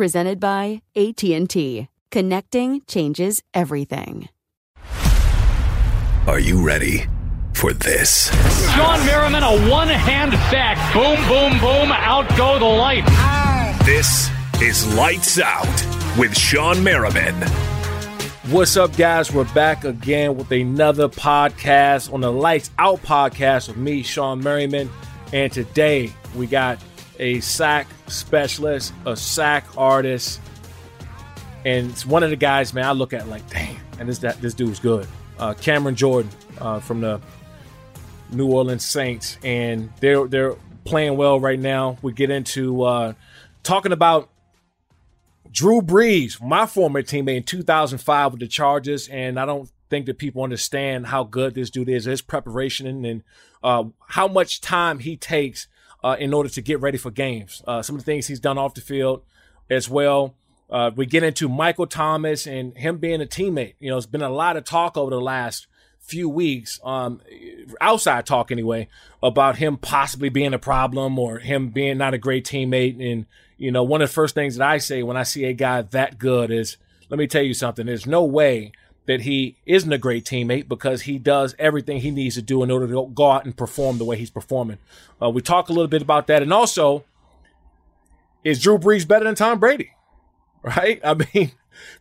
Presented 0.00 0.40
by 0.40 0.80
AT&T. 0.96 1.88
Connecting 2.10 2.80
changes 2.86 3.42
everything. 3.52 4.30
Are 6.26 6.38
you 6.38 6.64
ready 6.64 7.04
for 7.52 7.74
this? 7.74 8.30
Shawne 8.70 9.04
Merriman, 9.04 9.42
a 9.42 9.68
one 9.70 9.88
hand 9.88 10.32
back. 10.32 10.78
Boom, 10.94 11.16
boom, 11.28 11.60
boom. 11.60 11.92
Out 11.92 12.26
go 12.34 12.58
the 12.58 12.64
lights. 12.64 13.10
This 13.84 14.30
is 14.62 14.90
Lights 14.94 15.38
Out 15.38 15.66
with 16.18 16.30
Shawne 16.30 16.82
Merriman. 16.82 17.34
What's 18.50 18.78
up, 18.78 18.96
guys? 18.96 19.30
We're 19.30 19.52
back 19.52 19.84
again 19.84 20.34
with 20.34 20.50
another 20.50 21.10
podcast 21.10 22.10
on 22.10 22.22
the 22.22 22.32
Lights 22.32 22.70
Out 22.78 23.02
podcast 23.02 23.68
with 23.68 23.76
me, 23.76 24.02
Shawne 24.02 24.42
Merriman. 24.42 24.88
And 25.34 25.52
today 25.52 26.10
we 26.34 26.46
got 26.46 26.78
a 27.20 27.38
sack 27.40 27.86
specialist, 28.08 28.92
a 29.06 29.14
sack 29.14 29.66
artist, 29.76 30.40
and 31.64 31.90
it's 31.90 32.06
one 32.06 32.22
of 32.22 32.30
the 32.30 32.36
guys, 32.36 32.72
man. 32.72 32.84
I 32.84 32.92
look 32.92 33.12
at 33.12 33.28
like, 33.28 33.48
damn, 33.50 33.76
and 33.98 34.08
this 34.08 34.18
that 34.18 34.40
this 34.40 34.54
dude's 34.54 34.80
good. 34.80 35.06
Uh, 35.38 35.54
Cameron 35.54 35.94
Jordan 35.94 36.30
uh, 36.58 36.80
from 36.80 37.02
the 37.02 37.20
New 38.32 38.50
Orleans 38.50 38.84
Saints, 38.84 39.38
and 39.44 39.92
they're 40.00 40.26
they're 40.26 40.56
playing 40.84 41.16
well 41.16 41.38
right 41.38 41.60
now. 41.60 41.98
We 42.00 42.12
get 42.12 42.30
into 42.30 42.82
uh, 42.82 43.12
talking 43.62 43.92
about 43.92 44.30
Drew 45.52 45.82
Brees, 45.82 46.42
my 46.42 46.64
former 46.64 47.02
teammate 47.02 47.36
in 47.36 47.42
2005 47.42 48.32
with 48.32 48.40
the 48.40 48.48
Chargers, 48.48 49.08
and 49.08 49.38
I 49.38 49.44
don't 49.44 49.70
think 49.90 50.06
that 50.06 50.16
people 50.16 50.42
understand 50.42 51.06
how 51.06 51.24
good 51.24 51.54
this 51.54 51.68
dude 51.68 51.88
is, 51.90 52.04
his 52.06 52.22
preparation, 52.22 53.04
and, 53.04 53.22
uh, 53.62 53.84
how 54.06 54.28
much 54.28 54.60
time 54.60 55.00
he 55.00 55.16
takes 55.16 55.66
uh, 56.02 56.16
in 56.18 56.32
order 56.32 56.48
to 56.48 56.62
get 56.62 56.80
ready 56.80 56.98
for 56.98 57.10
games. 57.10 57.62
Uh, 57.66 57.82
some 57.82 57.96
of 57.96 58.00
the 58.00 58.04
things 58.04 58.26
he's 58.26 58.40
done 58.40 58.58
off 58.58 58.74
the 58.74 58.80
field 58.80 59.22
as 59.68 59.88
well. 59.88 60.34
Uh, 60.68 60.90
we 60.94 61.04
get 61.04 61.22
into 61.22 61.48
Michael 61.48 61.86
Thomas 61.86 62.46
and 62.46 62.76
him 62.76 62.98
being 62.98 63.20
a 63.20 63.26
teammate. 63.26 63.74
You 63.80 63.90
know, 63.90 63.96
it's 63.96 64.06
been 64.06 64.22
a 64.22 64.30
lot 64.30 64.56
of 64.56 64.64
talk 64.64 64.96
over 64.96 65.10
the 65.10 65.20
last 65.20 65.66
few 65.98 66.28
weeks, 66.28 66.80
um, 66.82 67.20
outside 67.80 68.26
talk 68.26 68.50
anyway, 68.50 68.88
about 69.22 69.56
him 69.56 69.76
possibly 69.76 70.28
being 70.28 70.54
a 70.54 70.58
problem 70.58 71.18
or 71.18 71.38
him 71.38 71.68
being 71.68 71.98
not 71.98 72.14
a 72.14 72.18
great 72.18 72.44
teammate. 72.44 73.00
And, 73.00 73.26
you 73.58 73.70
know, 73.70 73.82
one 73.82 74.00
of 74.00 74.08
the 74.08 74.14
first 74.14 74.34
things 74.34 74.56
that 74.56 74.66
I 74.66 74.78
say 74.78 75.02
when 75.02 75.16
I 75.16 75.24
see 75.24 75.44
a 75.44 75.52
guy 75.52 75.82
that 75.82 76.18
good 76.18 76.50
is, 76.50 76.76
let 77.08 77.18
me 77.18 77.26
tell 77.26 77.42
you 77.42 77.54
something. 77.54 77.86
There's 77.86 78.06
no 78.06 78.24
way 78.24 78.72
that 79.10 79.22
he 79.22 79.56
isn't 79.66 79.92
a 79.92 79.98
great 79.98 80.24
teammate 80.24 80.68
because 80.68 81.02
he 81.02 81.18
does 81.18 81.56
everything 81.58 81.98
he 81.98 82.12
needs 82.12 82.36
to 82.36 82.42
do 82.42 82.62
in 82.62 82.70
order 82.70 82.86
to 82.86 83.10
go 83.12 83.32
out 83.32 83.44
and 83.44 83.56
perform 83.56 83.98
the 83.98 84.04
way 84.04 84.16
he's 84.16 84.30
performing. 84.30 84.78
Uh, 85.20 85.28
we 85.28 85.42
talk 85.42 85.68
a 85.68 85.72
little 85.72 85.88
bit 85.88 86.00
about 86.00 86.28
that. 86.28 86.42
And 86.44 86.52
also, 86.52 87.04
is 88.44 88.62
Drew 88.62 88.78
Brees 88.78 89.08
better 89.08 89.24
than 89.24 89.34
Tom 89.34 89.58
Brady? 89.58 89.90
Right? 90.62 91.00
I 91.02 91.14
mean, 91.14 91.52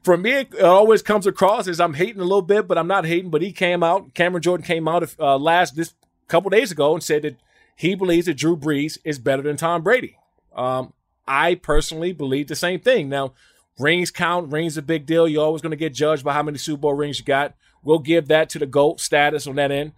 for 0.04 0.18
me, 0.18 0.32
it 0.34 0.62
always 0.62 1.02
comes 1.02 1.26
across 1.26 1.66
as 1.70 1.80
I'm 1.80 1.94
hating 1.94 2.20
a 2.20 2.26
little 2.26 2.42
bit, 2.42 2.68
but 2.68 2.78
I'm 2.78 2.90
not 2.90 3.06
hating. 3.06 3.32
But 3.32 3.42
he 3.42 3.54
came 3.54 3.84
out, 3.84 4.14
Cameron 4.14 4.42
Jordan 4.42 4.66
came 4.66 4.86
out 4.86 5.16
uh, 5.18 5.38
last 5.38 5.78
this 5.78 5.94
couple 6.28 6.50
days 6.50 6.70
ago 6.70 6.94
and 6.94 7.02
said 7.02 7.22
that 7.22 7.38
he 7.78 7.96
believes 7.96 8.26
that 8.26 8.34
Drew 8.34 8.58
Brees 8.58 8.98
is 9.06 9.18
better 9.18 9.42
than 9.42 9.56
Tom 9.56 9.82
Brady. 9.82 10.18
Um, 10.54 10.92
I 11.26 11.56
personally 11.56 12.12
believe 12.12 12.50
the 12.50 12.56
same 12.58 12.82
thing. 12.82 13.08
Now, 13.08 13.32
rings 13.80 14.12
count, 14.12 14.52
rings 14.52 14.78
a 14.78 14.82
big 14.82 15.06
deal. 15.06 15.28
You're 15.28 15.44
always 15.46 15.62
going 15.62 15.72
to 15.72 15.78
get 15.78 15.94
judged 15.94 16.24
by 16.24 16.34
how 16.34 16.44
many 16.44 16.58
Super 16.58 16.82
Bowl 16.82 16.94
rings 16.94 17.20
you 17.20 17.26
got. 17.26 17.56
We'll 17.84 18.00
give 18.00 18.28
that 18.28 18.50
to 18.50 18.60
the 18.60 18.66
GOAT 18.66 19.00
status 19.00 19.48
on 19.48 19.56
that 19.56 19.72
end. 19.72 19.94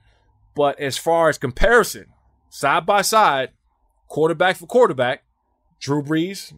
But 0.56 0.80
as 0.80 0.97
far 0.97 1.30
as 1.30 1.38
comparison, 1.38 2.08
side 2.50 2.86
by 2.86 3.02
side, 3.02 3.50
quarterback 4.08 4.58
for 4.58 4.68
quarterback, 4.68 5.24
Drew 5.80 6.03
Brees, 6.03 6.53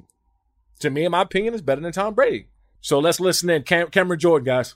to 0.79 0.89
me, 0.89 1.05
in 1.05 1.11
my 1.11 1.21
opinion, 1.21 1.53
is 1.53 1.61
better 1.61 1.81
than 1.81 1.93
Tom 1.93 2.13
Brady. 2.13 2.47
So 2.81 2.99
let's 2.99 3.19
listen 3.19 3.49
in. 3.49 3.63
Cam- 3.63 3.89
Cameron 3.89 4.19
Jordan, 4.19 4.45
guys. 4.45 4.75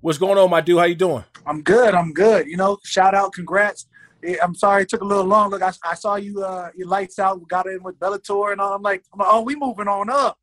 What's 0.00 0.18
going 0.18 0.38
on, 0.38 0.50
my 0.50 0.60
dude? 0.60 0.78
How 0.78 0.84
you 0.84 0.94
doing? 0.94 1.24
I'm 1.46 1.62
good. 1.62 1.94
I'm 1.94 2.12
good. 2.12 2.48
You 2.48 2.56
know, 2.56 2.78
shout 2.84 3.14
out, 3.14 3.32
congrats. 3.32 3.86
I'm 4.42 4.54
sorry 4.54 4.82
it 4.82 4.88
took 4.88 5.02
a 5.02 5.04
little 5.04 5.24
long. 5.24 5.50
Look, 5.50 5.62
I, 5.62 5.72
I 5.84 5.94
saw 5.94 6.16
you, 6.16 6.42
uh, 6.42 6.70
your 6.76 6.88
lights 6.88 7.18
out, 7.18 7.46
got 7.48 7.66
in 7.66 7.82
with 7.82 7.98
Bellator 7.98 8.52
and 8.52 8.60
all. 8.60 8.74
I'm 8.74 8.82
like, 8.82 9.04
I'm 9.12 9.18
like, 9.18 9.28
oh, 9.30 9.42
we 9.42 9.54
moving 9.56 9.88
on 9.88 10.10
up. 10.10 10.38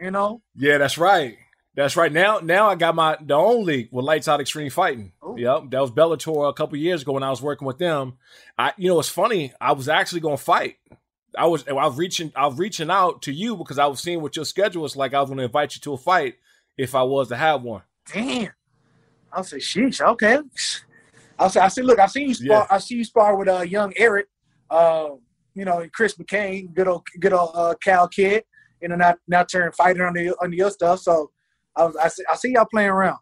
You 0.00 0.10
know? 0.10 0.42
Yeah, 0.56 0.78
that's 0.78 0.98
right. 0.98 1.36
That's 1.76 1.96
right. 1.96 2.12
Now, 2.12 2.38
now 2.38 2.68
I 2.68 2.76
got 2.76 2.94
my 2.94 3.16
the 3.20 3.34
own 3.34 3.64
league 3.64 3.88
with 3.90 4.04
Lights 4.04 4.28
Out 4.28 4.40
Extreme 4.40 4.70
Fighting. 4.70 5.12
Ooh. 5.24 5.34
Yep, 5.36 5.70
that 5.70 5.80
was 5.80 5.90
Bellator 5.90 6.48
a 6.48 6.52
couple 6.52 6.78
years 6.78 7.02
ago 7.02 7.12
when 7.12 7.24
I 7.24 7.30
was 7.30 7.42
working 7.42 7.66
with 7.66 7.78
them. 7.78 8.14
I, 8.56 8.72
you 8.76 8.88
know, 8.88 9.00
it's 9.00 9.08
funny. 9.08 9.52
I 9.60 9.72
was 9.72 9.88
actually 9.88 10.20
going 10.20 10.36
to 10.36 10.42
fight. 10.42 10.76
I 11.36 11.46
was, 11.46 11.66
I 11.66 11.72
was 11.72 11.98
reaching, 11.98 12.32
I 12.36 12.46
was 12.46 12.58
reaching 12.58 12.90
out 12.90 13.22
to 13.22 13.32
you 13.32 13.56
because 13.56 13.80
I 13.80 13.86
was 13.86 14.00
seeing 14.00 14.22
what 14.22 14.36
your 14.36 14.44
schedule 14.44 14.82
was 14.82 14.94
like. 14.94 15.14
I 15.14 15.20
was 15.20 15.28
going 15.28 15.38
to 15.38 15.44
invite 15.44 15.74
you 15.74 15.80
to 15.80 15.94
a 15.94 15.96
fight 15.96 16.34
if 16.76 16.94
I 16.94 17.02
was 17.02 17.28
to 17.28 17.36
have 17.36 17.62
one. 17.62 17.82
Damn. 18.12 18.52
I'll 19.32 19.42
say, 19.42 19.56
sheesh, 19.56 20.00
okay. 20.00 20.38
I'll 21.38 21.50
say, 21.50 21.60
I 21.60 21.68
say, 21.68 21.82
look, 21.82 21.98
I 21.98 22.06
see 22.06 22.24
you 22.24 22.34
spar. 22.34 22.66
I 22.70 22.78
see 22.78 22.94
you 22.96 23.04
spar 23.04 23.36
with 23.36 23.48
uh, 23.48 23.60
young 23.62 23.92
Eric, 23.96 24.26
uh, 24.70 25.10
you 25.54 25.64
know, 25.64 25.80
and 25.80 25.92
Chris 25.92 26.14
McCain, 26.16 26.72
good 26.74 26.88
old, 26.88 27.02
good 27.20 27.32
old 27.32 27.50
uh, 27.54 27.74
Cal 27.82 28.08
kid. 28.08 28.44
You 28.80 28.88
know, 28.88 28.96
now 28.96 29.14
now 29.26 29.42
turn 29.44 29.72
fighting 29.72 30.02
under 30.02 30.22
your- 30.22 30.36
under 30.42 30.56
your 30.56 30.70
stuff. 30.70 31.00
So 31.00 31.30
I 31.76 31.84
was, 31.84 31.96
I 31.96 32.08
see, 32.08 32.22
I 32.30 32.36
see 32.36 32.52
y'all 32.52 32.66
playing 32.70 32.90
around. 32.90 33.18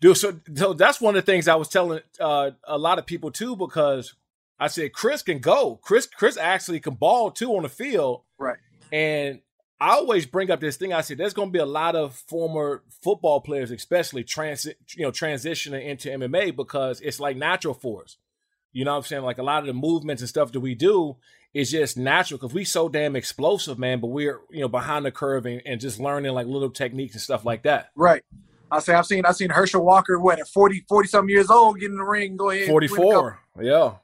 Dude, 0.00 0.16
so, 0.16 0.38
so 0.54 0.74
that's 0.74 1.00
one 1.00 1.16
of 1.16 1.24
the 1.24 1.32
things 1.32 1.48
I 1.48 1.56
was 1.56 1.68
telling 1.68 2.00
uh, 2.20 2.52
a 2.64 2.78
lot 2.78 2.98
of 2.98 3.06
people 3.06 3.30
too, 3.32 3.56
because 3.56 4.14
I 4.58 4.68
said 4.68 4.92
Chris 4.92 5.22
can 5.22 5.38
go. 5.40 5.80
Chris, 5.82 6.06
Chris 6.06 6.36
actually 6.36 6.78
can 6.80 6.94
ball 6.94 7.30
too 7.32 7.56
on 7.56 7.62
the 7.64 7.68
field. 7.68 8.22
Right. 8.38 8.58
And 8.92 9.40
I 9.80 9.90
always 9.90 10.26
bring 10.26 10.50
up 10.50 10.60
this 10.60 10.76
thing. 10.76 10.92
I 10.92 11.02
said 11.02 11.18
there's 11.18 11.34
going 11.34 11.48
to 11.48 11.52
be 11.52 11.58
a 11.60 11.66
lot 11.66 11.94
of 11.94 12.16
former 12.16 12.82
football 13.02 13.40
players, 13.40 13.70
especially 13.70 14.24
transi- 14.24 14.74
you 14.96 15.04
know, 15.04 15.12
transitioning 15.12 15.84
into 15.86 16.08
MMA 16.08 16.56
because 16.56 17.00
it's 17.00 17.20
like 17.20 17.36
natural 17.36 17.74
for 17.74 18.02
us. 18.02 18.16
You 18.72 18.84
know 18.84 18.92
what 18.92 18.98
I'm 18.98 19.02
saying? 19.04 19.22
Like 19.22 19.38
a 19.38 19.42
lot 19.42 19.60
of 19.60 19.66
the 19.66 19.72
movements 19.72 20.20
and 20.20 20.28
stuff 20.28 20.52
that 20.52 20.60
we 20.60 20.74
do 20.74 21.16
is 21.54 21.70
just 21.70 21.96
natural 21.96 22.38
because 22.38 22.52
we 22.52 22.64
so 22.64 22.88
damn 22.88 23.16
explosive, 23.16 23.78
man. 23.78 24.00
But 24.00 24.08
we're 24.08 24.40
you 24.50 24.60
know 24.60 24.68
behind 24.68 25.04
the 25.06 25.12
curve 25.12 25.46
and, 25.46 25.62
and 25.64 25.80
just 25.80 26.00
learning 26.00 26.32
like 26.32 26.46
little 26.46 26.70
techniques 26.70 27.14
and 27.14 27.22
stuff 27.22 27.44
like 27.44 27.62
that. 27.62 27.90
Right. 27.94 28.22
I 28.70 28.80
say 28.80 28.94
I've 28.94 29.06
seen 29.06 29.24
I've 29.24 29.36
seen 29.36 29.50
Herschel 29.50 29.84
Walker 29.84 30.18
what 30.18 30.38
at 30.38 30.48
40 30.48 30.84
40 30.88 31.08
something 31.08 31.30
years 31.30 31.50
old 31.50 31.80
get 31.80 31.90
in 31.90 31.96
the 31.96 32.04
ring 32.04 32.36
go 32.36 32.50
ahead. 32.50 32.64
and 32.68 32.74
win 32.74 32.84
a 32.84 32.88
couple- 32.88 33.04
44. 33.04 33.38
Yeah. 33.62 33.94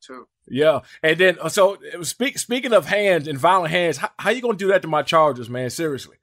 Too. 0.00 0.28
Yeah, 0.50 0.80
and 1.02 1.18
then 1.18 1.38
uh, 1.40 1.48
so 1.48 1.78
it 1.82 2.04
speak, 2.06 2.38
speaking 2.38 2.72
of 2.72 2.86
hands 2.86 3.28
and 3.28 3.38
violent 3.38 3.70
hands, 3.70 3.98
how, 3.98 4.10
how 4.18 4.30
you 4.30 4.40
gonna 4.40 4.56
do 4.56 4.68
that 4.68 4.82
to 4.82 4.88
my 4.88 5.02
Chargers, 5.02 5.50
man? 5.50 5.70
Seriously, 5.70 6.16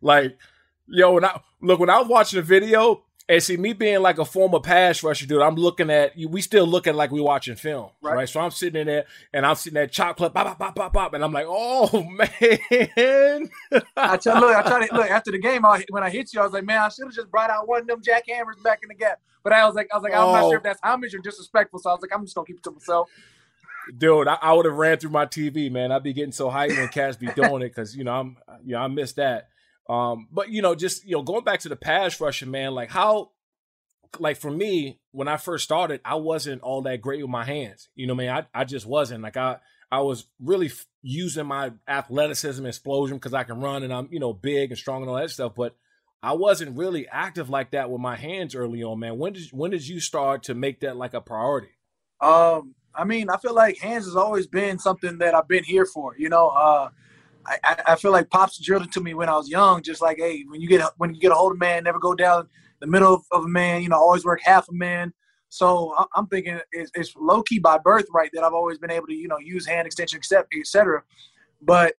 like, 0.00 0.38
yo, 0.86 1.12
when 1.12 1.24
I 1.24 1.40
look 1.60 1.80
when 1.80 1.90
I 1.90 1.98
was 1.98 2.08
watching 2.08 2.38
the 2.38 2.42
video, 2.42 3.04
And 3.28 3.42
see, 3.42 3.56
me 3.56 3.72
being 3.72 4.02
like 4.02 4.18
a 4.18 4.24
former 4.24 4.60
pass 4.60 5.02
rusher 5.02 5.26
dude, 5.26 5.42
I'm 5.42 5.56
looking 5.56 5.90
at 5.90 6.12
we 6.16 6.40
still 6.40 6.64
looking 6.64 6.94
like 6.94 7.10
we 7.10 7.20
watching 7.20 7.56
film, 7.56 7.90
right? 8.00 8.14
right? 8.14 8.28
So 8.28 8.38
I'm 8.38 8.52
sitting 8.52 8.80
in 8.80 8.86
there 8.86 9.04
and 9.32 9.44
I'm 9.44 9.56
sitting 9.56 9.74
there 9.74 9.88
chop 9.88 10.16
clip, 10.16 10.32
pop, 10.32 10.56
pop, 10.56 10.76
pop, 10.76 10.92
pop, 10.92 11.12
and 11.12 11.24
I'm 11.24 11.32
like, 11.32 11.46
oh 11.48 12.04
man. 12.08 13.50
I 13.96 14.16
tell 14.16 14.40
look, 14.40 14.56
I 14.56 14.62
try 14.62 14.86
to 14.86 14.94
look 14.94 15.10
after 15.10 15.32
the 15.32 15.38
game. 15.38 15.64
I, 15.64 15.84
when 15.90 16.04
I 16.04 16.10
hit 16.10 16.32
you, 16.32 16.40
I 16.40 16.44
was 16.44 16.52
like, 16.52 16.64
man, 16.64 16.80
I 16.80 16.88
should 16.88 17.06
have 17.06 17.14
just 17.14 17.30
brought 17.30 17.50
out 17.50 17.66
one 17.66 17.80
of 17.80 17.86
them 17.88 18.00
jackhammers 18.00 18.62
back 18.62 18.78
in 18.84 18.88
the 18.88 18.94
gap. 18.94 19.20
But 19.42 19.52
I 19.52 19.66
was 19.66 19.74
like, 19.74 19.88
I 19.92 19.96
was 19.96 20.04
like, 20.04 20.14
I'm 20.14 20.22
oh. 20.22 20.32
not 20.32 20.42
sure 20.42 20.56
if 20.58 20.62
that's 20.62 20.80
much 20.82 21.12
you're 21.12 21.22
disrespectful. 21.22 21.80
So 21.80 21.90
I 21.90 21.94
was 21.94 22.02
like, 22.02 22.12
I'm 22.14 22.24
just 22.24 22.36
gonna 22.36 22.46
keep 22.46 22.58
it 22.58 22.62
to 22.62 22.70
myself. 22.70 23.10
Dude, 23.96 24.28
I, 24.28 24.38
I 24.40 24.52
would 24.52 24.66
have 24.66 24.74
ran 24.74 24.98
through 24.98 25.10
my 25.10 25.26
TV, 25.26 25.70
man. 25.70 25.92
I'd 25.92 26.02
be 26.02 26.12
getting 26.12 26.32
so 26.32 26.50
hyped 26.50 26.76
when 26.76 26.88
cats 26.88 27.16
be 27.16 27.26
doing 27.28 27.62
it 27.62 27.68
because 27.68 27.96
you 27.96 28.04
know 28.04 28.12
I'm, 28.12 28.36
you 28.64 28.72
know, 28.72 28.80
I 28.80 28.88
miss 28.88 29.12
that. 29.12 29.48
Um, 29.88 30.28
but 30.32 30.50
you 30.50 30.62
know, 30.62 30.74
just 30.74 31.04
you 31.04 31.16
know, 31.16 31.22
going 31.22 31.44
back 31.44 31.60
to 31.60 31.68
the 31.68 31.76
pass 31.76 32.20
rushing, 32.20 32.50
man, 32.50 32.74
like 32.74 32.90
how 32.90 33.30
like 34.18 34.36
for 34.36 34.50
me, 34.50 35.00
when 35.12 35.28
I 35.28 35.36
first 35.36 35.64
started, 35.64 36.00
I 36.04 36.16
wasn't 36.16 36.62
all 36.62 36.82
that 36.82 37.00
great 37.00 37.22
with 37.22 37.30
my 37.30 37.44
hands. 37.44 37.88
You 37.94 38.06
know, 38.06 38.14
man, 38.14 38.46
I, 38.54 38.60
I 38.60 38.64
just 38.64 38.86
wasn't 38.86 39.22
like 39.22 39.36
I 39.36 39.58
I 39.90 40.00
was 40.00 40.26
really 40.40 40.66
f- 40.66 40.86
using 41.02 41.46
my 41.46 41.72
athleticism, 41.86 42.64
explosion 42.66 43.16
because 43.16 43.34
I 43.34 43.44
can 43.44 43.60
run 43.60 43.82
and 43.82 43.92
I'm 43.92 44.08
you 44.10 44.18
know 44.18 44.32
big 44.32 44.70
and 44.70 44.78
strong 44.78 45.02
and 45.02 45.10
all 45.10 45.16
that 45.16 45.30
stuff. 45.30 45.54
But 45.54 45.76
I 46.22 46.32
wasn't 46.32 46.76
really 46.76 47.06
active 47.08 47.48
like 47.48 47.70
that 47.70 47.90
with 47.90 48.00
my 48.00 48.16
hands 48.16 48.54
early 48.54 48.82
on, 48.82 48.98
man. 48.98 49.18
When 49.18 49.32
did 49.32 49.48
when 49.52 49.70
did 49.70 49.86
you 49.86 50.00
start 50.00 50.44
to 50.44 50.54
make 50.54 50.80
that 50.80 50.96
like 50.96 51.14
a 51.14 51.20
priority? 51.20 51.70
Um, 52.20 52.74
I 52.96 53.04
mean, 53.04 53.30
I 53.30 53.36
feel 53.38 53.54
like 53.54 53.78
hands 53.78 54.04
has 54.06 54.16
always 54.16 54.46
been 54.46 54.78
something 54.78 55.18
that 55.18 55.34
I've 55.34 55.48
been 55.48 55.64
here 55.64 55.86
for. 55.86 56.14
You 56.18 56.28
know, 56.28 56.48
uh, 56.48 56.88
I, 57.46 57.82
I 57.88 57.96
feel 57.96 58.12
like 58.12 58.30
pops 58.30 58.58
drilled 58.58 58.84
it 58.84 58.92
to 58.92 59.00
me 59.00 59.14
when 59.14 59.28
I 59.28 59.36
was 59.36 59.48
young, 59.48 59.82
just 59.82 60.00
like, 60.00 60.18
hey, 60.18 60.44
when 60.48 60.60
you 60.60 60.68
get 60.68 60.82
when 60.96 61.14
you 61.14 61.20
get 61.20 61.32
a 61.32 61.34
hold 61.34 61.52
of 61.52 61.58
man, 61.58 61.84
never 61.84 61.98
go 61.98 62.14
down 62.14 62.48
the 62.80 62.86
middle 62.86 63.14
of, 63.14 63.22
of 63.32 63.44
a 63.44 63.48
man. 63.48 63.82
You 63.82 63.88
know, 63.88 63.96
always 63.96 64.24
work 64.24 64.40
half 64.42 64.68
a 64.68 64.72
man. 64.72 65.12
So 65.48 65.94
I'm 66.14 66.26
thinking 66.26 66.58
it's, 66.72 66.90
it's 66.94 67.14
low 67.16 67.42
key 67.42 67.58
by 67.58 67.78
birthright 67.78 68.30
that 68.34 68.42
I've 68.42 68.52
always 68.52 68.78
been 68.78 68.90
able 68.90 69.06
to, 69.06 69.14
you 69.14 69.28
know, 69.28 69.38
use 69.38 69.66
hand 69.66 69.86
extension, 69.86 70.18
etc. 70.18 71.02
But 71.62 71.94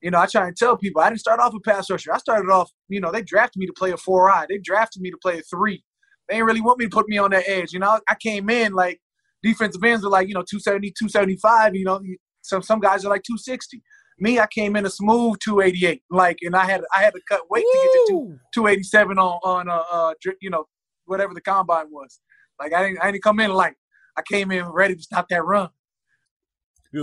you 0.00 0.10
know, 0.10 0.18
I 0.18 0.26
try 0.26 0.46
and 0.46 0.56
tell 0.56 0.76
people 0.76 1.00
I 1.00 1.08
didn't 1.08 1.20
start 1.20 1.40
off 1.40 1.54
a 1.54 1.60
pass 1.60 1.88
rusher. 1.88 2.12
I 2.12 2.18
started 2.18 2.50
off, 2.50 2.70
you 2.88 3.00
know, 3.00 3.10
they 3.10 3.22
drafted 3.22 3.58
me 3.58 3.66
to 3.66 3.72
play 3.72 3.90
a 3.90 3.96
four 3.96 4.30
eye. 4.30 4.44
They 4.46 4.58
drafted 4.58 5.00
me 5.00 5.10
to 5.10 5.16
play 5.16 5.38
a 5.38 5.42
three. 5.42 5.82
They 6.28 6.34
didn't 6.34 6.46
really 6.46 6.60
want 6.60 6.78
me 6.78 6.84
to 6.84 6.90
put 6.90 7.08
me 7.08 7.16
on 7.16 7.30
that 7.30 7.48
edge. 7.48 7.72
You 7.72 7.78
know, 7.78 7.98
I 8.06 8.14
came 8.16 8.50
in 8.50 8.74
like 8.74 9.00
defensive 9.44 9.84
ends 9.84 10.04
are 10.04 10.10
like, 10.10 10.26
you 10.26 10.34
know, 10.34 10.42
270, 10.42 10.90
275. 10.98 11.76
You 11.76 11.84
know, 11.84 12.00
some 12.42 12.62
some 12.62 12.80
guys 12.80 13.04
are 13.04 13.10
like 13.10 13.22
260. 13.22 13.82
Me, 14.18 14.38
I 14.38 14.46
came 14.46 14.76
in 14.76 14.86
a 14.86 14.90
smooth 14.90 15.38
288. 15.40 16.02
Like, 16.10 16.38
and 16.42 16.56
I 16.56 16.64
had 16.64 16.82
I 16.94 17.02
had 17.02 17.14
to 17.14 17.20
cut 17.28 17.42
weight 17.50 17.64
to 17.64 17.78
get 17.82 17.92
to 17.92 18.06
two, 18.08 18.38
287 18.54 19.18
on 19.18 19.38
on 19.44 19.68
uh, 19.68 19.82
uh 19.92 20.14
you 20.40 20.50
know 20.50 20.64
whatever 21.04 21.34
the 21.34 21.40
combine 21.40 21.90
was. 21.90 22.20
Like 22.58 22.72
I 22.72 22.82
didn't 22.82 23.02
I 23.02 23.10
didn't 23.10 23.22
come 23.22 23.40
in 23.40 23.52
like 23.52 23.76
I 24.16 24.22
came 24.30 24.50
in 24.50 24.66
ready 24.66 24.94
to 24.94 25.02
stop 25.02 25.28
that 25.28 25.44
run. 25.44 25.68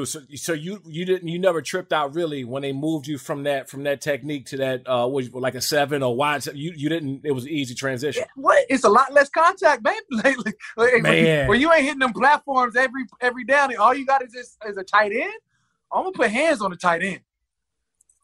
So, 0.06 0.22
so 0.36 0.54
you 0.54 0.82
you 0.86 1.04
didn't 1.04 1.28
you 1.28 1.38
never 1.38 1.62
tripped 1.62 1.92
out 1.92 2.16
really 2.16 2.46
when 2.46 2.62
they 2.62 2.72
moved 2.72 3.08
you 3.08 3.18
from 3.18 3.44
that 3.44 3.70
from 3.70 3.84
that 3.84 4.00
technique 4.00 4.46
to 4.48 4.58
that 4.58 4.88
uh 4.88 5.06
was 5.06 5.34
like 5.34 5.54
a 5.54 5.62
seven 5.62 6.02
or 6.02 6.16
wide 6.16 6.46
you 6.56 6.74
you 6.76 6.88
didn't 6.88 7.22
it 7.26 7.32
was 7.34 7.44
an 7.44 7.50
easy 7.50 7.76
transition. 7.76 8.24
What 8.36 8.66
it's 8.70 8.86
a 8.86 8.90
lot 8.90 9.12
less 9.12 9.30
contact, 9.30 9.84
man. 9.84 9.96
like, 10.12 10.38
like, 10.78 11.02
man. 11.02 11.48
Where 11.48 11.58
you 11.58 11.72
ain't 11.74 11.84
hitting 11.84 12.00
them 12.00 12.14
platforms 12.14 12.78
every 12.78 13.04
every 13.20 13.44
down, 13.44 13.76
all 13.76 13.94
you 13.94 14.06
got 14.06 14.24
is 14.24 14.32
this 14.32 14.58
is 14.66 14.78
a 14.78 14.84
tight 14.84 15.12
end. 15.12 15.34
I'm 15.92 16.04
gonna 16.04 16.14
put 16.14 16.32
hands 16.32 16.62
on 16.62 16.72
the 16.72 16.78
tight 16.78 17.04
end. 17.04 17.22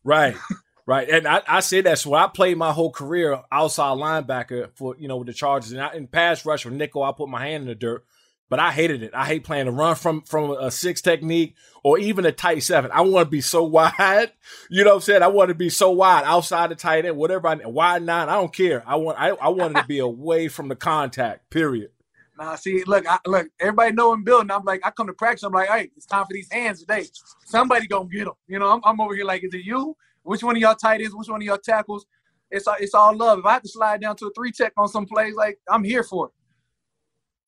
Right. 0.03 0.37
Right, 0.87 1.09
and 1.09 1.27
I, 1.27 1.41
I 1.45 1.59
say 1.59 1.81
that 1.81 1.99
so 1.99 2.13
I 2.13 2.27
played 2.27 2.57
my 2.57 2.71
whole 2.71 2.93
career 2.93 3.41
outside 3.51 3.97
linebacker 3.97 4.69
for 4.75 4.95
you 4.97 5.09
know 5.09 5.17
with 5.17 5.27
the 5.27 5.33
Chargers, 5.33 5.73
and 5.73 5.81
I, 5.81 5.93
in 5.95 6.07
pass 6.07 6.45
rush 6.45 6.65
or 6.65 6.71
nickel, 6.71 7.03
I 7.03 7.11
put 7.11 7.27
my 7.27 7.45
hand 7.45 7.63
in 7.63 7.67
the 7.67 7.75
dirt, 7.75 8.05
but 8.49 8.59
I 8.59 8.71
hated 8.71 9.03
it. 9.03 9.11
I 9.13 9.25
hate 9.25 9.43
playing 9.43 9.67
a 9.67 9.71
run 9.71 9.95
from 9.95 10.21
from 10.21 10.51
a 10.51 10.71
six 10.71 11.01
technique 11.01 11.55
or 11.83 11.99
even 11.99 12.25
a 12.25 12.31
tight 12.31 12.63
seven. 12.63 12.91
I 12.93 13.01
want 13.01 13.27
to 13.27 13.31
be 13.31 13.41
so 13.41 13.63
wide, 13.65 14.31
you 14.69 14.83
know 14.83 14.91
what 14.91 14.95
I'm 14.95 15.01
saying? 15.01 15.23
I 15.23 15.27
want 15.27 15.49
to 15.49 15.55
be 15.55 15.69
so 15.69 15.91
wide 15.91 16.23
outside 16.25 16.71
the 16.71 16.75
tight 16.75 17.05
end, 17.05 17.17
whatever. 17.17 17.47
I 17.47 17.55
wide 17.65 18.03
nine, 18.03 18.29
I 18.29 18.35
don't 18.35 18.53
care. 18.53 18.83
I 18.85 18.95
want 18.95 19.19
I, 19.19 19.29
I 19.29 19.49
wanted 19.49 19.81
to 19.81 19.87
be 19.87 19.99
away 19.99 20.47
from 20.47 20.67
the 20.67 20.75
contact. 20.75 21.49
Period. 21.49 21.91
Nah, 22.37 22.55
see, 22.55 22.83
look, 22.83 23.07
I, 23.07 23.17
look, 23.25 23.47
everybody 23.59 23.93
know 23.93 24.13
I'm 24.13 24.23
building. 24.23 24.51
I'm 24.51 24.63
like, 24.63 24.81
I 24.85 24.91
come 24.91 25.07
to 25.07 25.13
practice. 25.13 25.41
I'm 25.41 25.53
like, 25.53 25.69
hey, 25.69 25.89
it's 25.97 26.05
time 26.05 26.23
for 26.23 26.33
these 26.33 26.51
hands 26.51 26.81
today. 26.81 27.07
Somebody 27.45 27.87
gonna 27.87 28.07
get 28.09 28.25
them. 28.25 28.35
You 28.47 28.59
know, 28.59 28.71
I'm, 28.71 28.81
I'm 28.85 29.01
over 29.01 29.15
here 29.15 29.25
like, 29.25 29.43
is 29.43 29.53
it 29.53 29.65
you? 29.65 29.97
Which 30.21 30.43
one 30.43 30.55
of 30.55 30.61
y'all 30.61 30.75
tight 30.75 31.01
ends? 31.01 31.15
Which 31.15 31.29
one 31.29 31.41
of 31.41 31.45
y'all 31.45 31.57
tackles? 31.57 32.05
It's 32.51 32.67
it's 32.79 32.93
all 32.93 33.15
love. 33.15 33.39
If 33.39 33.45
I 33.45 33.53
have 33.53 33.63
to 33.63 33.69
slide 33.69 34.01
down 34.01 34.15
to 34.17 34.27
a 34.27 34.33
three 34.33 34.51
tech 34.51 34.73
on 34.77 34.87
some 34.87 35.05
plays, 35.05 35.35
like 35.35 35.59
I'm 35.69 35.83
here 35.83 36.03
for 36.03 36.27
it. 36.27 36.31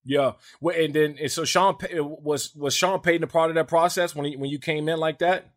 Yeah, 0.03 0.33
and 0.61 0.93
then 0.93 1.17
and 1.19 1.31
so 1.31 1.45
Sean 1.45 1.75
was 1.91 2.55
was 2.55 2.73
Sean 2.73 2.99
Payton 3.01 3.23
a 3.23 3.27
part 3.27 3.51
of 3.51 3.55
that 3.55 3.67
process 3.67 4.15
when 4.15 4.25
he, 4.25 4.37
when 4.37 4.49
you 4.49 4.57
came 4.57 4.87
in 4.89 4.97
like 4.99 5.19
that. 5.19 5.51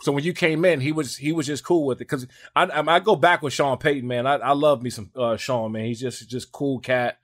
So 0.00 0.12
when 0.12 0.24
you 0.24 0.32
came 0.32 0.64
in, 0.64 0.80
he 0.80 0.92
was 0.92 1.16
he 1.16 1.32
was 1.32 1.46
just 1.46 1.64
cool 1.64 1.86
with 1.86 1.98
it 1.98 2.08
because 2.08 2.26
I, 2.54 2.64
I, 2.64 2.96
I 2.96 3.00
go 3.00 3.16
back 3.16 3.42
with 3.42 3.52
Sean 3.52 3.78
Payton, 3.78 4.06
man. 4.06 4.26
I, 4.26 4.34
I 4.34 4.52
love 4.52 4.82
me 4.82 4.90
some 4.90 5.10
uh, 5.16 5.36
Sean, 5.36 5.72
man. 5.72 5.86
He's 5.86 6.00
just 6.00 6.28
just 6.28 6.52
cool 6.52 6.78
cat. 6.78 7.18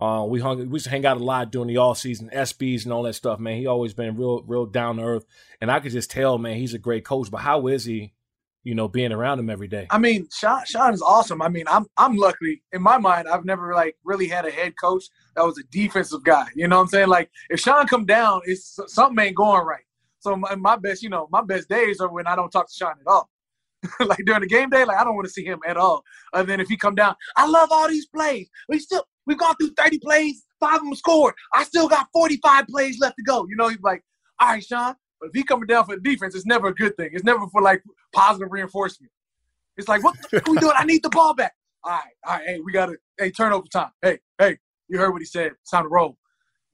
Uh, 0.00 0.24
we 0.26 0.40
hung, 0.40 0.58
we 0.58 0.76
used 0.76 0.84
to 0.84 0.90
hang 0.90 1.04
out 1.04 1.18
a 1.18 1.24
lot 1.24 1.52
during 1.52 1.68
the 1.68 1.76
all 1.76 1.94
season, 1.94 2.30
SBs 2.32 2.84
and 2.84 2.92
all 2.92 3.02
that 3.02 3.12
stuff, 3.12 3.38
man. 3.38 3.58
He 3.58 3.66
always 3.66 3.92
been 3.92 4.16
real, 4.16 4.42
real 4.46 4.64
down 4.64 4.96
to 4.96 5.02
earth, 5.02 5.26
and 5.60 5.70
I 5.70 5.78
could 5.78 5.92
just 5.92 6.10
tell, 6.10 6.38
man, 6.38 6.56
he's 6.56 6.72
a 6.72 6.78
great 6.78 7.04
coach. 7.04 7.30
But 7.30 7.42
how 7.42 7.66
is 7.66 7.84
he, 7.84 8.14
you 8.64 8.74
know, 8.74 8.88
being 8.88 9.12
around 9.12 9.38
him 9.38 9.50
every 9.50 9.68
day? 9.68 9.86
I 9.90 9.98
mean, 9.98 10.28
Sean, 10.32 10.64
Sean 10.64 10.92
is 10.92 11.02
awesome. 11.02 11.42
I 11.42 11.48
mean, 11.48 11.64
I'm, 11.68 11.86
I'm 11.96 12.16
lucky 12.16 12.62
in 12.72 12.82
my 12.82 12.98
mind. 12.98 13.28
I've 13.28 13.44
never 13.44 13.74
like 13.74 13.96
really 14.04 14.28
had 14.28 14.46
a 14.46 14.50
head 14.50 14.74
coach 14.80 15.04
that 15.36 15.44
was 15.44 15.58
a 15.58 15.62
defensive 15.70 16.24
guy. 16.24 16.46
You 16.54 16.68
know 16.68 16.76
what 16.76 16.82
I'm 16.82 16.88
saying? 16.88 17.08
Like, 17.08 17.30
if 17.48 17.60
Sean 17.60 17.86
come 17.86 18.04
down, 18.04 18.40
it's 18.44 18.78
something 18.86 19.24
ain't 19.24 19.36
going 19.36 19.64
right. 19.64 19.84
So 20.20 20.36
my, 20.36 20.54
my 20.54 20.76
best, 20.76 21.02
you 21.02 21.08
know, 21.08 21.28
my 21.32 21.42
best 21.42 21.68
days 21.68 22.00
are 22.00 22.12
when 22.12 22.26
I 22.26 22.36
don't 22.36 22.50
talk 22.50 22.68
to 22.68 22.74
Sean 22.74 22.94
at 23.00 23.06
all. 23.06 23.30
like 24.00 24.18
during 24.26 24.42
the 24.42 24.46
game 24.46 24.68
day, 24.68 24.84
like 24.84 24.98
I 24.98 25.04
don't 25.04 25.14
want 25.14 25.26
to 25.26 25.32
see 25.32 25.44
him 25.44 25.60
at 25.66 25.78
all. 25.78 26.02
Other 26.34 26.44
than 26.44 26.60
if 26.60 26.68
he 26.68 26.76
come 26.76 26.94
down, 26.94 27.14
I 27.36 27.46
love 27.46 27.70
all 27.72 27.88
these 27.88 28.06
plays. 28.06 28.50
We 28.68 28.78
still 28.78 29.06
We've 29.30 29.38
gone 29.38 29.54
through 29.60 29.70
30 29.76 30.00
plays, 30.00 30.44
five 30.58 30.78
of 30.78 30.82
them 30.82 30.94
scored. 30.96 31.34
I 31.54 31.62
still 31.62 31.88
got 31.88 32.08
45 32.12 32.66
plays 32.66 32.98
left 32.98 33.14
to 33.16 33.22
go. 33.22 33.46
You 33.48 33.54
know, 33.54 33.68
he's 33.68 33.80
like, 33.80 34.02
all 34.40 34.48
right, 34.48 34.64
Sean. 34.64 34.96
But 35.20 35.28
if 35.28 35.34
he 35.34 35.42
coming 35.42 35.66
down 35.66 35.84
for 35.84 35.96
the 35.96 36.02
defense, 36.02 36.34
it's 36.34 36.46
never 36.46 36.68
a 36.68 36.74
good 36.74 36.96
thing. 36.96 37.10
It's 37.12 37.24
never 37.24 37.46
for 37.48 37.62
like 37.62 37.82
positive 38.12 38.48
reinforcement. 38.50 39.12
It's 39.76 39.88
like, 39.88 40.02
what 40.02 40.16
are 40.32 40.42
we 40.50 40.58
doing? 40.58 40.72
I 40.76 40.84
need 40.84 41.02
the 41.02 41.10
ball 41.10 41.34
back. 41.34 41.54
All 41.84 41.92
right, 41.92 42.02
all 42.26 42.36
right, 42.36 42.46
hey, 42.46 42.60
we 42.60 42.72
gotta 42.72 42.96
hey, 43.18 43.30
turnover 43.30 43.66
time. 43.72 43.90
Hey, 44.02 44.18
hey, 44.38 44.58
you 44.88 44.98
heard 44.98 45.12
what 45.12 45.22
he 45.22 45.26
said. 45.26 45.52
It's 45.60 45.70
time 45.70 45.84
to 45.84 45.88
roll. 45.88 46.18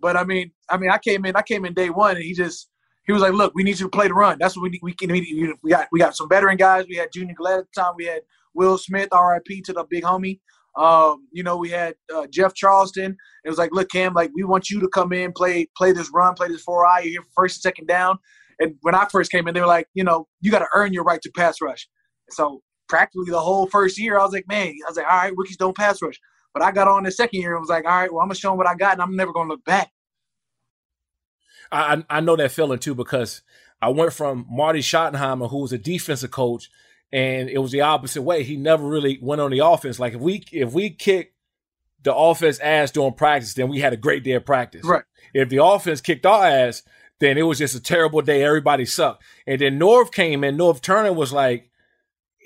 But 0.00 0.16
I 0.16 0.24
mean, 0.24 0.50
I 0.68 0.76
mean, 0.76 0.90
I 0.90 0.98
came 0.98 1.24
in, 1.24 1.36
I 1.36 1.42
came 1.42 1.64
in 1.64 1.74
day 1.74 1.90
one, 1.90 2.16
and 2.16 2.24
he 2.24 2.34
just 2.34 2.68
he 3.06 3.12
was 3.12 3.22
like, 3.22 3.32
look, 3.32 3.52
we 3.54 3.62
need 3.62 3.78
you 3.78 3.86
to 3.86 3.90
play 3.90 4.08
the 4.08 4.14
run. 4.14 4.38
That's 4.40 4.56
what 4.56 4.64
we 4.64 4.70
need. 4.70 4.80
We 4.82 4.94
can. 4.94 5.10
We 5.10 5.70
got 5.70 5.86
we 5.92 6.00
got 6.00 6.16
some 6.16 6.28
veteran 6.28 6.56
guys. 6.56 6.86
We 6.88 6.96
had 6.96 7.12
Junior 7.12 7.34
Galette 7.34 7.60
at 7.60 7.66
the 7.72 7.80
time. 7.80 7.94
We 7.96 8.06
had 8.06 8.22
Will 8.54 8.78
Smith, 8.78 9.08
R.I.P. 9.12 9.62
to 9.62 9.72
the 9.72 9.84
big 9.88 10.02
homie. 10.02 10.40
Um, 10.76 11.26
you 11.32 11.42
know, 11.42 11.56
we 11.56 11.70
had 11.70 11.94
uh, 12.14 12.26
Jeff 12.30 12.54
Charleston. 12.54 13.16
It 13.44 13.48
was 13.48 13.58
like, 13.58 13.70
look, 13.72 13.90
Cam, 13.90 14.12
like 14.14 14.30
we 14.34 14.44
want 14.44 14.68
you 14.70 14.80
to 14.80 14.88
come 14.88 15.12
in, 15.12 15.32
play, 15.32 15.68
play 15.76 15.92
this 15.92 16.10
run, 16.12 16.34
play 16.34 16.48
this 16.48 16.62
four 16.62 16.86
eye. 16.86 17.00
You're 17.00 17.10
here 17.10 17.22
for 17.22 17.44
first 17.44 17.56
and 17.56 17.62
second 17.62 17.86
down. 17.86 18.18
And 18.58 18.74
when 18.82 18.94
I 18.94 19.06
first 19.10 19.30
came 19.30 19.48
in, 19.48 19.54
they 19.54 19.60
were 19.60 19.66
like, 19.66 19.88
you 19.94 20.04
know, 20.04 20.26
you 20.40 20.50
got 20.50 20.60
to 20.60 20.68
earn 20.74 20.92
your 20.92 21.04
right 21.04 21.20
to 21.22 21.30
pass 21.34 21.60
rush. 21.60 21.88
So 22.30 22.62
practically 22.88 23.30
the 23.30 23.40
whole 23.40 23.66
first 23.66 23.98
year, 23.98 24.18
I 24.18 24.24
was 24.24 24.32
like, 24.32 24.48
man, 24.48 24.68
I 24.68 24.88
was 24.88 24.96
like, 24.96 25.06
all 25.06 25.18
right, 25.18 25.32
rookies 25.36 25.56
don't 25.56 25.76
pass 25.76 26.00
rush. 26.02 26.18
But 26.54 26.62
I 26.62 26.72
got 26.72 26.88
on 26.88 27.02
the 27.02 27.10
second 27.10 27.40
year 27.40 27.54
and 27.54 27.60
was 27.60 27.68
like, 27.68 27.84
all 27.84 27.90
right, 27.90 28.12
well, 28.12 28.22
I'm 28.22 28.28
gonna 28.28 28.36
show 28.36 28.48
them 28.48 28.58
what 28.58 28.66
I 28.66 28.74
got, 28.74 28.94
and 28.94 29.02
I'm 29.02 29.14
never 29.14 29.32
gonna 29.32 29.50
look 29.50 29.64
back. 29.64 29.90
I 31.70 32.02
I 32.08 32.20
know 32.20 32.36
that 32.36 32.52
feeling 32.52 32.78
too 32.78 32.94
because 32.94 33.42
I 33.82 33.90
went 33.90 34.14
from 34.14 34.46
Marty 34.48 34.80
Schottenheimer, 34.80 35.50
who 35.50 35.58
was 35.58 35.72
a 35.72 35.78
defensive 35.78 36.30
coach, 36.30 36.70
and 37.12 37.48
it 37.48 37.58
was 37.58 37.72
the 37.72 37.82
opposite 37.82 38.22
way. 38.22 38.42
He 38.42 38.56
never 38.56 38.86
really 38.86 39.18
went 39.20 39.40
on 39.40 39.50
the 39.50 39.60
offense. 39.60 39.98
Like 39.98 40.14
if 40.14 40.20
we 40.20 40.44
if 40.52 40.72
we 40.72 40.90
kicked 40.90 41.34
the 42.02 42.14
offense 42.14 42.58
ass 42.60 42.90
during 42.90 43.14
practice, 43.14 43.54
then 43.54 43.68
we 43.68 43.80
had 43.80 43.92
a 43.92 43.96
great 43.96 44.22
day 44.24 44.32
of 44.32 44.44
practice. 44.44 44.84
Right. 44.84 45.04
If 45.34 45.48
the 45.48 45.62
offense 45.62 46.00
kicked 46.00 46.24
our 46.24 46.46
ass, 46.46 46.82
then 47.18 47.38
it 47.38 47.42
was 47.42 47.58
just 47.58 47.74
a 47.74 47.80
terrible 47.80 48.22
day. 48.22 48.44
Everybody 48.44 48.84
sucked. 48.84 49.22
And 49.46 49.60
then 49.60 49.78
Norv 49.78 50.12
came 50.12 50.44
in. 50.44 50.56
Norv 50.56 50.80
Turner 50.80 51.12
was 51.12 51.32
like, 51.32 51.70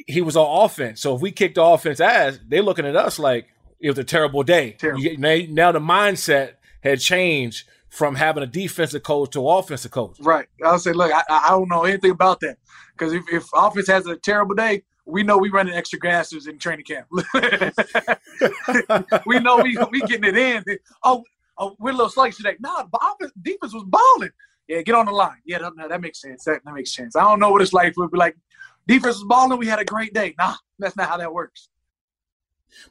he 0.06 0.22
was 0.22 0.36
on 0.36 0.64
offense. 0.64 1.00
So 1.00 1.14
if 1.14 1.20
we 1.20 1.30
kicked 1.30 1.56
the 1.56 1.62
offense 1.62 2.00
ass, 2.00 2.38
they're 2.48 2.62
looking 2.62 2.86
at 2.86 2.96
us 2.96 3.18
like 3.18 3.48
it 3.80 3.90
was 3.90 3.98
a 3.98 4.04
terrible 4.04 4.42
day. 4.42 4.76
Terrible. 4.78 5.02
You, 5.02 5.18
now, 5.18 5.38
now 5.48 5.72
the 5.72 5.80
mindset 5.80 6.54
had 6.82 7.00
changed 7.00 7.66
from 7.88 8.14
having 8.14 8.42
a 8.42 8.46
defensive 8.46 9.02
coach 9.02 9.30
to 9.30 9.46
offensive 9.46 9.90
coach. 9.90 10.16
Right. 10.20 10.46
I'll 10.64 10.78
say, 10.78 10.92
look, 10.92 11.12
I, 11.12 11.22
I 11.28 11.50
don't 11.50 11.68
know 11.68 11.84
anything 11.84 12.12
about 12.12 12.40
that. 12.40 12.56
Because 13.00 13.14
if, 13.14 13.24
if 13.32 13.48
offense 13.54 13.88
has 13.88 14.06
a 14.06 14.16
terrible 14.16 14.54
day, 14.54 14.82
we 15.06 15.22
know 15.22 15.38
we 15.38 15.48
running 15.48 15.74
extra 15.74 15.98
gases 15.98 16.46
in 16.46 16.58
training 16.58 16.84
camp. 16.84 17.06
we 19.26 19.38
know 19.38 19.62
we 19.62 19.78
we 19.90 20.00
getting 20.02 20.24
it 20.24 20.36
in. 20.36 20.62
Oh, 21.02 21.24
oh 21.56 21.74
we're 21.78 21.90
a 21.90 21.94
little 21.94 22.10
sluggish 22.10 22.36
today. 22.36 22.56
No, 22.60 22.86
the 22.92 22.98
offense 22.98 23.32
defense 23.40 23.72
was 23.72 23.84
balling. 23.86 24.30
Yeah, 24.68 24.82
get 24.82 24.94
on 24.94 25.06
the 25.06 25.12
line. 25.12 25.38
Yeah, 25.46 25.58
that, 25.58 25.72
that 25.88 26.00
makes 26.02 26.20
sense. 26.20 26.44
That, 26.44 26.60
that 26.64 26.74
makes 26.74 26.94
sense. 26.94 27.16
I 27.16 27.22
don't 27.22 27.40
know 27.40 27.50
what 27.50 27.62
it's 27.62 27.72
like. 27.72 27.96
We'd 27.96 28.10
be 28.10 28.18
like, 28.18 28.36
defense 28.86 29.16
was 29.16 29.24
balling. 29.24 29.58
We 29.58 29.66
had 29.66 29.80
a 29.80 29.84
great 29.84 30.12
day. 30.12 30.34
Nah, 30.38 30.56
that's 30.78 30.96
not 30.96 31.08
how 31.08 31.16
that 31.16 31.32
works. 31.32 31.70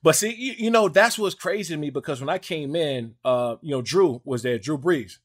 But 0.01 0.15
see, 0.15 0.33
you, 0.33 0.53
you, 0.57 0.71
know, 0.71 0.89
that's 0.89 1.19
what's 1.19 1.35
crazy 1.35 1.73
to 1.73 1.79
me 1.79 1.89
because 1.89 2.19
when 2.19 2.29
I 2.29 2.39
came 2.39 2.75
in, 2.75 3.15
uh, 3.23 3.57
you 3.61 3.71
know, 3.71 3.81
Drew 3.81 4.21
was 4.25 4.41
there, 4.41 4.57
Drew 4.57 4.77
Brees. 4.77 5.19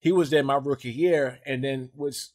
He 0.00 0.12
was 0.12 0.30
there 0.30 0.44
my 0.44 0.54
rookie 0.54 0.92
year, 0.92 1.40
and 1.44 1.62
then 1.62 1.90
was 1.94 2.30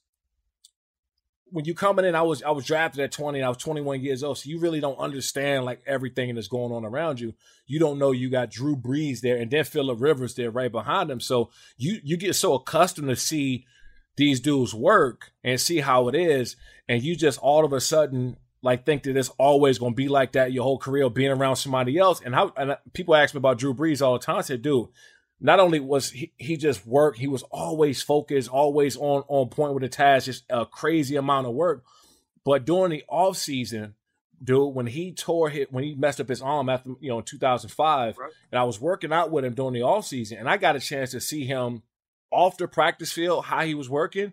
when 1.53 1.65
you 1.65 1.75
coming 1.75 2.03
in, 2.03 2.15
I 2.15 2.23
was 2.23 2.41
I 2.41 2.49
was 2.49 2.65
drafted 2.65 2.99
at 3.01 3.11
20 3.11 3.37
and 3.37 3.45
I 3.45 3.49
was 3.49 3.59
21 3.59 4.01
years 4.01 4.23
old. 4.23 4.39
So 4.39 4.49
you 4.49 4.59
really 4.59 4.79
don't 4.79 4.97
understand 4.97 5.65
like 5.65 5.81
everything 5.85 6.33
that's 6.33 6.47
going 6.47 6.71
on 6.71 6.83
around 6.83 7.19
you. 7.19 7.35
You 7.67 7.79
don't 7.79 7.99
know 7.99 8.11
you 8.11 8.31
got 8.31 8.49
Drew 8.49 8.75
Brees 8.75 9.21
there 9.21 9.37
and 9.37 9.51
then 9.51 9.63
Philip 9.63 10.01
Rivers 10.01 10.33
there 10.33 10.49
right 10.49 10.71
behind 10.71 11.11
him. 11.11 11.19
So 11.19 11.51
you 11.77 11.99
you 12.03 12.17
get 12.17 12.33
so 12.35 12.55
accustomed 12.55 13.09
to 13.09 13.15
see 13.15 13.65
these 14.15 14.39
dudes 14.39 14.73
work 14.73 15.31
and 15.43 15.61
see 15.61 15.81
how 15.81 16.07
it 16.07 16.15
is, 16.15 16.55
and 16.89 17.03
you 17.03 17.15
just 17.15 17.37
all 17.39 17.63
of 17.63 17.71
a 17.71 17.79
sudden 17.79 18.37
like 18.63 18.85
think 18.85 19.03
that 19.03 19.15
it's 19.15 19.29
always 19.37 19.77
going 19.77 19.91
to 19.91 19.95
be 19.95 20.07
like 20.07 20.31
that 20.31 20.53
your 20.53 20.63
whole 20.63 20.79
career 20.79 21.07
being 21.09 21.31
around 21.31 21.57
somebody 21.57 21.99
else. 21.99 22.19
And 22.25 22.33
how 22.33 22.51
and 22.57 22.77
people 22.93 23.13
ask 23.13 23.35
me 23.35 23.37
about 23.37 23.59
Drew 23.59 23.75
Brees 23.75 24.01
all 24.01 24.13
the 24.13 24.25
time. 24.25 24.37
I 24.37 24.41
said, 24.41 24.63
dude, 24.63 24.87
not 25.43 25.59
only 25.59 25.81
was 25.81 26.09
he, 26.09 26.31
he 26.37 26.55
just 26.55 26.87
work, 26.87 27.17
he 27.17 27.27
was 27.27 27.43
always 27.51 28.01
focused, 28.01 28.49
always 28.49 28.95
on 28.95 29.23
on 29.27 29.49
point 29.49 29.73
with 29.73 29.83
the 29.83 29.89
task, 29.89 30.25
just 30.25 30.45
a 30.49 30.65
crazy 30.65 31.17
amount 31.17 31.45
of 31.45 31.53
work. 31.53 31.83
But 32.45 32.65
during 32.65 32.91
the 32.91 33.03
off 33.09 33.37
season, 33.37 33.95
dude, 34.41 34.73
when 34.73 34.87
he 34.87 35.11
tore 35.11 35.49
hit, 35.49 35.71
when 35.71 35.83
he 35.83 35.95
messed 35.95 36.21
up 36.21 36.29
his 36.29 36.41
arm 36.41 36.69
after 36.69 36.91
you 37.01 37.09
know 37.09 37.19
in 37.19 37.25
2005, 37.25 38.17
right. 38.17 38.31
and 38.51 38.59
I 38.59 38.63
was 38.63 38.79
working 38.79 39.11
out 39.11 39.31
with 39.31 39.43
him 39.43 39.53
during 39.53 39.73
the 39.73 39.81
off 39.81 40.07
season, 40.07 40.37
and 40.37 40.49
I 40.49 40.55
got 40.55 40.77
a 40.77 40.79
chance 40.79 41.11
to 41.11 41.19
see 41.19 41.45
him 41.45 41.83
off 42.31 42.57
the 42.57 42.67
practice 42.67 43.11
field, 43.11 43.45
how 43.45 43.65
he 43.65 43.75
was 43.75 43.89
working. 43.89 44.31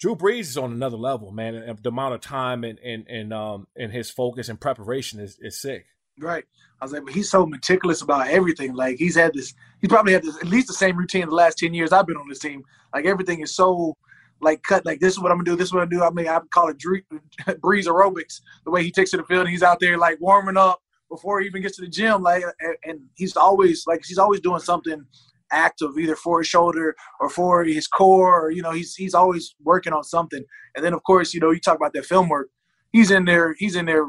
Drew 0.00 0.16
Brees 0.16 0.40
is 0.40 0.58
on 0.58 0.72
another 0.72 0.96
level, 0.96 1.32
man. 1.32 1.54
And 1.54 1.78
the 1.78 1.90
amount 1.90 2.14
of 2.14 2.22
time 2.22 2.64
and 2.64 2.78
and 2.78 3.06
and 3.08 3.32
um 3.34 3.66
and 3.76 3.92
his 3.92 4.10
focus 4.10 4.48
and 4.48 4.58
preparation 4.58 5.20
is 5.20 5.38
is 5.38 5.60
sick. 5.60 5.84
Right. 6.18 6.44
I 6.80 6.84
was 6.84 6.92
like, 6.92 7.04
but 7.04 7.14
he's 7.14 7.30
so 7.30 7.46
meticulous 7.46 8.02
about 8.02 8.28
everything. 8.28 8.74
Like 8.74 8.96
he's 8.98 9.16
had 9.16 9.34
this, 9.34 9.54
he's 9.80 9.88
probably 9.88 10.12
had 10.12 10.22
this 10.22 10.36
at 10.36 10.46
least 10.46 10.68
the 10.68 10.74
same 10.74 10.96
routine 10.96 11.28
the 11.28 11.34
last 11.34 11.58
ten 11.58 11.74
years 11.74 11.92
I've 11.92 12.06
been 12.06 12.16
on 12.16 12.28
this 12.28 12.38
team. 12.40 12.62
Like 12.92 13.06
everything 13.06 13.40
is 13.40 13.54
so 13.54 13.96
like 14.40 14.62
cut. 14.62 14.84
Like 14.86 15.00
this 15.00 15.14
is 15.14 15.20
what 15.20 15.32
I'm 15.32 15.38
gonna 15.38 15.50
do. 15.50 15.56
This 15.56 15.68
is 15.68 15.72
what 15.72 15.88
gonna 15.88 15.90
do. 15.90 16.04
I 16.04 16.10
mean, 16.10 16.28
I 16.28 16.40
call 16.52 16.68
it 16.68 16.78
Brees 16.78 17.86
aerobics. 17.86 18.40
The 18.64 18.70
way 18.70 18.82
he 18.82 18.90
takes 18.90 19.10
to 19.10 19.16
the 19.16 19.24
field, 19.24 19.48
he's 19.48 19.62
out 19.62 19.80
there 19.80 19.98
like 19.98 20.20
warming 20.20 20.56
up 20.56 20.80
before 21.10 21.40
he 21.40 21.46
even 21.46 21.62
gets 21.62 21.76
to 21.76 21.82
the 21.82 21.88
gym. 21.88 22.22
Like, 22.22 22.44
and, 22.60 22.76
and 22.84 23.00
he's 23.16 23.36
always 23.36 23.84
like 23.86 24.04
he's 24.04 24.18
always 24.18 24.40
doing 24.40 24.60
something 24.60 25.04
active 25.50 25.96
either 25.98 26.16
for 26.16 26.40
his 26.40 26.48
shoulder 26.48 26.94
or 27.20 27.28
for 27.28 27.64
his 27.64 27.86
core. 27.86 28.46
Or, 28.46 28.50
you 28.50 28.62
know, 28.62 28.72
he's 28.72 28.94
he's 28.94 29.14
always 29.14 29.54
working 29.62 29.92
on 29.92 30.04
something. 30.04 30.44
And 30.76 30.84
then 30.84 30.92
of 30.92 31.02
course, 31.02 31.34
you 31.34 31.40
know, 31.40 31.50
you 31.50 31.60
talk 31.60 31.76
about 31.76 31.92
that 31.94 32.06
film 32.06 32.28
work. 32.28 32.48
He's 32.92 33.10
in 33.10 33.24
there. 33.24 33.54
He's 33.58 33.74
in 33.74 33.86
there 33.86 34.06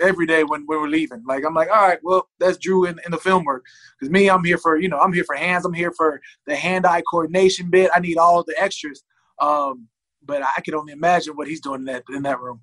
every 0.00 0.26
day 0.26 0.44
when, 0.44 0.64
when 0.66 0.80
we're 0.80 0.88
leaving. 0.88 1.24
Like 1.26 1.44
I'm 1.44 1.54
like, 1.54 1.68
all 1.70 1.88
right, 1.88 1.98
well, 2.02 2.28
that's 2.38 2.58
Drew 2.58 2.84
in, 2.84 3.00
in 3.04 3.12
the 3.12 3.18
film 3.18 3.44
work. 3.44 3.64
Because 3.98 4.12
me, 4.12 4.28
I'm 4.28 4.44
here 4.44 4.58
for 4.58 4.76
you 4.76 4.88
know, 4.88 4.98
I'm 4.98 5.12
here 5.12 5.24
for 5.24 5.36
hands. 5.36 5.64
I'm 5.64 5.72
here 5.72 5.92
for 5.92 6.20
the 6.46 6.56
hand-eye 6.56 7.02
coordination 7.10 7.70
bit. 7.70 7.90
I 7.94 8.00
need 8.00 8.18
all 8.18 8.44
the 8.44 8.54
extras. 8.60 9.02
Um, 9.40 9.88
but 10.24 10.42
I 10.42 10.60
can 10.62 10.74
only 10.74 10.92
imagine 10.92 11.34
what 11.34 11.46
he's 11.46 11.60
doing 11.60 11.80
in 11.80 11.84
that 11.86 12.04
in 12.14 12.22
that 12.22 12.40
room. 12.40 12.62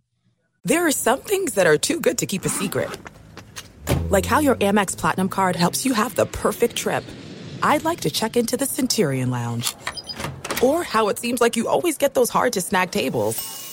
There 0.66 0.86
are 0.88 0.92
some 0.92 1.20
things 1.20 1.54
that 1.54 1.68
are 1.68 1.78
too 1.78 2.00
good 2.00 2.18
to 2.20 2.26
keep 2.26 2.46
a 2.46 2.50
secret, 2.50 2.90
like 4.10 4.26
how 4.26 4.40
your 4.40 4.56
Amex 4.56 4.98
Platinum 4.98 5.30
card 5.30 5.56
helps 5.56 5.86
you 5.86 5.94
have 5.94 6.16
the 6.16 6.26
perfect 6.26 6.76
trip. 6.76 7.04
I'd 7.62 7.84
like 7.84 8.02
to 8.02 8.10
check 8.10 8.36
into 8.38 8.58
the 8.58 8.66
Centurion 8.66 9.30
Lounge, 9.30 9.76
or 10.62 10.84
how 10.84 11.10
it 11.10 11.20
seems 11.20 11.42
like 11.42 11.56
you 11.56 11.68
always 11.68 11.98
get 11.98 12.14
those 12.14 12.30
hard 12.30 12.54
to 12.54 12.62
snag 12.62 12.92
tables. 12.92 13.73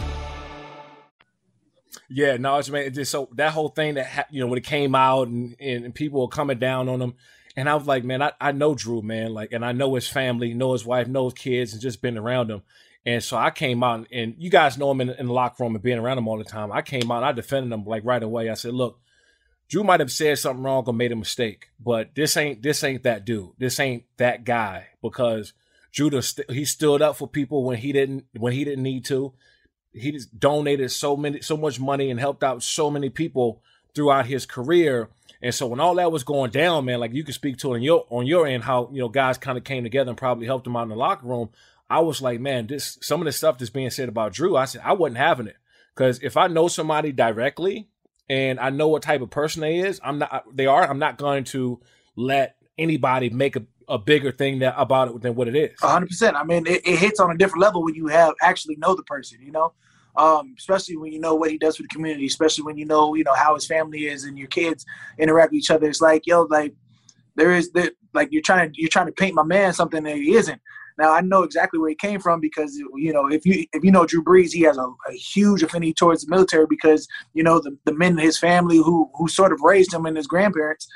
Yeah, 2.13 2.37
no, 2.37 2.57
it's 2.57 2.69
man. 2.69 2.93
Just 2.93 3.11
so 3.11 3.29
that 3.33 3.53
whole 3.53 3.69
thing 3.69 3.95
that 3.95 4.27
you 4.31 4.41
know 4.41 4.47
when 4.47 4.57
it 4.57 4.65
came 4.65 4.95
out 4.95 5.27
and, 5.27 5.55
and 5.59 5.95
people 5.95 6.21
were 6.21 6.27
coming 6.27 6.59
down 6.59 6.89
on 6.89 7.01
him, 7.01 7.13
and 7.55 7.69
I 7.69 7.75
was 7.75 7.87
like, 7.87 8.03
man, 8.03 8.21
I, 8.21 8.33
I 8.39 8.51
know 8.51 8.75
Drew, 8.75 9.01
man, 9.01 9.33
like, 9.33 9.51
and 9.53 9.65
I 9.65 9.71
know 9.71 9.95
his 9.95 10.07
family, 10.07 10.53
know 10.53 10.73
his 10.73 10.85
wife, 10.85 11.07
know 11.07 11.25
his 11.25 11.33
kids, 11.33 11.73
and 11.73 11.81
just 11.81 12.01
been 12.01 12.17
around 12.17 12.51
him. 12.51 12.63
And 13.05 13.23
so 13.23 13.37
I 13.37 13.49
came 13.49 13.81
out, 13.83 14.07
and 14.11 14.35
you 14.37 14.49
guys 14.49 14.77
know 14.77 14.91
him 14.91 15.01
in, 15.01 15.09
in 15.11 15.27
the 15.27 15.33
locker 15.33 15.63
room 15.63 15.73
and 15.73 15.83
being 15.83 15.97
around 15.97 16.17
him 16.17 16.27
all 16.27 16.37
the 16.37 16.43
time. 16.43 16.71
I 16.71 16.81
came 16.81 17.11
out, 17.11 17.23
I 17.23 17.31
defended 17.31 17.71
him 17.71 17.85
like 17.85 18.05
right 18.05 18.21
away. 18.21 18.49
I 18.49 18.55
said, 18.55 18.73
look, 18.73 18.99
Drew 19.69 19.83
might 19.83 20.01
have 20.01 20.11
said 20.11 20.37
something 20.37 20.63
wrong 20.63 20.83
or 20.85 20.93
made 20.93 21.13
a 21.13 21.15
mistake, 21.15 21.69
but 21.79 22.13
this 22.13 22.35
ain't 22.35 22.61
this 22.61 22.83
ain't 22.83 23.03
that 23.03 23.23
dude. 23.23 23.51
This 23.57 23.79
ain't 23.79 24.03
that 24.17 24.43
guy 24.43 24.87
because 25.01 25.53
Drew 25.93 26.09
he 26.49 26.65
stood 26.65 27.01
up 27.01 27.15
for 27.15 27.27
people 27.27 27.63
when 27.63 27.77
he 27.77 27.93
didn't 27.93 28.25
when 28.37 28.51
he 28.51 28.65
didn't 28.65 28.83
need 28.83 29.05
to 29.05 29.33
he 29.93 30.19
donated 30.37 30.91
so 30.91 31.17
many 31.17 31.41
so 31.41 31.57
much 31.57 31.79
money 31.79 32.09
and 32.09 32.19
helped 32.19 32.43
out 32.43 32.63
so 32.63 32.89
many 32.89 33.09
people 33.09 33.61
throughout 33.93 34.25
his 34.25 34.45
career. 34.45 35.09
And 35.41 35.53
so 35.53 35.67
when 35.67 35.79
all 35.79 35.95
that 35.95 36.11
was 36.11 36.23
going 36.23 36.51
down, 36.51 36.85
man, 36.85 36.99
like 36.99 37.13
you 37.13 37.23
could 37.23 37.33
speak 37.33 37.57
to 37.57 37.73
it 37.73 37.77
on 37.77 37.81
your 37.81 38.05
on 38.09 38.27
your 38.27 38.47
end, 38.47 38.63
how 38.63 38.89
you 38.91 38.99
know 38.99 39.09
guys 39.09 39.37
kind 39.37 39.57
of 39.57 39.63
came 39.63 39.83
together 39.83 40.09
and 40.09 40.17
probably 40.17 40.45
helped 40.45 40.67
him 40.67 40.75
out 40.75 40.83
in 40.83 40.89
the 40.89 40.95
locker 40.95 41.25
room. 41.25 41.49
I 41.89 41.99
was 41.99 42.21
like, 42.21 42.39
man, 42.39 42.67
this 42.67 42.97
some 43.01 43.21
of 43.21 43.25
the 43.25 43.31
stuff 43.31 43.57
that's 43.57 43.69
being 43.69 43.89
said 43.89 44.07
about 44.07 44.33
Drew, 44.33 44.55
I 44.55 44.65
said 44.65 44.81
I 44.83 44.93
wasn't 44.93 45.17
having 45.17 45.47
it 45.47 45.57
because 45.93 46.21
if 46.21 46.37
I 46.37 46.47
know 46.47 46.67
somebody 46.67 47.11
directly 47.11 47.89
and 48.29 48.59
I 48.59 48.69
know 48.69 48.87
what 48.87 49.03
type 49.03 49.21
of 49.21 49.29
person 49.29 49.61
they 49.61 49.79
is, 49.79 49.99
I'm 50.03 50.19
not 50.19 50.45
they 50.55 50.67
are. 50.67 50.87
I'm 50.87 50.99
not 50.99 51.17
going 51.17 51.43
to 51.45 51.81
let 52.15 52.55
anybody 52.77 53.29
make 53.29 53.55
a, 53.55 53.63
a 53.91 53.97
bigger 53.97 54.31
thing 54.31 54.59
that 54.59 54.73
about 54.77 55.09
it 55.09 55.21
than 55.21 55.35
what 55.35 55.47
it 55.47 55.55
is. 55.55 55.71
100. 55.81 56.07
percent 56.07 56.35
I 56.35 56.43
mean, 56.43 56.65
it, 56.65 56.87
it, 56.87 56.97
hits 56.97 57.19
on 57.19 57.29
a 57.29 57.37
different 57.37 57.61
level 57.61 57.83
when 57.83 57.93
you 57.93 58.07
have 58.07 58.33
actually 58.41 58.77
know 58.77 58.95
the 58.95 59.03
person. 59.03 59.39
You 59.41 59.51
know, 59.51 59.73
um, 60.15 60.55
especially 60.57 60.97
when 60.97 61.11
you 61.11 61.19
know 61.19 61.35
what 61.35 61.51
he 61.51 61.57
does 61.57 61.75
for 61.75 61.83
the 61.83 61.89
community. 61.89 62.25
Especially 62.25 62.63
when 62.63 62.77
you 62.77 62.85
know 62.85 63.13
you 63.13 63.25
know 63.25 63.35
how 63.35 63.53
his 63.53 63.67
family 63.67 64.05
is 64.07 64.23
and 64.23 64.39
your 64.39 64.47
kids 64.47 64.85
interact 65.19 65.51
with 65.51 65.59
each 65.59 65.69
other. 65.71 65.87
It's 65.87 66.01
like 66.01 66.25
yo, 66.25 66.43
like 66.43 66.73
there 67.35 67.51
is 67.51 67.71
that 67.73 67.93
like 68.13 68.29
you're 68.31 68.41
trying 68.41 68.71
to 68.71 68.81
you're 68.81 68.89
trying 68.89 69.07
to 69.07 69.11
paint 69.11 69.35
my 69.35 69.43
man 69.43 69.73
something 69.73 70.03
that 70.03 70.15
he 70.15 70.35
isn't. 70.35 70.61
Now 70.97 71.11
I 71.11 71.21
know 71.21 71.43
exactly 71.43 71.79
where 71.79 71.89
he 71.89 71.95
came 71.95 72.21
from 72.21 72.39
because 72.39 72.75
you 72.95 73.11
know 73.11 73.27
if 73.27 73.45
you 73.45 73.65
if 73.73 73.83
you 73.83 73.91
know 73.91 74.05
Drew 74.05 74.23
Brees, 74.23 74.53
he 74.53 74.61
has 74.61 74.77
a, 74.77 74.87
a, 75.09 75.13
huge 75.13 75.63
affinity 75.63 75.93
towards 75.93 76.23
the 76.23 76.29
military 76.29 76.65
because 76.69 77.07
you 77.33 77.43
know 77.43 77.59
the, 77.59 77.77
the 77.85 77.93
men 77.93 78.13
in 78.13 78.19
his 78.19 78.37
family 78.37 78.77
who 78.77 79.09
who 79.15 79.27
sort 79.27 79.51
of 79.51 79.59
raised 79.61 79.93
him 79.93 80.05
and 80.05 80.15
his 80.15 80.27
grandparents, 80.27 80.87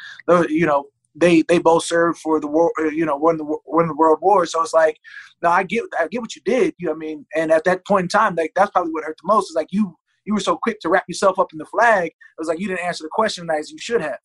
you 0.47 0.65
know 0.65 0.85
they 1.15 1.41
they 1.43 1.59
both 1.59 1.85
served 1.85 2.19
for 2.19 2.39
the 2.39 2.47
war, 2.47 2.71
uh, 2.79 2.85
you 2.85 3.05
know, 3.05 3.15
won 3.15 3.37
the 3.37 3.45
won 3.65 3.87
the 3.87 3.95
world 3.95 4.19
war. 4.21 4.45
So 4.45 4.61
it's 4.61 4.73
like, 4.73 4.99
no, 5.41 5.49
I 5.49 5.63
get 5.63 5.83
I 5.99 6.07
get 6.07 6.21
what 6.21 6.35
you 6.35 6.41
did. 6.43 6.73
You 6.77 6.87
know, 6.87 6.93
I 6.93 6.97
mean, 6.97 7.25
and 7.35 7.51
at 7.51 7.63
that 7.63 7.85
point 7.85 8.03
in 8.03 8.09
time, 8.09 8.35
like 8.35 8.51
that's 8.55 8.71
probably 8.71 8.91
what 8.91 9.03
hurt 9.03 9.17
the 9.21 9.27
most. 9.27 9.49
Is 9.49 9.55
like 9.55 9.69
you 9.71 9.95
you 10.25 10.33
were 10.33 10.39
so 10.39 10.57
quick 10.61 10.79
to 10.81 10.89
wrap 10.89 11.05
yourself 11.07 11.39
up 11.39 11.53
in 11.53 11.57
the 11.57 11.65
flag. 11.65 12.07
It 12.07 12.39
was 12.39 12.47
like 12.47 12.59
you 12.59 12.67
didn't 12.67 12.85
answer 12.85 13.03
the 13.03 13.09
question 13.11 13.49
as 13.49 13.71
you 13.71 13.77
should 13.77 14.01
have. 14.01 14.19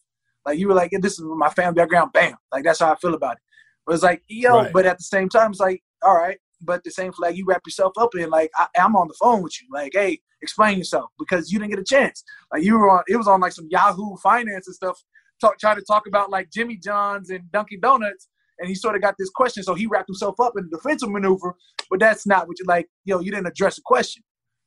Like 0.46 0.58
you 0.58 0.68
were 0.68 0.74
like, 0.74 0.90
this 1.00 1.18
is 1.18 1.24
my 1.24 1.50
family 1.50 1.74
background. 1.74 2.12
Bam. 2.12 2.36
Like 2.52 2.64
that's 2.64 2.80
how 2.80 2.92
I 2.92 2.96
feel 2.96 3.14
about 3.14 3.34
it. 3.34 3.42
But 3.86 3.94
it's 3.94 4.02
like, 4.02 4.22
yo, 4.28 4.62
right. 4.62 4.72
but 4.72 4.86
at 4.86 4.98
the 4.98 5.04
same 5.04 5.28
time, 5.28 5.50
it's 5.50 5.60
like, 5.60 5.82
all 6.02 6.14
right, 6.14 6.38
but 6.60 6.84
the 6.84 6.90
same 6.90 7.12
flag 7.12 7.36
you 7.36 7.44
wrap 7.46 7.62
yourself 7.66 7.92
up 7.98 8.14
in, 8.14 8.30
like 8.30 8.50
I, 8.56 8.68
am 8.76 8.96
on 8.96 9.08
the 9.08 9.14
phone 9.14 9.42
with 9.42 9.60
you, 9.60 9.68
like, 9.72 9.92
hey, 9.94 10.20
explain 10.42 10.78
yourself 10.78 11.10
because 11.18 11.50
you 11.50 11.58
didn't 11.58 11.70
get 11.70 11.80
a 11.80 11.84
chance. 11.84 12.22
Like 12.52 12.62
you 12.62 12.78
were 12.78 12.90
on, 12.90 13.02
it 13.08 13.16
was 13.16 13.28
on 13.28 13.40
like 13.40 13.52
some 13.52 13.68
Yahoo 13.70 14.16
Finance 14.22 14.66
and 14.66 14.74
stuff 14.74 15.02
talk, 15.40 15.58
trying 15.58 15.76
to 15.76 15.82
talk 15.82 16.06
about 16.06 16.30
like 16.30 16.50
Jimmy 16.50 16.76
John's 16.76 17.30
and 17.30 17.50
Dunkin' 17.52 17.80
Donuts, 17.80 18.28
and 18.58 18.68
he 18.68 18.74
sort 18.74 18.94
of 18.94 19.02
got 19.02 19.14
this 19.18 19.30
question, 19.30 19.62
so 19.62 19.74
he 19.74 19.86
wrapped 19.86 20.08
himself 20.08 20.38
up 20.40 20.54
in 20.56 20.64
a 20.64 20.68
defensive 20.68 21.10
maneuver. 21.10 21.54
But 21.90 22.00
that's 22.00 22.26
not 22.26 22.46
what 22.46 22.58
you 22.58 22.64
like. 22.66 22.88
Yo, 23.04 23.20
you 23.20 23.30
didn't 23.30 23.46
address 23.46 23.76
the 23.76 23.82
question. 23.84 24.22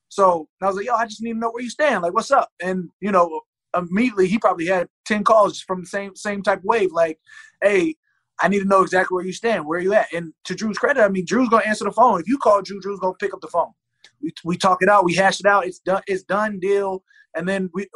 So 0.10 0.48
I 0.62 0.68
was 0.68 0.76
like, 0.76 0.86
yo, 0.86 0.94
I 0.94 1.06
just 1.06 1.22
need 1.22 1.34
to 1.34 1.40
know 1.40 1.52
where 1.52 1.64
you 1.64 1.70
stand. 1.70 2.04
Like, 2.04 2.14
what's 2.14 2.32
up? 2.32 2.50
And 2.62 2.90
you 3.02 3.12
know, 3.12 3.42
immediately 3.76 4.28
he 4.28 4.38
probably 4.38 4.68
had 4.68 4.88
ten 5.06 5.24
calls 5.24 5.62
from 5.62 5.82
the 5.82 5.88
same 5.88 6.16
same 6.16 6.44
type 6.44 6.60
of 6.60 6.66
wave. 6.66 6.92
Like, 6.92 7.20
hey, 7.62 7.96
I 8.42 8.48
need 8.48 8.60
to 8.60 8.66
know 8.66 8.82
exactly 8.82 9.16
where 9.16 9.26
you 9.26 9.34
stand. 9.34 9.66
Where 9.66 9.80
you 9.80 9.94
at? 9.94 10.12
And 10.14 10.34
to 10.46 10.56
Drew's 10.56 10.78
credit, 10.78 11.02
I 11.02 11.10
mean, 11.10 11.26
Drew's 11.26 11.50
gonna 11.50 11.66
answer 11.66 11.86
the 11.86 11.92
phone. 11.92 12.20
If 12.20 12.28
you 12.28 12.38
call 12.38 12.62
Drew, 12.62 12.80
Drew's 12.80 13.00
gonna 13.00 13.14
pick 13.20 13.34
up 13.34 13.42
the 13.42 13.48
phone. 13.48 13.72
We, 14.22 14.34
we 14.44 14.58
talk 14.58 14.82
it 14.82 14.90
out. 14.90 15.06
We 15.06 15.16
hash 15.16 15.40
it 15.40 15.46
out. 15.46 15.66
It's 15.66 15.80
done. 15.80 16.02
It's 16.08 16.24
done. 16.24 16.60
Deal. 16.60 17.04
And 17.36 17.48
then 17.48 17.70
we, 17.74 17.88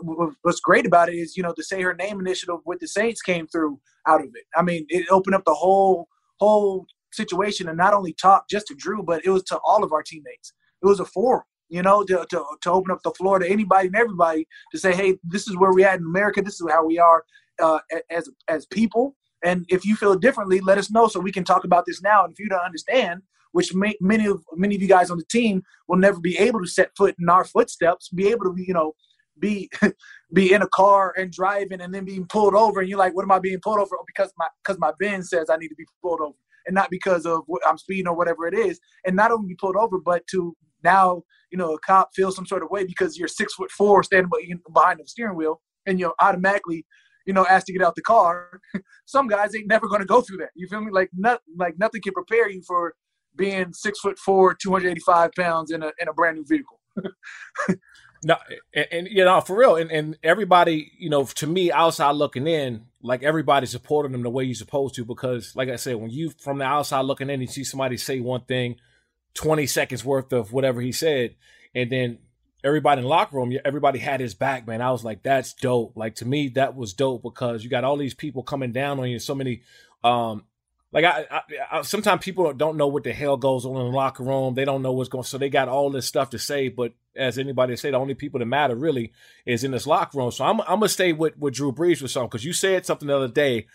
what's 0.41 0.59
great 0.59 0.85
about 0.85 1.09
it 1.09 1.15
is, 1.15 1.37
you 1.37 1.43
know, 1.43 1.53
the 1.55 1.63
Say 1.63 1.81
Her 1.81 1.93
Name 1.93 2.19
initiative 2.19 2.57
with 2.65 2.79
the 2.79 2.87
Saints 2.87 3.21
came 3.21 3.47
through 3.47 3.79
out 4.07 4.21
of 4.21 4.27
it. 4.27 4.45
I 4.55 4.63
mean, 4.63 4.85
it 4.89 5.05
opened 5.11 5.35
up 5.35 5.45
the 5.45 5.53
whole 5.53 6.07
whole 6.39 6.85
situation 7.13 7.67
and 7.67 7.77
not 7.77 7.93
only 7.93 8.13
talk 8.13 8.45
just 8.49 8.67
to 8.67 8.75
Drew, 8.75 9.03
but 9.03 9.25
it 9.25 9.29
was 9.29 9.43
to 9.43 9.59
all 9.65 9.83
of 9.83 9.91
our 9.91 10.03
teammates. 10.03 10.53
It 10.81 10.85
was 10.85 10.99
a 10.99 11.05
forum, 11.05 11.43
you 11.69 11.81
know, 11.81 12.03
to, 12.03 12.25
to, 12.29 12.45
to 12.61 12.71
open 12.71 12.91
up 12.91 13.01
the 13.03 13.11
floor 13.11 13.39
to 13.39 13.47
anybody 13.47 13.87
and 13.87 13.95
everybody 13.95 14.47
to 14.71 14.77
say, 14.77 14.93
hey, 14.93 15.17
this 15.23 15.47
is 15.47 15.57
where 15.57 15.73
we 15.73 15.83
at 15.83 15.99
in 15.99 16.05
America. 16.05 16.41
This 16.41 16.61
is 16.61 16.67
how 16.69 16.85
we 16.85 16.99
are 16.99 17.23
uh, 17.61 17.79
as 18.11 18.29
as 18.47 18.65
people. 18.67 19.15
And 19.43 19.65
if 19.69 19.85
you 19.85 19.95
feel 19.95 20.15
differently, 20.15 20.59
let 20.59 20.77
us 20.77 20.89
know 20.91 21.07
so 21.07 21.19
we 21.19 21.31
can 21.31 21.43
talk 21.43 21.63
about 21.63 21.85
this 21.85 22.01
now. 22.01 22.23
And 22.23 22.33
if 22.33 22.39
you 22.39 22.49
don't 22.49 22.65
understand, 22.65 23.21
which 23.51 23.73
may, 23.73 23.95
many 24.01 24.27
of 24.27 24.43
many 24.53 24.75
of 24.75 24.81
you 24.81 24.87
guys 24.87 25.09
on 25.09 25.17
the 25.17 25.25
team 25.25 25.63
will 25.87 25.97
never 25.97 26.19
be 26.19 26.37
able 26.37 26.61
to 26.61 26.67
set 26.67 26.91
foot 26.97 27.15
in 27.19 27.29
our 27.29 27.45
footsteps, 27.45 28.09
be 28.09 28.27
able 28.29 28.45
to, 28.45 28.55
you 28.57 28.73
know, 28.73 28.93
be 29.39 29.69
be 30.33 30.53
in 30.53 30.61
a 30.61 30.69
car 30.69 31.13
and 31.17 31.31
driving 31.31 31.81
and 31.81 31.93
then 31.93 32.05
being 32.05 32.25
pulled 32.25 32.55
over 32.55 32.79
and 32.79 32.89
you're 32.89 32.99
like, 32.99 33.15
what 33.15 33.23
am 33.23 33.31
I 33.31 33.39
being 33.39 33.59
pulled 33.61 33.79
over? 33.79 33.95
Because 34.05 34.31
my 34.37 34.47
because 34.63 34.79
my 34.79 34.91
bin 34.99 35.23
says 35.23 35.49
I 35.49 35.57
need 35.57 35.69
to 35.69 35.75
be 35.75 35.85
pulled 36.01 36.21
over 36.21 36.35
and 36.67 36.75
not 36.75 36.89
because 36.89 37.25
of 37.25 37.41
what 37.47 37.61
I'm 37.65 37.77
speeding 37.77 38.07
or 38.07 38.15
whatever 38.15 38.45
it 38.45 38.53
is. 38.53 38.79
And 39.05 39.15
not 39.15 39.31
only 39.31 39.47
be 39.47 39.55
pulled 39.55 39.77
over, 39.77 39.97
but 39.99 40.27
to 40.31 40.55
now, 40.83 41.23
you 41.51 41.57
know, 41.57 41.73
a 41.73 41.79
cop 41.79 42.09
feels 42.13 42.35
some 42.35 42.45
sort 42.45 42.61
of 42.61 42.69
way 42.69 42.85
because 42.85 43.17
you're 43.17 43.27
six 43.27 43.53
foot 43.53 43.71
four 43.71 44.03
standing 44.03 44.29
behind 44.73 44.99
the 44.99 45.07
steering 45.07 45.35
wheel 45.35 45.61
and 45.85 45.99
you're 45.99 46.13
automatically, 46.21 46.85
you 47.25 47.33
know, 47.33 47.45
asked 47.47 47.67
to 47.67 47.73
get 47.73 47.81
out 47.81 47.95
the 47.95 48.01
car. 48.01 48.59
some 49.05 49.27
guys 49.27 49.55
ain't 49.55 49.67
never 49.67 49.87
going 49.87 50.01
to 50.01 50.07
go 50.07 50.21
through 50.21 50.37
that. 50.37 50.49
You 50.55 50.67
feel 50.67 50.81
me? 50.81 50.91
Like 50.91 51.09
not, 51.13 51.41
like 51.57 51.79
nothing 51.79 52.01
can 52.01 52.13
prepare 52.13 52.49
you 52.49 52.61
for 52.67 52.93
being 53.37 53.73
six 53.73 53.99
foot 53.99 54.19
four, 54.19 54.53
285 54.53 55.31
pounds 55.33 55.71
in 55.71 55.83
a 55.83 55.91
in 55.99 56.07
a 56.07 56.13
brand 56.13 56.37
new 56.37 56.45
vehicle. 56.45 56.79
No, 58.23 58.35
and, 58.73 58.87
and, 58.91 59.07
you 59.07 59.23
know, 59.23 59.41
for 59.41 59.57
real, 59.57 59.75
and, 59.75 59.91
and 59.91 60.17
everybody, 60.23 60.91
you 60.97 61.09
know, 61.09 61.25
to 61.25 61.47
me, 61.47 61.71
outside 61.71 62.11
looking 62.11 62.47
in, 62.47 62.85
like 63.01 63.23
everybody 63.23 63.67
supporting 63.67 64.11
them 64.11 64.23
the 64.23 64.29
way 64.29 64.43
you're 64.43 64.55
supposed 64.55 64.95
to, 64.95 65.05
because, 65.05 65.55
like 65.55 65.69
I 65.69 65.75
said, 65.75 65.97
when 65.97 66.09
you 66.09 66.31
from 66.31 66.57
the 66.57 66.65
outside 66.65 67.01
looking 67.01 67.29
in, 67.29 67.41
you 67.41 67.47
see 67.47 67.63
somebody 67.63 67.95
say 67.95 68.19
one 68.19 68.41
thing, 68.41 68.77
twenty 69.33 69.67
seconds 69.67 70.03
worth 70.03 70.33
of 70.33 70.51
whatever 70.51 70.81
he 70.81 70.91
said, 70.91 71.35
and 71.75 71.91
then 71.91 72.17
everybody 72.63 72.99
in 72.99 73.03
the 73.03 73.09
locker 73.09 73.37
room, 73.37 73.53
everybody 73.63 73.99
had 73.99 74.19
his 74.19 74.33
back, 74.33 74.67
man. 74.67 74.81
I 74.81 74.91
was 74.91 75.03
like, 75.03 75.21
that's 75.21 75.53
dope. 75.53 75.95
Like 75.95 76.15
to 76.15 76.25
me, 76.25 76.49
that 76.49 76.75
was 76.75 76.93
dope 76.93 77.21
because 77.21 77.63
you 77.63 77.69
got 77.69 77.83
all 77.83 77.97
these 77.97 78.15
people 78.15 78.41
coming 78.41 78.71
down 78.71 78.99
on 78.99 79.09
you, 79.09 79.19
so 79.19 79.35
many 79.35 79.61
um 80.03 80.43
like 80.97 81.05
I, 81.05 81.25
I, 81.29 81.41
I, 81.71 81.81
sometimes 81.83 82.25
people 82.25 82.51
don't 82.53 82.75
know 82.75 82.87
what 82.87 83.03
the 83.03 83.13
hell 83.13 83.37
goes 83.37 83.67
on 83.67 83.75
in 83.75 83.91
the 83.91 83.95
locker 83.95 84.23
room. 84.23 84.55
They 84.55 84.65
don't 84.65 84.81
know 84.81 84.93
what's 84.93 85.09
going. 85.09 85.19
On. 85.19 85.25
So 85.25 85.37
they 85.37 85.49
got 85.49 85.69
all 85.69 85.91
this 85.91 86.07
stuff 86.07 86.31
to 86.31 86.39
say. 86.39 86.69
But 86.69 86.93
as 87.15 87.37
anybody 87.37 87.75
say, 87.75 87.91
the 87.91 87.97
only 87.97 88.15
people 88.15 88.39
that 88.39 88.47
matter 88.47 88.75
really 88.75 89.13
is 89.45 89.63
in 89.63 89.69
this 89.69 89.85
locker 89.85 90.17
room. 90.17 90.31
So 90.31 90.43
I'm, 90.43 90.59
I'm 90.61 90.79
gonna 90.79 90.89
stay 90.89 91.13
with 91.13 91.37
with 91.37 91.53
Drew 91.53 91.71
Brees 91.71 92.01
with 92.01 92.09
something 92.09 92.29
because 92.29 92.45
you 92.45 92.51
said 92.51 92.87
something 92.87 93.07
the 93.07 93.15
other 93.15 93.27
day 93.27 93.67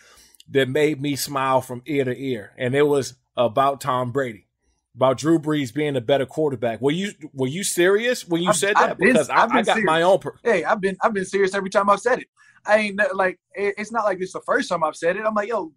that 0.50 0.68
made 0.68 1.00
me 1.00 1.14
smile 1.14 1.60
from 1.60 1.82
ear 1.86 2.04
to 2.04 2.20
ear, 2.20 2.54
and 2.58 2.74
it 2.74 2.88
was 2.88 3.14
about 3.36 3.80
Tom 3.80 4.10
Brady, 4.10 4.48
about 4.96 5.18
Drew 5.18 5.38
Brees 5.38 5.72
being 5.72 5.94
a 5.94 6.00
better 6.00 6.26
quarterback. 6.26 6.80
Were 6.80 6.90
you 6.90 7.12
were 7.32 7.46
you 7.46 7.62
serious 7.62 8.26
when 8.26 8.42
you 8.42 8.48
I've, 8.48 8.56
said 8.56 8.74
that? 8.74 8.90
I've 8.90 8.98
been, 8.98 9.12
because 9.12 9.30
I, 9.30 9.44
I, 9.44 9.62
got 9.62 9.66
serious. 9.66 9.84
my 9.84 10.02
own. 10.02 10.18
Per- 10.18 10.40
hey, 10.42 10.64
I've 10.64 10.80
been 10.80 10.96
I've 11.00 11.14
been 11.14 11.24
serious 11.24 11.54
every 11.54 11.70
time 11.70 11.88
I've 11.88 12.00
said 12.00 12.18
it. 12.18 12.26
I 12.66 12.78
ain't 12.78 13.00
like 13.14 13.38
it's 13.54 13.92
not 13.92 14.04
like 14.04 14.18
it's 14.20 14.32
the 14.32 14.42
first 14.44 14.68
time 14.68 14.82
I've 14.82 14.96
said 14.96 15.16
it. 15.16 15.24
I'm 15.24 15.34
like, 15.34 15.48
yo, 15.48 15.72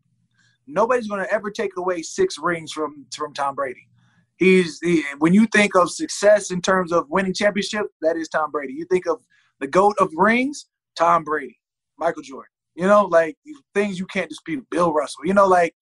nobody's 0.68 1.08
going 1.08 1.24
to 1.24 1.34
ever 1.34 1.52
take 1.52 1.78
away 1.78 2.02
six 2.02 2.38
rings 2.38 2.72
from 2.72 3.06
from 3.16 3.34
Tom 3.34 3.56
Brady. 3.56 3.88
He's 4.38 4.80
he, 4.82 5.04
when 5.20 5.34
you 5.34 5.48
think 5.48 5.76
of 5.76 5.92
success 5.92 6.52
in 6.52 6.62
terms 6.62 6.92
of 6.92 7.10
winning 7.10 7.34
championship, 7.34 7.88
that 8.02 8.18
is 8.18 8.28
Tom 8.28 8.52
Brady. 8.52 8.74
You 8.74 8.86
think 8.86 9.08
of 9.08 9.22
the 9.60 9.68
goat 9.68 9.96
of 10.00 10.12
rings, 10.16 10.66
Tom 10.98 11.24
Brady, 11.24 11.58
Michael 11.98 12.24
Jordan. 12.24 12.50
You 12.76 12.88
know, 12.88 13.06
like 13.06 13.38
things 13.74 13.98
you 13.98 14.06
can't 14.08 14.30
dispute. 14.30 14.66
Bill 14.70 14.92
Russell. 14.92 15.26
You 15.26 15.34
know, 15.34 15.48
like 15.48 15.74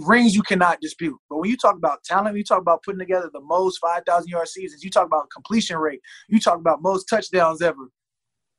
rings 0.00 0.34
you 0.34 0.42
cannot 0.42 0.80
dispute. 0.80 1.16
But 1.28 1.38
when 1.38 1.50
you 1.50 1.56
talk 1.56 1.76
about 1.76 2.04
talent, 2.04 2.36
you 2.36 2.44
talk 2.44 2.60
about 2.60 2.82
putting 2.82 2.98
together 2.98 3.30
the 3.32 3.40
most 3.40 3.78
5,000 3.78 4.28
yard 4.28 4.48
seasons, 4.48 4.84
you 4.84 4.90
talk 4.90 5.06
about 5.06 5.30
completion 5.32 5.76
rate, 5.76 6.00
you 6.28 6.40
talk 6.40 6.58
about 6.58 6.82
most 6.82 7.06
touchdowns 7.06 7.62
ever. 7.62 7.90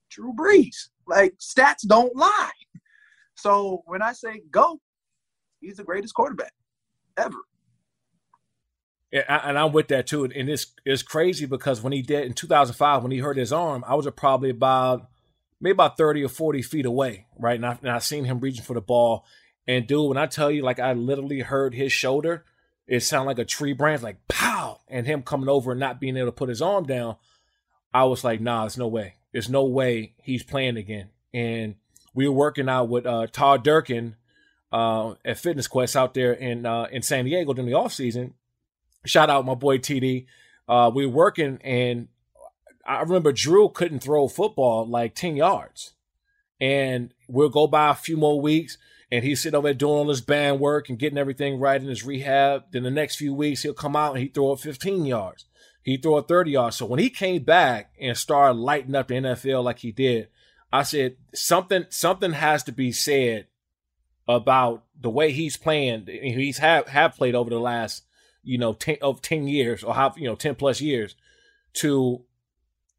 Drew 0.09 0.33
Brees. 0.33 0.89
Like 1.05 1.35
stats 1.37 1.87
don't 1.87 2.15
lie. 2.15 2.51
So 3.35 3.83
when 3.85 4.01
I 4.01 4.13
say 4.13 4.41
go, 4.51 4.79
he's 5.61 5.77
the 5.77 5.83
greatest 5.83 6.13
quarterback 6.13 6.53
ever. 7.17 7.37
Yeah, 9.11 9.41
and 9.43 9.57
I'm 9.57 9.71
with 9.71 9.87
that 9.87 10.07
too. 10.07 10.25
And 10.25 10.49
it's 10.49 10.67
it's 10.85 11.01
crazy 11.01 11.45
because 11.45 11.81
when 11.81 11.93
he 11.93 12.01
did 12.01 12.25
in 12.25 12.33
2005, 12.33 13.03
when 13.03 13.11
he 13.11 13.19
hurt 13.19 13.37
his 13.37 13.53
arm, 13.53 13.83
I 13.87 13.95
was 13.95 14.07
probably 14.15 14.49
about 14.49 15.07
maybe 15.61 15.71
about 15.73 15.97
30 15.97 16.23
or 16.23 16.29
40 16.29 16.61
feet 16.61 16.85
away, 16.85 17.27
right? 17.39 17.55
And 17.55 17.65
I, 17.65 17.77
and 17.81 17.91
I 17.91 17.99
seen 17.99 18.25
him 18.25 18.39
reaching 18.39 18.63
for 18.63 18.73
the 18.73 18.81
ball. 18.81 19.25
And 19.65 19.87
dude, 19.87 20.09
when 20.09 20.17
I 20.17 20.27
tell 20.27 20.51
you, 20.51 20.61
like 20.61 20.79
I 20.79 20.93
literally 20.93 21.39
heard 21.39 21.73
his 21.73 21.91
shoulder, 21.91 22.43
it 22.85 23.01
sounded 23.01 23.27
like 23.27 23.39
a 23.39 23.45
tree 23.45 23.73
branch, 23.73 24.01
like 24.01 24.27
pow, 24.27 24.81
and 24.87 25.05
him 25.05 25.23
coming 25.23 25.49
over 25.49 25.71
and 25.71 25.79
not 25.79 25.99
being 25.99 26.17
able 26.17 26.27
to 26.27 26.31
put 26.33 26.49
his 26.49 26.61
arm 26.61 26.85
down. 26.85 27.15
I 27.93 28.03
was 28.05 28.23
like, 28.23 28.41
nah, 28.41 28.61
there's 28.61 28.77
no 28.77 28.87
way. 28.87 29.15
There's 29.31 29.49
no 29.49 29.65
way 29.65 30.13
he's 30.21 30.43
playing 30.43 30.77
again. 30.77 31.09
And 31.33 31.75
we 32.13 32.27
were 32.27 32.33
working 32.33 32.69
out 32.69 32.89
with 32.89 33.05
uh, 33.05 33.27
Todd 33.27 33.63
Durkin 33.63 34.15
uh, 34.71 35.13
at 35.23 35.39
Fitness 35.39 35.67
Quest 35.67 35.95
out 35.95 36.13
there 36.13 36.33
in 36.33 36.65
uh, 36.65 36.87
in 36.91 37.01
San 37.01 37.25
Diego 37.25 37.53
during 37.53 37.69
the 37.69 37.77
off 37.77 37.93
season. 37.93 38.33
Shout 39.05 39.29
out 39.29 39.45
my 39.45 39.55
boy 39.55 39.77
TD. 39.77 40.25
Uh, 40.67 40.91
we 40.93 41.05
were 41.05 41.13
working, 41.13 41.59
and 41.63 42.09
I 42.85 43.01
remember 43.01 43.31
Drew 43.31 43.69
couldn't 43.69 43.99
throw 43.99 44.27
football 44.27 44.85
like 44.85 45.15
ten 45.15 45.35
yards, 45.35 45.93
and 46.59 47.13
we'll 47.27 47.49
go 47.49 47.67
by 47.67 47.91
a 47.91 47.95
few 47.95 48.17
more 48.17 48.41
weeks, 48.41 48.77
and 49.11 49.23
he's 49.23 49.41
sitting 49.41 49.57
over 49.57 49.67
there 49.67 49.73
doing 49.73 49.93
all 49.93 50.09
his 50.09 50.21
band 50.21 50.59
work 50.59 50.89
and 50.89 50.99
getting 50.99 51.17
everything 51.17 51.59
right 51.59 51.81
in 51.81 51.87
his 51.87 52.03
rehab. 52.03 52.65
Then 52.71 52.83
the 52.83 52.91
next 52.91 53.15
few 53.15 53.33
weeks 53.33 53.63
he'll 53.63 53.73
come 53.73 53.95
out 53.95 54.15
and 54.15 54.23
he 54.23 54.27
throw 54.27 54.51
it 54.51 54.59
fifteen 54.59 55.05
yards. 55.05 55.45
He 55.81 55.95
throw 55.95 56.17
it 56.17 56.27
thirty 56.27 56.51
yards. 56.51 56.75
So 56.75 56.85
when 56.85 56.99
he 56.99 57.09
came 57.09 57.43
back 57.43 57.93
and 58.01 58.17
started 58.17 58.59
lighting 58.59 58.95
up 58.95 59.07
the 59.07 59.15
NFL 59.15 59.63
like 59.63 59.79
he 59.79 59.93
did, 59.93 60.27
I 60.73 60.83
said 60.83 61.15
something 61.33 61.85
something 61.87 62.33
has 62.33 62.63
to 62.63 62.73
be 62.73 62.91
said 62.91 63.47
about 64.27 64.83
the 64.99 65.09
way 65.09 65.31
he's 65.31 65.57
playing. 65.57 66.07
He's 66.07 66.57
have 66.57 66.87
have 66.87 67.15
played 67.15 67.35
over 67.35 67.49
the 67.49 67.59
last 67.59 68.03
you 68.43 68.57
know 68.57 68.73
ten 68.73 68.97
of 69.01 69.21
ten 69.21 69.47
years 69.47 69.83
or 69.83 69.93
how 69.93 70.13
you 70.17 70.27
know 70.27 70.35
ten 70.35 70.55
plus 70.55 70.81
years 70.81 71.15
to 71.73 72.23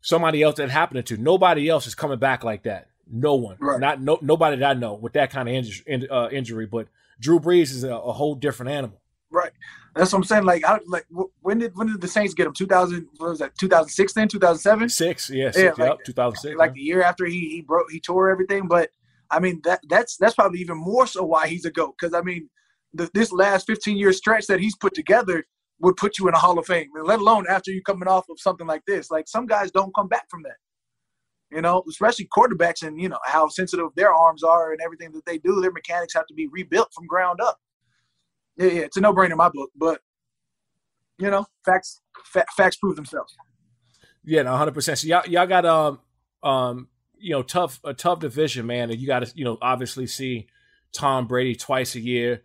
somebody 0.00 0.42
else 0.42 0.56
that 0.56 0.70
happened 0.70 1.04
to. 1.06 1.16
Nobody 1.16 1.68
else 1.68 1.86
is 1.86 1.94
coming 1.94 2.18
back 2.18 2.44
like 2.44 2.62
that. 2.64 2.88
No 3.10 3.34
one, 3.34 3.56
right. 3.60 3.80
not 3.80 4.00
no 4.02 4.18
nobody 4.20 4.56
that 4.56 4.76
I 4.76 4.78
know 4.78 4.94
with 4.94 5.14
that 5.14 5.30
kind 5.30 5.48
of 5.48 5.54
injury. 5.54 6.08
Uh, 6.10 6.28
injury. 6.30 6.66
But 6.66 6.88
Drew 7.20 7.40
Brees 7.40 7.70
is 7.70 7.84
a, 7.84 7.94
a, 7.94 8.12
whole 8.12 8.34
different 8.34 8.70
animal. 8.70 9.00
Right. 9.30 9.50
That's 9.94 10.12
what 10.12 10.18
I'm 10.18 10.24
saying. 10.24 10.44
Like, 10.44 10.64
how, 10.64 10.78
like 10.86 11.06
when 11.40 11.58
did 11.58 11.74
when 11.74 11.88
did 11.88 12.00
the 12.00 12.08
Saints 12.08 12.34
get 12.34 12.46
him? 12.46 12.52
2000 12.52 13.08
what 13.16 13.30
was 13.30 13.38
that? 13.40 13.56
2006 13.58 14.12
then? 14.12 14.28
2007? 14.28 14.88
Six. 14.90 15.30
Yeah. 15.30 15.50
Six, 15.50 15.78
yeah. 15.78 15.84
Like, 15.84 16.04
2006. 16.04 16.56
Like 16.56 16.70
yeah. 16.70 16.74
the 16.74 16.80
year 16.80 17.02
after 17.02 17.24
he 17.24 17.48
he 17.48 17.62
broke 17.62 17.90
he 17.90 17.98
tore 17.98 18.30
everything, 18.30 18.68
but 18.68 18.90
I 19.30 19.40
mean 19.40 19.60
that 19.64 19.80
that's 19.88 20.16
that's 20.16 20.34
probably 20.34 20.60
even 20.60 20.78
more 20.78 21.06
so 21.06 21.24
why 21.24 21.48
he's 21.48 21.64
a 21.64 21.70
goat. 21.70 21.94
Because 21.98 22.14
I 22.14 22.22
mean, 22.22 22.48
the, 22.92 23.10
this 23.14 23.32
last 23.32 23.66
15 23.66 23.96
year 23.96 24.12
stretch 24.12 24.46
that 24.46 24.60
he's 24.60 24.76
put 24.76 24.94
together 24.94 25.44
would 25.80 25.96
put 25.96 26.18
you 26.18 26.28
in 26.28 26.34
a 26.34 26.38
Hall 26.38 26.58
of 26.58 26.66
Fame. 26.66 26.88
Let 27.02 27.20
alone 27.20 27.46
after 27.48 27.70
you 27.70 27.82
coming 27.82 28.08
off 28.08 28.28
of 28.30 28.40
something 28.40 28.66
like 28.66 28.82
this. 28.86 29.10
Like 29.10 29.28
some 29.28 29.46
guys 29.46 29.70
don't 29.70 29.94
come 29.94 30.08
back 30.08 30.28
from 30.30 30.42
that. 30.42 30.56
You 31.50 31.62
know, 31.62 31.82
especially 31.88 32.28
quarterbacks 32.36 32.86
and 32.86 33.00
you 33.00 33.08
know 33.08 33.18
how 33.24 33.48
sensitive 33.48 33.86
their 33.96 34.12
arms 34.12 34.42
are 34.42 34.72
and 34.72 34.80
everything 34.82 35.12
that 35.12 35.24
they 35.24 35.38
do. 35.38 35.60
Their 35.60 35.72
mechanics 35.72 36.14
have 36.14 36.26
to 36.26 36.34
be 36.34 36.48
rebuilt 36.48 36.90
from 36.94 37.06
ground 37.06 37.40
up. 37.40 37.58
Yeah, 38.56 38.66
yeah, 38.66 38.80
it's 38.82 38.96
a 38.96 39.00
no 39.00 39.14
brainer 39.14 39.32
in 39.32 39.36
my 39.36 39.48
book. 39.48 39.70
But 39.74 40.00
you 41.18 41.30
know, 41.30 41.46
facts 41.64 42.00
fa- 42.24 42.44
facts 42.56 42.76
prove 42.76 42.96
themselves. 42.96 43.34
Yeah, 44.24 44.42
no, 44.42 44.56
hundred 44.56 44.74
percent. 44.74 44.98
So 44.98 45.06
y'all 45.06 45.26
y'all 45.26 45.46
got 45.46 45.64
um 45.64 46.00
um 46.42 46.88
you 47.20 47.30
know, 47.30 47.42
tough 47.42 47.80
a 47.84 47.94
tough 47.94 48.20
division, 48.20 48.66
man. 48.66 48.90
And 48.90 49.00
you 49.00 49.06
got 49.06 49.24
to, 49.24 49.32
you 49.36 49.44
know, 49.44 49.58
obviously 49.60 50.06
see 50.06 50.46
Tom 50.92 51.26
Brady 51.26 51.54
twice 51.54 51.94
a 51.94 52.00
year. 52.00 52.42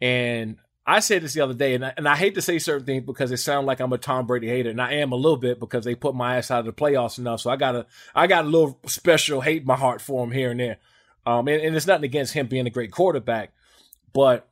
And 0.00 0.56
I 0.86 1.00
said 1.00 1.22
this 1.22 1.34
the 1.34 1.40
other 1.40 1.54
day, 1.54 1.74
and 1.74 1.84
I, 1.84 1.94
and 1.96 2.08
I 2.08 2.14
hate 2.14 2.36
to 2.36 2.42
say 2.42 2.58
certain 2.58 2.86
things 2.86 3.04
because 3.04 3.32
it 3.32 3.38
sounds 3.38 3.66
like 3.66 3.80
I'm 3.80 3.92
a 3.92 3.98
Tom 3.98 4.26
Brady 4.26 4.46
hater, 4.46 4.70
and 4.70 4.80
I 4.80 4.94
am 4.94 5.10
a 5.10 5.16
little 5.16 5.36
bit 5.36 5.58
because 5.58 5.84
they 5.84 5.96
put 5.96 6.14
my 6.14 6.36
ass 6.36 6.50
out 6.50 6.60
of 6.60 6.66
the 6.66 6.72
playoffs 6.72 7.18
enough. 7.18 7.40
So 7.40 7.50
I 7.50 7.56
got 7.56 7.74
a 7.74 7.86
I 8.14 8.26
got 8.26 8.44
a 8.44 8.48
little 8.48 8.78
special 8.86 9.40
hate 9.40 9.62
in 9.62 9.66
my 9.66 9.76
heart 9.76 10.00
for 10.00 10.22
him 10.22 10.30
here 10.30 10.52
and 10.52 10.60
there. 10.60 10.78
Um, 11.26 11.48
and, 11.48 11.60
and 11.60 11.74
it's 11.74 11.88
nothing 11.88 12.04
against 12.04 12.34
him 12.34 12.46
being 12.46 12.68
a 12.68 12.70
great 12.70 12.92
quarterback, 12.92 13.52
but 14.12 14.48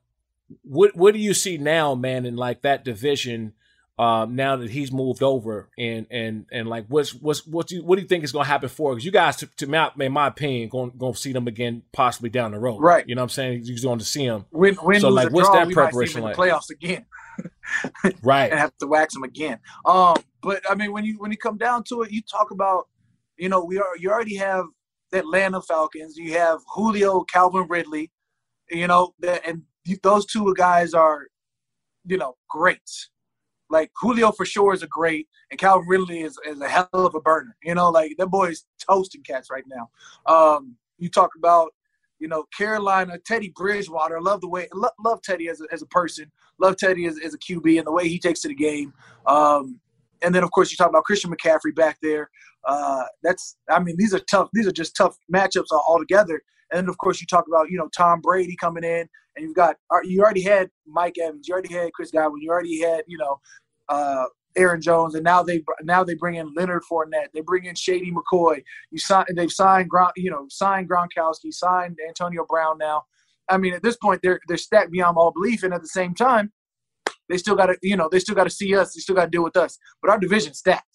what 0.63 0.97
what 0.97 1.15
do 1.15 1.21
you 1.21 1.35
see 1.35 1.57
now, 1.57 1.95
man, 1.95 2.27
in 2.27 2.37
like 2.37 2.63
that 2.63 2.85
division? 2.85 3.53
Um, 3.97 4.35
now 4.35 4.57
that 4.57 4.71
he's 4.71 4.91
moved 4.91 5.23
over, 5.23 5.69
and 5.79 6.07
and 6.11 6.47
and 6.51 6.69
like, 6.69 6.87
what's 6.89 7.15
what's 7.15 7.47
what 7.47 7.69
do 7.69 7.77
you, 7.77 7.85
what 7.85 7.95
do 7.95 8.03
you 8.03 8.09
think 8.09 8.25
is 8.25 8.33
going 8.33 8.45
to 8.45 8.51
happen 8.51 8.69
for? 8.69 8.93
Because 8.93 9.05
you 9.05 9.13
guys, 9.13 9.37
to, 9.37 9.47
to 9.59 9.69
my, 9.69 9.93
in 10.01 10.11
my 10.11 10.27
opinion, 10.27 10.69
going 10.69 10.91
going 10.99 11.13
to 11.13 11.19
see 11.19 11.33
them 11.33 11.47
again 11.47 11.83
possibly 11.93 12.29
down 12.29 12.51
the 12.51 12.59
road, 12.59 12.79
right? 12.79 13.09
You 13.09 13.15
know 13.15 13.21
what 13.21 13.27
I'm 13.27 13.31
saying? 13.31 13.61
You're 13.63 13.79
going 13.81 14.01
to 14.01 14.05
see 14.05 14.27
them. 14.27 14.47
Win, 14.51 14.77
win, 14.83 15.01
so 15.01 15.11
like, 15.11 15.31
what's 15.31 15.49
draw, 15.49 15.65
that 15.65 15.73
preparation 15.73 16.23
like? 16.23 16.35
The 16.35 16.43
playoffs 16.43 16.71
again, 16.71 17.07
right? 18.23 18.51
And 18.51 18.59
have 18.59 18.77
to 18.79 18.89
wax 18.89 19.15
them 19.15 19.23
again. 19.23 19.61
Um, 19.85 20.17
but 20.43 20.69
I 20.69 20.75
mean, 20.75 20.93
when 20.93 21.05
you 21.05 21.15
when 21.21 21.31
you 21.31 21.39
come 21.39 21.57
down 21.57 21.85
to 21.85 22.03
it, 22.03 22.11
you 22.11 22.21
talk 22.23 22.51
about, 22.51 22.89
you 23.37 23.49
know, 23.49 23.63
we 23.63 23.79
are 23.79 23.97
you 23.97 24.11
already 24.11 24.35
have 24.39 24.67
the 25.13 25.21
Atlanta 25.21 25.63
Falcons. 25.63 26.17
You 26.17 26.33
have 26.33 26.59
Julio, 26.75 27.23
Calvin 27.23 27.67
Ridley, 27.69 28.11
you 28.71 28.89
know, 28.89 29.15
and 29.47 29.63
those 30.03 30.27
two 30.27 30.53
guys 30.57 30.95
are, 30.95 31.29
you 32.05 32.19
know, 32.19 32.35
great. 32.51 32.81
Like 33.71 33.91
Julio 34.01 34.31
for 34.33 34.45
sure 34.45 34.75
is 34.75 34.83
a 34.83 34.87
great, 34.87 35.29
and 35.51 35.59
Calvin 35.59 35.89
Ridley 35.89 36.21
is, 36.21 36.39
is 36.47 36.61
a 36.61 36.69
hell 36.69 36.89
of 36.93 37.15
a 37.15 37.21
burner. 37.21 37.57
You 37.63 37.75
know, 37.75 37.91
like 37.91 38.13
that 38.19 38.29
boy 38.29 38.51
is 38.51 38.67
toasting 38.79 39.23
cats 39.23 39.49
right 39.51 39.65
now. 39.67 39.91
Um, 40.33 40.77
you 40.99 41.09
talk 41.09 41.31
about, 41.37 41.73
you 42.19 42.29
know, 42.29 42.45
Carolina, 42.57 43.19
Teddy 43.27 43.53
Bridgewater. 43.57 44.21
Love 44.21 44.41
the 44.41 44.49
way, 44.49 44.69
love, 44.75 44.93
love 45.05 45.23
Teddy 45.23 45.49
as 45.49 45.61
a, 45.61 45.65
as 45.73 45.83
a 45.83 45.87
person. 45.87 46.31
Love 46.61 46.77
Teddy 46.77 47.07
as, 47.07 47.19
as 47.19 47.35
a 47.35 47.39
QB 47.39 47.79
and 47.79 47.87
the 47.87 47.93
way 47.93 48.09
he 48.09 48.19
takes 48.19 48.41
to 48.43 48.49
the 48.49 48.55
game. 48.55 48.93
Um, 49.27 49.81
and 50.23 50.35
then 50.35 50.43
of 50.43 50.51
course 50.51 50.71
you 50.71 50.77
talk 50.77 50.89
about 50.89 51.05
Christian 51.05 51.31
McCaffrey 51.31 51.75
back 51.75 51.99
there. 52.03 52.31
Uh, 52.67 53.05
that's 53.23 53.57
I 53.71 53.79
mean 53.79 53.97
these 53.99 54.15
are 54.15 54.21
tough. 54.21 54.49
These 54.53 54.67
are 54.67 54.73
just 54.73 54.97
tough 54.97 55.17
matchups 55.33 55.71
all 55.71 55.99
together. 55.99 56.43
And 56.73 56.79
then 56.79 56.89
of 56.89 56.99
course 56.99 57.21
you 57.21 57.27
talk 57.27 57.47
about 57.47 57.71
you 57.71 57.79
know 57.79 57.89
Tom 57.97 58.21
Brady 58.21 58.57
coming 58.57 58.85
in, 58.85 59.09
and 59.37 59.45
you've 59.45 59.55
got 59.55 59.77
uh, 59.93 60.01
you 60.03 60.23
already 60.23 60.43
had 60.43 60.71
Mike 60.87 61.17
Evans, 61.19 61.49
you 61.49 61.53
already 61.53 61.73
had 61.73 61.93
Chris 61.93 62.11
Godwin, 62.11 62.43
you 62.43 62.51
already 62.51 62.81
had 62.81 63.05
you 63.07 63.19
know 63.19 63.41
uh, 63.89 64.25
Aaron 64.57 64.81
Jones, 64.81 65.15
and 65.15 65.25
now 65.25 65.43
they 65.43 65.63
now 65.83 66.05
they 66.05 66.15
bring 66.15 66.37
in 66.37 66.53
Leonard 66.55 66.83
Fournette, 66.91 67.29
they 67.33 67.41
bring 67.41 67.65
in 67.65 67.75
Shady 67.75 68.13
McCoy. 68.13 68.63
You 68.91 68.99
sign 68.99 69.27
they've 69.35 69.51
signed 69.53 69.91
Gron, 69.91 70.11
you 70.17 70.31
know 70.31 70.47
signed 70.49 70.89
Gronkowski, 70.89 71.53
signed 71.53 71.99
Antonio 72.07 72.45
Brown 72.49 72.79
now. 72.79 73.05
I 73.49 73.59
mean 73.59 73.75
at 73.75 73.83
this 73.83 73.97
point 73.97 74.21
they're 74.23 74.41
they're 74.49 74.57
stacked 74.57 74.93
beyond 74.93 75.17
all 75.17 75.33
belief, 75.33 75.63
and 75.63 75.75
at 75.75 75.83
the 75.83 75.89
same 75.89 76.15
time 76.15 76.53
they 77.29 77.39
still 77.39 77.55
got 77.55 77.67
to, 77.67 77.77
you 77.83 77.97
know, 77.97 78.09
they 78.11 78.19
still 78.19 78.35
got 78.35 78.45
to 78.45 78.51
see 78.51 78.77
us. 78.77 78.95
They 78.95 79.01
still 79.01 79.15
got 79.15 79.25
to 79.25 79.31
deal 79.31 79.45
with 79.45 79.57
us. 79.57 79.79
But 80.03 80.11
our 80.11 80.19
division 80.19 80.55
stacked. 80.55 80.87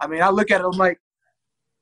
I 0.00 0.06
mean, 0.06 0.22
I 0.22 0.30
look 0.30 0.50
at 0.50 0.60
it. 0.60 0.64
I'm 0.64 0.78
like, 0.78 1.00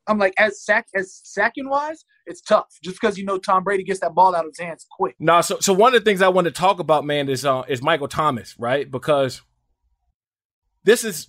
I'm 0.06 0.18
like, 0.18 0.34
as 0.38 0.64
sack 0.64 0.86
as 0.94 1.20
sacking 1.22 1.68
wise, 1.68 2.04
it's 2.26 2.40
tough. 2.40 2.78
Just 2.82 3.00
because 3.00 3.18
you 3.18 3.24
know 3.24 3.38
Tom 3.38 3.64
Brady 3.64 3.84
gets 3.84 4.00
that 4.00 4.14
ball 4.14 4.34
out 4.34 4.44
of 4.44 4.50
his 4.50 4.58
hands 4.58 4.86
quick. 4.90 5.16
No, 5.18 5.40
so 5.40 5.58
so 5.60 5.72
one 5.72 5.94
of 5.94 6.02
the 6.02 6.04
things 6.04 6.22
I 6.22 6.28
want 6.28 6.46
to 6.46 6.50
talk 6.50 6.78
about, 6.78 7.04
man, 7.04 7.28
is 7.28 7.44
uh, 7.44 7.62
is 7.68 7.82
Michael 7.82 8.08
Thomas, 8.08 8.58
right? 8.58 8.90
Because 8.90 9.42
this 10.84 11.04
is 11.04 11.28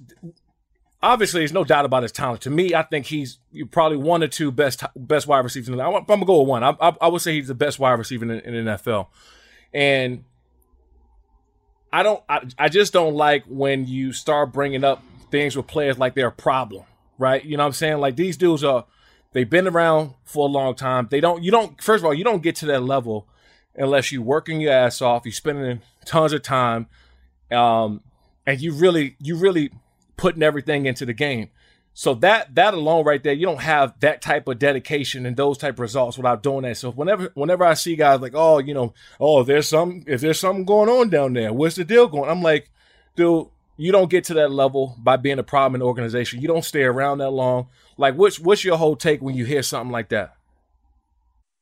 obviously 1.03 1.41
there's 1.41 1.53
no 1.53 1.63
doubt 1.63 1.85
about 1.85 2.03
his 2.03 2.11
talent. 2.11 2.41
To 2.41 2.49
me, 2.49 2.73
I 2.73 2.83
think 2.83 3.05
he's 3.05 3.37
probably 3.71 3.97
one 3.97 4.23
or 4.23 4.27
two 4.27 4.51
best 4.51 4.83
best 4.95 5.27
wide 5.27 5.43
receivers. 5.43 5.69
In 5.69 5.75
the, 5.75 5.83
I'm, 5.83 5.95
I'm 5.95 6.05
gonna 6.05 6.25
go 6.25 6.39
with 6.39 6.47
one. 6.47 6.63
I, 6.63 6.75
I, 6.81 6.95
I, 7.01 7.07
would 7.09 7.21
say 7.21 7.33
he's 7.35 7.47
the 7.47 7.55
best 7.55 7.77
wide 7.77 7.93
receiver 7.93 8.25
in, 8.25 8.31
in 8.31 8.65
the 8.65 8.71
NFL, 8.71 9.07
and 9.73 10.23
I 11.91 12.01
don't. 12.01 12.23
I, 12.27 12.47
I 12.57 12.69
just 12.69 12.93
don't 12.93 13.13
like 13.13 13.43
when 13.47 13.85
you 13.85 14.13
start 14.13 14.51
bringing 14.53 14.83
up 14.83 15.03
things 15.29 15.55
with 15.55 15.67
players 15.67 15.99
like 15.99 16.15
they're 16.15 16.27
a 16.27 16.31
problem, 16.31 16.85
right? 17.23 17.43
You 17.43 17.57
know 17.57 17.63
what 17.63 17.67
I'm 17.67 17.73
saying? 17.73 17.97
Like 17.99 18.15
these 18.15 18.37
dudes 18.37 18.63
are. 18.63 18.85
They've 19.31 19.49
been 19.49 19.67
around 19.67 20.13
for 20.23 20.47
a 20.47 20.51
long 20.51 20.75
time. 20.75 21.07
They 21.09 21.19
don't. 21.19 21.43
You 21.43 21.49
don't. 21.49 21.81
First 21.81 22.01
of 22.01 22.05
all, 22.05 22.13
you 22.13 22.23
don't 22.23 22.43
get 22.43 22.55
to 22.57 22.67
that 22.67 22.83
level 22.83 23.27
unless 23.75 24.11
you're 24.11 24.21
working 24.21 24.61
your 24.61 24.73
ass 24.73 25.01
off. 25.01 25.25
You're 25.25 25.31
spending 25.31 25.81
tons 26.05 26.33
of 26.33 26.43
time, 26.43 26.87
um, 27.51 28.01
and 28.45 28.61
you 28.61 28.73
really, 28.73 29.15
you 29.19 29.35
really 29.35 29.71
putting 30.17 30.43
everything 30.43 30.85
into 30.85 31.05
the 31.05 31.13
game. 31.13 31.49
So 31.95 32.15
that 32.15 32.55
that 32.55 32.73
alone 32.73 33.05
right 33.05 33.23
there, 33.23 33.33
you 33.33 33.45
don't 33.45 33.61
have 33.61 33.99
that 33.99 34.21
type 34.21 34.47
of 34.47 34.57
dedication 34.57 35.25
and 35.25 35.37
those 35.37 35.59
type 35.59 35.75
of 35.75 35.79
results 35.79 36.17
without 36.17 36.41
doing 36.41 36.63
that. 36.63 36.77
So 36.77 36.91
whenever 36.91 37.31
whenever 37.35 37.63
I 37.63 37.75
see 37.75 37.95
guys 37.95 38.19
like, 38.19 38.33
oh, 38.35 38.57
you 38.57 38.73
know, 38.73 38.93
oh, 39.19 39.43
there's 39.43 39.67
some 39.67 40.03
if 40.07 40.21
there's 40.21 40.39
something 40.39 40.65
going 40.65 40.89
on 40.89 41.09
down 41.09 41.33
there, 41.33 41.53
what's 41.53 41.75
the 41.75 41.83
deal 41.83 42.07
going? 42.07 42.29
I'm 42.29 42.41
like, 42.41 42.71
dude, 43.15 43.47
you 43.77 43.91
don't 43.91 44.09
get 44.09 44.23
to 44.25 44.33
that 44.35 44.51
level 44.51 44.95
by 44.99 45.17
being 45.17 45.39
a 45.39 45.43
problem 45.43 45.75
in 45.75 45.79
the 45.79 45.85
organization. 45.85 46.41
You 46.41 46.47
don't 46.47 46.65
stay 46.65 46.83
around 46.83 47.19
that 47.19 47.31
long. 47.31 47.67
Like, 47.97 48.15
what's 48.15 48.39
what's 48.39 48.63
your 48.63 48.77
whole 48.77 48.95
take 48.95 49.21
when 49.21 49.35
you 49.35 49.45
hear 49.45 49.63
something 49.63 49.91
like 49.91 50.09
that? 50.09 50.35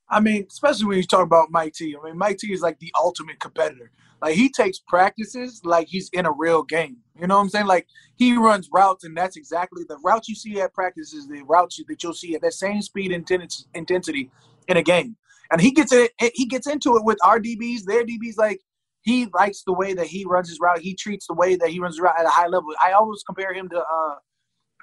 I 0.10 0.20
mean, 0.20 0.46
especially 0.50 0.86
when 0.88 0.98
you 0.98 1.04
talk 1.04 1.24
about 1.24 1.52
Mike 1.52 1.74
T. 1.74 1.96
I 1.96 2.06
mean, 2.06 2.18
Mike 2.18 2.38
T 2.38 2.52
is 2.52 2.62
like 2.62 2.80
the 2.80 2.92
ultimate 3.00 3.40
competitor. 3.40 3.92
Like 4.22 4.36
he 4.36 4.50
takes 4.50 4.78
practices 4.78 5.62
like 5.64 5.88
he's 5.88 6.10
in 6.10 6.26
a 6.26 6.32
real 6.32 6.64
game. 6.64 6.98
You 7.20 7.28
know 7.28 7.38
what 7.38 7.44
I'm 7.44 7.50
saying? 7.50 7.66
Like 7.66 7.88
he 8.18 8.36
runs 8.36 8.70
routes, 8.72 9.04
and 9.04 9.16
that's 9.16 9.38
exactly 9.38 9.84
the 9.88 9.98
routes 10.04 10.28
you 10.28 10.36
see 10.36 10.60
at 10.62 10.74
practice 10.74 11.14
is 11.14 11.28
the 11.28 11.42
routes 11.44 11.82
that 11.88 12.04
you'll 12.04 12.14
see 12.14 12.36
at 12.36 12.42
that 12.42 12.54
same 12.54 12.82
speed 12.82 13.12
and 13.12 13.30
intensity 13.74 14.30
in 14.68 14.78
a 14.78 14.84
game. 14.84 15.16
And 15.50 15.60
he 15.60 15.72
gets 15.72 15.92
it. 15.92 16.12
He 16.34 16.46
gets 16.46 16.68
into 16.68 16.98
it 16.98 17.04
with 17.04 17.18
our 17.24 17.40
DBs, 17.40 17.86
their 17.86 18.06
DBs. 18.06 18.38
Like 18.38 18.62
he 19.02 19.28
likes 19.34 19.64
the 19.64 19.74
way 19.74 19.94
that 19.94 20.08
he 20.08 20.26
runs 20.26 20.50
his 20.50 20.60
route. 20.60 20.80
He 20.80 20.96
treats 20.96 21.28
the 21.28 21.34
way 21.34 21.56
that 21.56 21.70
he 21.70 21.80
runs 21.80 21.96
his 21.96 22.02
route 22.02 22.20
at 22.20 22.26
a 22.26 22.30
high 22.30 22.48
level. 22.48 22.70
I 22.84 22.92
always 22.92 23.24
compare 23.24 23.54
him 23.54 23.70
to 23.70 23.80
uh 23.80 24.16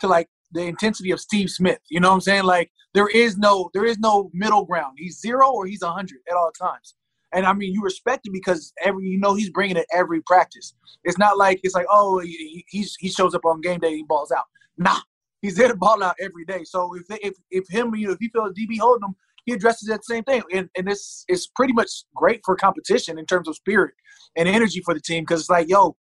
to 0.01 0.09
like 0.09 0.29
the 0.53 0.63
intensity 0.63 1.11
of 1.11 1.21
Steve 1.21 1.51
Smith. 1.51 1.79
You 1.89 2.01
know 2.01 2.09
what 2.09 2.15
I'm 2.15 2.21
saying? 2.21 2.45
Like 2.45 2.71
there 2.95 3.09
is 3.09 3.39
no 3.39 3.71
there 3.75 3.85
is 3.85 3.99
no 3.99 4.31
middle 4.33 4.65
ground. 4.65 4.97
He's 4.99 5.21
zero 5.21 5.51
or 5.51 5.67
he's 5.67 5.83
hundred 5.83 6.19
at 6.29 6.37
all 6.37 6.51
times. 6.59 6.95
And 7.33 7.45
I 7.45 7.53
mean, 7.53 7.75
you 7.75 7.83
respect 7.83 8.27
him 8.27 8.33
because 8.33 8.73
every 8.83 9.05
you 9.05 9.19
know 9.19 9.35
he's 9.35 9.51
bringing 9.51 9.77
it 9.77 9.87
every 9.93 10.23
practice. 10.23 10.75
It's 11.05 11.19
not 11.19 11.37
like 11.37 11.61
it's 11.63 11.75
like 11.75 11.87
oh 11.91 12.19
he 12.21 12.65
he's, 12.69 12.97
he 12.99 13.09
shows 13.09 13.35
up 13.35 13.45
on 13.45 13.61
game 13.61 13.81
day 13.81 13.95
he 13.95 14.03
balls 14.03 14.33
out. 14.33 14.45
Nah, 14.79 15.01
he's 15.43 15.57
there 15.57 15.69
to 15.69 15.77
ball 15.77 16.03
out 16.03 16.17
every 16.21 16.45
day. 16.45 16.65
So 16.65 16.95
if 16.95 17.07
they, 17.07 17.19
if 17.23 17.35
if 17.51 17.69
him 17.69 17.95
you 17.95 18.09
know 18.09 18.13
if 18.15 18.19
he 18.21 18.29
feels 18.29 18.53
DB 18.53 18.79
holding 18.81 19.09
him, 19.09 19.15
he 19.49 19.55
addresses 19.55 19.89
that 19.89 20.05
same 20.05 20.25
thing. 20.25 20.43
And 20.53 20.69
and 20.77 20.87
this 20.87 21.25
is 21.27 21.49
pretty 21.57 21.73
much 21.73 21.91
great 22.15 22.41
for 22.45 22.55
competition 22.55 23.19
in 23.19 23.25
terms 23.25 23.49
of 23.49 23.57
spirit 23.57 23.95
and 24.37 24.47
energy 24.47 24.83
for 24.85 24.93
the 24.93 25.01
team 25.01 25.23
because 25.23 25.41
it's 25.41 25.51
like 25.51 25.69
yo 25.69 25.97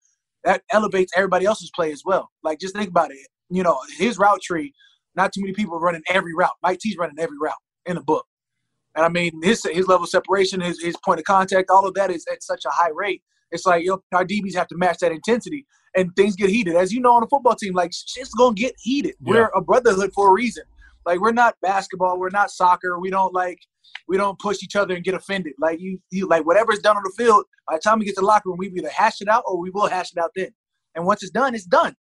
that 0.43 0.63
elevates 0.71 1.11
everybody 1.15 1.45
else's 1.45 1.71
play 1.75 1.91
as 1.91 2.01
well. 2.03 2.29
Like 2.43 2.59
just 2.59 2.75
think 2.75 2.89
about 2.89 3.11
it. 3.11 3.17
You 3.51 3.61
know 3.61 3.77
his 3.99 4.17
route 4.17 4.41
tree. 4.41 4.73
Not 5.15 5.31
too 5.31 5.41
many 5.41 5.53
people 5.53 5.79
running 5.79 6.01
every 6.09 6.33
route. 6.35 6.55
Mike 6.63 6.79
T's 6.79 6.97
running 6.97 7.17
every 7.19 7.37
route 7.39 7.53
in 7.85 7.95
the 7.95 8.01
book. 8.01 8.25
And 8.95 9.05
I 9.05 9.09
mean, 9.09 9.31
his 9.43 9.63
his 9.63 9.87
level 9.87 10.05
of 10.05 10.09
separation, 10.09 10.61
his 10.61 10.81
his 10.81 10.95
point 11.05 11.19
of 11.19 11.25
contact, 11.25 11.69
all 11.69 11.87
of 11.87 11.93
that 11.93 12.09
is 12.09 12.25
at 12.31 12.41
such 12.41 12.65
a 12.65 12.71
high 12.71 12.91
rate. 12.95 13.21
It's 13.51 13.65
like 13.67 13.85
yo, 13.85 14.01
our 14.11 14.25
DBs 14.25 14.55
have 14.55 14.67
to 14.69 14.77
match 14.77 14.97
that 15.01 15.11
intensity, 15.11 15.67
and 15.95 16.09
things 16.15 16.35
get 16.35 16.49
heated. 16.49 16.75
As 16.75 16.91
you 16.91 16.99
know, 16.99 17.13
on 17.13 17.21
a 17.21 17.27
football 17.27 17.55
team, 17.55 17.75
like 17.75 17.91
shit's 17.93 18.33
gonna 18.33 18.55
get 18.55 18.73
heated. 18.79 19.13
Yeah. 19.21 19.31
We're 19.33 19.51
a 19.55 19.61
brotherhood 19.61 20.11
for 20.15 20.29
a 20.31 20.33
reason. 20.33 20.63
Like 21.05 21.19
we're 21.19 21.31
not 21.31 21.55
basketball, 21.61 22.19
we're 22.19 22.29
not 22.29 22.51
soccer. 22.51 22.99
We 22.99 23.09
don't 23.09 23.33
like 23.33 23.59
we 24.07 24.17
don't 24.17 24.37
push 24.39 24.57
each 24.63 24.75
other 24.75 24.95
and 24.95 25.03
get 25.03 25.13
offended. 25.13 25.53
Like 25.59 25.79
you, 25.79 25.99
you 26.11 26.27
like 26.27 26.45
whatever's 26.45 26.79
done 26.79 26.97
on 26.97 27.03
the 27.03 27.13
field. 27.17 27.45
By 27.67 27.75
the 27.75 27.81
time 27.81 27.99
we 27.99 28.05
get 28.05 28.15
to 28.15 28.21
the 28.21 28.27
locker 28.27 28.49
room, 28.49 28.57
we 28.57 28.67
either 28.69 28.89
hash 28.89 29.21
it 29.21 29.27
out 29.27 29.43
or 29.47 29.59
we 29.59 29.69
will 29.69 29.87
hash 29.87 30.11
it 30.11 30.17
out 30.17 30.31
then. 30.35 30.49
And 30.95 31.05
once 31.05 31.23
it's 31.23 31.31
done, 31.31 31.55
it's 31.55 31.65
done. 31.65 31.95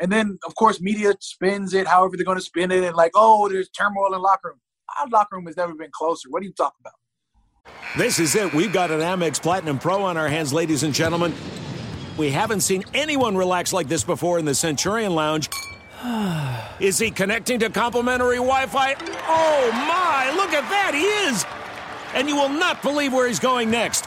And 0.00 0.10
then, 0.10 0.38
of 0.46 0.54
course, 0.54 0.80
media 0.80 1.14
spins 1.20 1.74
it 1.74 1.86
however 1.86 2.16
they're 2.16 2.24
going 2.24 2.38
to 2.38 2.44
spin 2.44 2.70
it, 2.70 2.82
and 2.84 2.96
like, 2.96 3.12
oh, 3.14 3.48
there's 3.48 3.68
turmoil 3.70 4.14
in 4.14 4.20
locker 4.22 4.48
room 4.48 4.60
our 4.98 5.08
locker 5.08 5.36
room 5.36 5.46
has 5.46 5.56
never 5.56 5.74
been 5.74 5.90
closer. 5.92 6.28
What 6.30 6.42
are 6.42 6.46
you 6.46 6.52
talking 6.52 6.80
about? 6.80 6.94
This 7.96 8.18
is 8.18 8.34
it. 8.34 8.52
We've 8.52 8.72
got 8.72 8.90
an 8.90 9.00
Amex 9.00 9.40
Platinum 9.40 9.78
Pro 9.78 10.02
on 10.02 10.16
our 10.16 10.28
hands, 10.28 10.52
ladies 10.52 10.82
and 10.82 10.94
gentlemen. 10.94 11.32
We 12.16 12.30
haven't 12.30 12.60
seen 12.60 12.84
anyone 12.94 13.36
relax 13.36 13.72
like 13.72 13.88
this 13.88 14.04
before 14.04 14.38
in 14.38 14.44
the 14.44 14.54
Centurion 14.54 15.14
Lounge. 15.14 15.48
is 16.80 16.98
he 16.98 17.10
connecting 17.10 17.58
to 17.60 17.70
complimentary 17.70 18.36
Wi 18.36 18.66
Fi? 18.66 18.94
Oh, 19.28 19.70
my! 19.72 20.32
Look 20.34 20.52
at 20.52 20.68
that! 20.70 20.92
He 20.94 21.02
is! 21.02 21.44
And 22.14 22.28
you 22.28 22.36
will 22.36 22.48
not 22.48 22.82
believe 22.82 23.12
where 23.12 23.28
he's 23.28 23.38
going 23.38 23.70
next. 23.70 24.06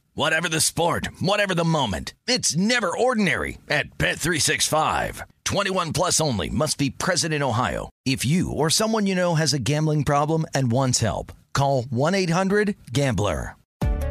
Whatever 0.13 0.49
the 0.49 0.59
sport, 0.59 1.07
whatever 1.21 1.55
the 1.55 1.63
moment, 1.63 2.13
it's 2.27 2.53
never 2.53 2.95
ordinary 2.95 3.59
at 3.69 3.97
Bet365. 3.97 5.21
21 5.45 5.93
plus 5.93 6.19
only 6.19 6.49
must 6.49 6.77
be 6.77 6.89
present 6.89 7.33
in 7.33 7.41
Ohio. 7.41 7.89
If 8.05 8.25
you 8.25 8.51
or 8.51 8.69
someone 8.69 9.07
you 9.07 9.15
know 9.15 9.35
has 9.35 9.53
a 9.53 9.59
gambling 9.59 10.03
problem 10.03 10.45
and 10.53 10.69
wants 10.69 10.99
help, 10.99 11.31
call 11.53 11.83
1-800-GAMBLER. 11.83 13.55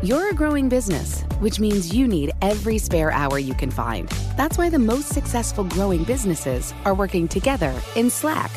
You're 0.02 0.30
a 0.30 0.34
growing 0.34 0.70
business, 0.70 1.24
which 1.40 1.60
means 1.60 1.94
you 1.94 2.08
need 2.08 2.32
every 2.40 2.78
spare 2.78 3.10
hour 3.10 3.38
you 3.38 3.52
can 3.52 3.70
find. 3.70 4.08
That's 4.38 4.56
why 4.56 4.70
the 4.70 4.78
most 4.78 5.10
successful 5.10 5.64
growing 5.64 6.04
businesses 6.04 6.72
are 6.86 6.94
working 6.94 7.28
together 7.28 7.78
in 7.94 8.08
Slack. 8.08 8.50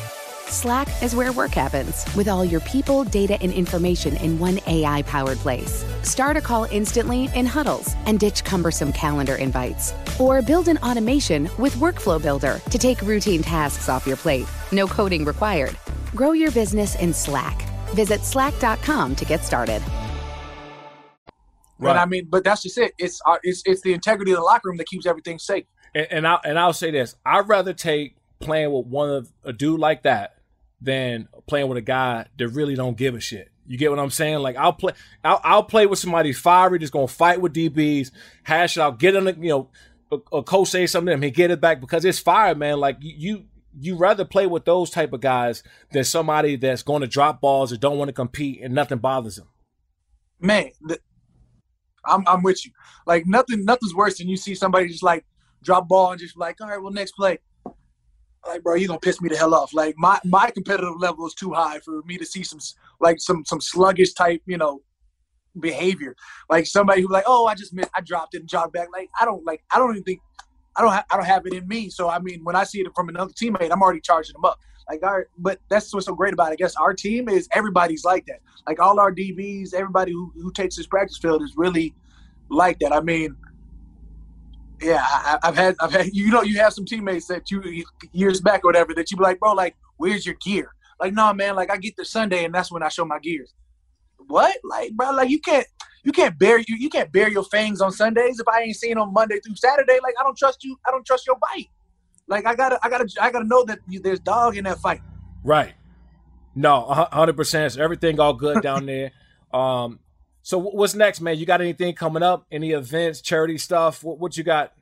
Slack 0.48 0.88
is 1.02 1.16
where 1.16 1.32
work 1.32 1.52
happens, 1.52 2.04
with 2.14 2.28
all 2.28 2.44
your 2.44 2.60
people, 2.60 3.04
data, 3.04 3.38
and 3.40 3.52
information 3.52 4.16
in 4.16 4.38
one 4.38 4.60
AI 4.66 5.02
powered 5.02 5.38
place. 5.38 5.84
Start 6.02 6.36
a 6.36 6.40
call 6.40 6.64
instantly 6.70 7.30
in 7.34 7.46
huddles 7.46 7.94
and 8.06 8.20
ditch 8.20 8.44
cumbersome 8.44 8.92
calendar 8.92 9.36
invites. 9.36 9.94
Or 10.20 10.42
build 10.42 10.68
an 10.68 10.78
automation 10.78 11.48
with 11.58 11.74
Workflow 11.76 12.20
Builder 12.22 12.60
to 12.70 12.78
take 12.78 13.00
routine 13.02 13.42
tasks 13.42 13.88
off 13.88 14.06
your 14.06 14.16
plate. 14.16 14.46
No 14.70 14.86
coding 14.86 15.24
required. 15.24 15.76
Grow 16.14 16.32
your 16.32 16.52
business 16.52 16.94
in 16.96 17.12
Slack. 17.12 17.62
Visit 17.94 18.20
slack.com 18.20 19.16
to 19.16 19.24
get 19.24 19.44
started. 19.44 19.82
Right. 21.78 21.90
And 21.90 21.98
I 21.98 22.06
mean, 22.06 22.28
but 22.30 22.44
that's 22.44 22.62
just 22.62 22.78
it. 22.78 22.92
It's 22.98 23.20
uh, 23.26 23.38
it's 23.42 23.62
it's 23.66 23.82
the 23.82 23.92
integrity 23.92 24.32
of 24.32 24.38
the 24.38 24.42
locker 24.42 24.68
room 24.68 24.76
that 24.76 24.86
keeps 24.86 25.06
everything 25.06 25.38
safe. 25.38 25.64
And, 25.94 26.06
and 26.10 26.26
I 26.26 26.38
and 26.44 26.58
I'll 26.58 26.72
say 26.72 26.90
this: 26.90 27.16
I'd 27.26 27.48
rather 27.48 27.72
take 27.72 28.16
playing 28.40 28.72
with 28.72 28.86
one 28.86 29.10
of 29.10 29.32
a 29.44 29.52
dude 29.52 29.80
like 29.80 30.02
that 30.02 30.38
than 30.80 31.28
playing 31.46 31.68
with 31.68 31.78
a 31.78 31.82
guy 31.82 32.26
that 32.38 32.48
really 32.48 32.74
don't 32.74 32.96
give 32.96 33.14
a 33.14 33.20
shit. 33.20 33.50
You 33.66 33.78
get 33.78 33.90
what 33.90 33.98
I'm 33.98 34.10
saying? 34.10 34.38
Like 34.38 34.56
I'll 34.56 34.72
play, 34.72 34.92
I'll, 35.22 35.40
I'll 35.42 35.62
play 35.62 35.86
with 35.86 35.98
somebody 35.98 36.32
fiery, 36.32 36.78
just 36.78 36.92
gonna 36.92 37.08
fight 37.08 37.40
with 37.40 37.54
DBs, 37.54 38.10
hash 38.42 38.76
it 38.76 38.80
out, 38.80 38.98
get 38.98 39.16
on 39.16 39.24
the, 39.24 39.34
you 39.34 39.48
know, 39.48 39.70
a, 40.12 40.36
a 40.36 40.42
coach 40.42 40.68
say 40.68 40.86
something 40.86 41.06
to 41.06 41.12
him, 41.14 41.22
he 41.22 41.30
get 41.30 41.50
it 41.50 41.60
back 41.60 41.80
because 41.80 42.04
it's 42.04 42.18
fire, 42.18 42.54
man. 42.54 42.78
Like 42.78 42.98
you, 43.00 43.44
you 43.80 43.96
rather 43.96 44.24
play 44.24 44.46
with 44.46 44.64
those 44.64 44.90
type 44.90 45.12
of 45.12 45.20
guys 45.20 45.62
than 45.92 46.04
somebody 46.04 46.56
that's 46.56 46.82
going 46.82 47.00
to 47.00 47.06
drop 47.06 47.40
balls 47.40 47.72
or 47.72 47.76
don't 47.76 47.98
want 47.98 48.08
to 48.08 48.12
compete 48.12 48.60
and 48.62 48.74
nothing 48.74 48.98
bothers 48.98 49.36
them. 49.36 49.48
Man, 50.40 50.70
the, 50.82 50.98
I'm 52.04 52.22
I'm 52.26 52.42
with 52.42 52.64
you. 52.66 52.72
Like 53.06 53.26
nothing 53.26 53.64
nothing's 53.64 53.94
worse 53.94 54.18
than 54.18 54.28
you 54.28 54.36
see 54.36 54.54
somebody 54.54 54.88
just 54.88 55.02
like 55.02 55.24
drop 55.62 55.88
ball 55.88 56.12
and 56.12 56.20
just 56.20 56.36
like, 56.36 56.60
all 56.60 56.68
right, 56.68 56.80
well 56.80 56.92
next 56.92 57.12
play. 57.12 57.38
Like, 58.46 58.62
bro, 58.62 58.74
you 58.74 58.86
gonna 58.86 59.00
piss 59.00 59.20
me 59.20 59.28
the 59.28 59.36
hell 59.36 59.54
off. 59.54 59.72
Like 59.72 59.94
my 59.96 60.18
my 60.24 60.50
competitive 60.50 60.98
level 60.98 61.26
is 61.26 61.34
too 61.34 61.52
high 61.52 61.78
for 61.80 62.02
me 62.02 62.18
to 62.18 62.26
see 62.26 62.42
some 62.42 62.60
like 63.00 63.20
some 63.20 63.44
some 63.44 63.60
sluggish 63.60 64.12
type, 64.14 64.42
you 64.46 64.58
know, 64.58 64.82
behavior. 65.60 66.14
Like 66.50 66.66
somebody 66.66 67.02
who 67.02 67.08
like, 67.08 67.24
oh, 67.26 67.46
I 67.46 67.54
just 67.54 67.72
missed, 67.72 67.90
I 67.96 68.00
dropped 68.00 68.34
it 68.34 68.40
and 68.40 68.48
jogged 68.48 68.72
back. 68.72 68.88
Like 68.92 69.08
I 69.20 69.24
don't 69.24 69.44
like 69.44 69.64
I 69.72 69.78
don't 69.78 69.90
even 69.90 70.04
think 70.04 70.20
I 70.76 70.82
don't 70.82 70.92
ha- 70.92 71.04
I 71.10 71.16
don't 71.16 71.26
have 71.26 71.46
it 71.46 71.54
in 71.54 71.66
me. 71.66 71.90
So 71.90 72.08
I 72.08 72.18
mean, 72.18 72.44
when 72.44 72.56
I 72.56 72.64
see 72.64 72.80
it 72.80 72.88
from 72.94 73.08
another 73.08 73.32
teammate, 73.32 73.70
I'm 73.70 73.82
already 73.82 74.00
charging 74.00 74.34
them 74.34 74.44
up. 74.44 74.58
Like, 74.90 75.02
right, 75.02 75.24
but 75.38 75.60
that's 75.70 75.92
what's 75.94 76.06
so 76.06 76.14
great 76.14 76.34
about 76.34 76.50
it. 76.50 76.54
I 76.54 76.56
guess 76.56 76.74
our 76.76 76.92
team 76.92 77.28
is 77.28 77.48
everybody's 77.52 78.04
like 78.04 78.26
that. 78.26 78.40
Like 78.66 78.80
all 78.80 79.00
our 79.00 79.12
DBs, 79.12 79.72
everybody 79.72 80.12
who, 80.12 80.30
who 80.34 80.52
takes 80.52 80.76
this 80.76 80.86
practice 80.86 81.16
field 81.16 81.42
is 81.42 81.54
really 81.56 81.94
like 82.50 82.78
that. 82.80 82.92
I 82.92 83.00
mean, 83.00 83.36
yeah, 84.84 85.02
I, 85.02 85.38
have 85.42 85.56
had, 85.56 85.76
I've 85.80 85.92
had, 85.92 86.06
you 86.12 86.30
know, 86.30 86.42
you 86.42 86.58
have 86.58 86.72
some 86.72 86.84
teammates 86.84 87.26
that 87.28 87.50
you 87.50 87.84
years 88.12 88.40
back 88.40 88.64
or 88.64 88.68
whatever 88.68 88.94
that 88.94 89.10
you 89.10 89.16
be 89.16 89.22
like, 89.22 89.40
bro, 89.40 89.52
like, 89.52 89.76
where's 89.96 90.26
your 90.26 90.36
gear? 90.44 90.72
Like, 91.00 91.12
no, 91.12 91.26
nah, 91.26 91.32
man, 91.32 91.56
like 91.56 91.70
I 91.70 91.76
get 91.76 91.96
the 91.96 92.04
Sunday 92.04 92.44
and 92.44 92.54
that's 92.54 92.70
when 92.70 92.82
I 92.82 92.88
show 92.88 93.04
my 93.04 93.18
gears. 93.18 93.54
What? 94.26 94.56
Like, 94.62 94.92
bro, 94.92 95.10
like 95.12 95.30
you 95.30 95.40
can't, 95.40 95.66
you 96.04 96.12
can't 96.12 96.38
bear 96.38 96.58
you, 96.58 96.76
you 96.76 96.90
can't 96.90 97.10
bear 97.12 97.30
your 97.30 97.44
fangs 97.44 97.80
on 97.80 97.92
Sundays 97.92 98.38
if 98.38 98.46
I 98.46 98.60
ain't 98.60 98.76
seen 98.76 98.98
on 98.98 99.12
Monday 99.12 99.40
through 99.40 99.56
Saturday. 99.56 99.98
Like, 100.02 100.14
I 100.20 100.22
don't 100.22 100.36
trust 100.36 100.62
you. 100.62 100.76
I 100.86 100.90
don't 100.90 101.04
trust 101.06 101.26
your 101.26 101.36
bite. 101.36 101.68
Like, 102.26 102.46
I 102.46 102.54
gotta, 102.54 102.78
I 102.82 102.88
gotta, 102.88 103.08
I 103.20 103.30
gotta 103.30 103.46
know 103.46 103.64
that 103.64 103.80
there's 104.02 104.20
dog 104.20 104.56
in 104.56 104.64
that 104.64 104.78
fight. 104.78 105.00
Right. 105.42 105.74
No, 106.54 106.82
hundred 106.84 107.36
percent. 107.36 107.76
Everything 107.78 108.20
all 108.20 108.34
good 108.34 108.62
down 108.62 108.86
there. 108.86 109.12
Um, 109.52 110.00
so 110.44 110.58
what's 110.58 110.94
next, 110.94 111.22
man? 111.22 111.38
You 111.38 111.46
got 111.46 111.62
anything 111.62 111.94
coming 111.94 112.22
up? 112.22 112.46
Any 112.52 112.72
events, 112.72 113.22
charity 113.22 113.56
stuff? 113.56 114.04
What, 114.04 114.18
what 114.18 114.36
you 114.36 114.44
got? 114.44 114.74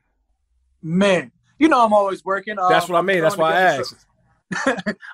Man, 0.81 1.31
you 1.57 1.69
know 1.69 1.83
I'm 1.85 1.93
always 1.93 2.23
working. 2.25 2.57
That's 2.57 2.89
what 2.89 2.97
I 2.97 3.01
mean. 3.01 3.21
That's 3.21 3.37
why 3.37 3.53
I 3.53 3.61
asked. 3.61 4.05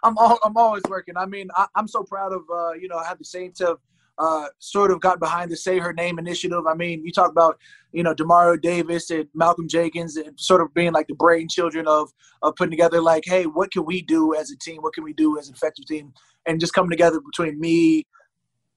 I'm 0.03 0.17
all, 0.17 0.39
I'm 0.43 0.57
always 0.57 0.81
working. 0.89 1.15
I 1.17 1.27
mean, 1.27 1.49
I, 1.55 1.67
am 1.77 1.87
so 1.87 2.01
proud 2.03 2.33
of 2.33 2.41
uh, 2.51 2.73
you 2.73 2.87
know 2.87 2.97
how 2.97 3.13
the 3.13 3.23
Saints 3.23 3.59
have 3.59 3.77
uh, 4.17 4.47
sort 4.57 4.89
of 4.89 5.01
got 5.01 5.19
behind 5.19 5.51
the 5.51 5.55
Say 5.55 5.77
Her 5.77 5.93
Name 5.93 6.17
initiative. 6.17 6.65
I 6.67 6.73
mean, 6.73 7.05
you 7.05 7.11
talk 7.11 7.29
about 7.29 7.59
you 7.91 8.01
know 8.01 8.15
Demario 8.15 8.59
Davis 8.59 9.11
and 9.11 9.27
Malcolm 9.35 9.67
Jenkins 9.67 10.17
and 10.17 10.37
sort 10.39 10.61
of 10.61 10.73
being 10.73 10.93
like 10.93 11.05
the 11.05 11.13
brain 11.13 11.47
children 11.47 11.87
of 11.87 12.09
of 12.41 12.55
putting 12.55 12.71
together 12.71 13.01
like, 13.01 13.23
hey, 13.27 13.45
what 13.45 13.71
can 13.71 13.85
we 13.85 14.01
do 14.01 14.33
as 14.33 14.49
a 14.49 14.57
team? 14.57 14.81
What 14.81 14.95
can 14.95 15.03
we 15.03 15.13
do 15.13 15.37
as 15.37 15.47
an 15.47 15.53
effective 15.53 15.85
team? 15.85 16.11
And 16.47 16.59
just 16.59 16.73
coming 16.73 16.89
together 16.89 17.19
between 17.21 17.59
me, 17.59 18.07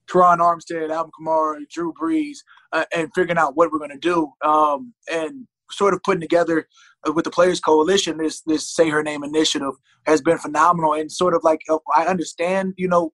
Terron 0.09 0.39
Armstead, 0.39 0.91
Alvin 0.91 1.11
Kamara, 1.19 1.67
Drew 1.69 1.93
Brees, 1.93 2.37
uh, 2.71 2.85
and 2.95 3.09
figuring 3.13 3.37
out 3.37 3.55
what 3.55 3.71
we're 3.71 3.79
going 3.79 3.91
to 3.91 3.97
do, 3.97 4.31
um, 4.45 4.93
and 5.11 5.47
sort 5.71 5.93
of 5.93 6.03
putting 6.03 6.21
together 6.21 6.67
uh, 7.07 7.11
with 7.13 7.25
the 7.25 7.31
Players 7.31 7.59
Coalition 7.59 8.17
this 8.17 8.41
this 8.41 8.69
Say 8.75 8.89
Her 8.89 9.03
Name 9.03 9.23
initiative 9.23 9.73
has 10.05 10.21
been 10.21 10.37
phenomenal, 10.37 10.93
and 10.93 11.11
sort 11.11 11.33
of 11.33 11.43
like 11.43 11.61
uh, 11.69 11.77
I 11.95 12.05
understand, 12.05 12.73
you 12.77 12.87
know. 12.87 13.13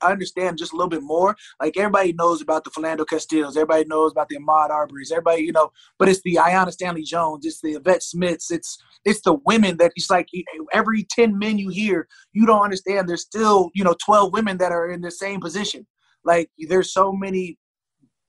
I 0.00 0.12
understand 0.12 0.58
just 0.58 0.72
a 0.72 0.76
little 0.76 0.88
bit 0.88 1.02
more. 1.02 1.34
Like 1.60 1.76
everybody 1.76 2.12
knows 2.12 2.40
about 2.40 2.62
the 2.62 2.70
Philando 2.70 3.04
Castillos, 3.04 3.56
everybody 3.56 3.84
knows 3.84 4.12
about 4.12 4.28
the 4.28 4.38
Ahmaud 4.38 4.70
Arbery's, 4.70 5.10
everybody, 5.10 5.42
you 5.42 5.50
know, 5.50 5.72
but 5.98 6.08
it's 6.08 6.22
the 6.22 6.36
Aiyana 6.36 6.70
Stanley 6.70 7.02
Jones, 7.02 7.44
it's 7.44 7.60
the 7.60 7.72
Yvette 7.72 8.04
Smiths, 8.04 8.52
it's 8.52 8.78
it's 9.04 9.20
the 9.22 9.34
women 9.44 9.76
that 9.78 9.90
it's 9.96 10.08
like 10.08 10.28
every 10.72 11.04
10 11.10 11.36
men 11.36 11.58
you 11.58 11.68
hear, 11.70 12.06
you 12.32 12.46
don't 12.46 12.62
understand 12.62 13.08
there's 13.08 13.22
still, 13.22 13.70
you 13.74 13.82
know, 13.82 13.96
12 14.04 14.32
women 14.32 14.58
that 14.58 14.70
are 14.70 14.88
in 14.88 15.00
the 15.00 15.10
same 15.10 15.40
position. 15.40 15.84
Like 16.28 16.50
there's 16.68 16.92
so 16.92 17.10
many 17.10 17.56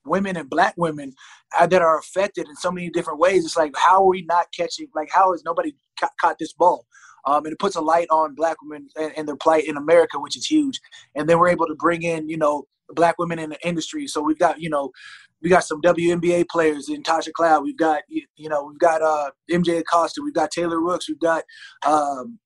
women 0.06 0.38
and 0.38 0.50
black 0.50 0.74
women 0.78 1.14
uh, 1.60 1.68
that 1.68 1.82
are 1.82 2.00
affected 2.00 2.48
in 2.48 2.56
so 2.56 2.72
many 2.72 2.90
different 2.90 3.20
ways. 3.20 3.44
It's 3.46 3.58
like 3.58 3.74
how 3.76 4.04
are 4.04 4.10
we 4.10 4.24
not 4.24 4.48
catching? 4.58 4.88
Like 4.96 5.10
how 5.12 5.34
is 5.34 5.44
nobody 5.44 5.76
ca- 6.00 6.10
caught 6.22 6.38
this 6.40 6.54
ball? 6.54 6.86
Um, 7.26 7.46
and 7.46 7.52
it 7.52 7.60
puts 7.60 7.76
a 7.76 7.82
light 7.82 8.08
on 8.10 8.34
black 8.34 8.56
women 8.62 8.88
and, 8.96 9.12
and, 9.18 9.28
their 9.28 9.36
plight 9.36 9.66
in 9.68 9.76
America, 9.76 10.18
which 10.18 10.38
is 10.38 10.46
huge. 10.46 10.80
And 11.16 11.28
then 11.28 11.38
we're 11.38 11.50
able 11.50 11.68
to 11.68 11.76
bring 11.76 12.04
in, 12.04 12.30
you 12.30 12.38
know, 12.38 12.64
black 12.96 13.16
women 13.20 13.40
in 13.40 13.50
the 13.50 13.68
industry. 13.68 14.08
So 14.08 14.22
we've 14.22 14.40
got, 14.40 14.62
you 14.62 14.70
know, 14.70 14.92
we 15.42 15.50
got 15.50 15.66
some 15.66 15.82
WNBA 15.82 16.48
players 16.48 16.88
in 16.88 17.04
Tasha 17.04 17.34
Cloud. 17.34 17.64
We've 17.64 17.78
got, 17.78 18.04
you 18.08 18.50
know, 18.50 18.64
we've 18.64 18.80
got 18.80 19.02
uh, 19.02 19.32
MJ 19.52 19.80
Acosta. 19.80 20.22
We've 20.24 20.34
got 20.34 20.50
Taylor 20.52 20.80
Rooks. 20.80 21.10
We've 21.10 21.20
got, 21.20 21.44
um, 21.86 22.40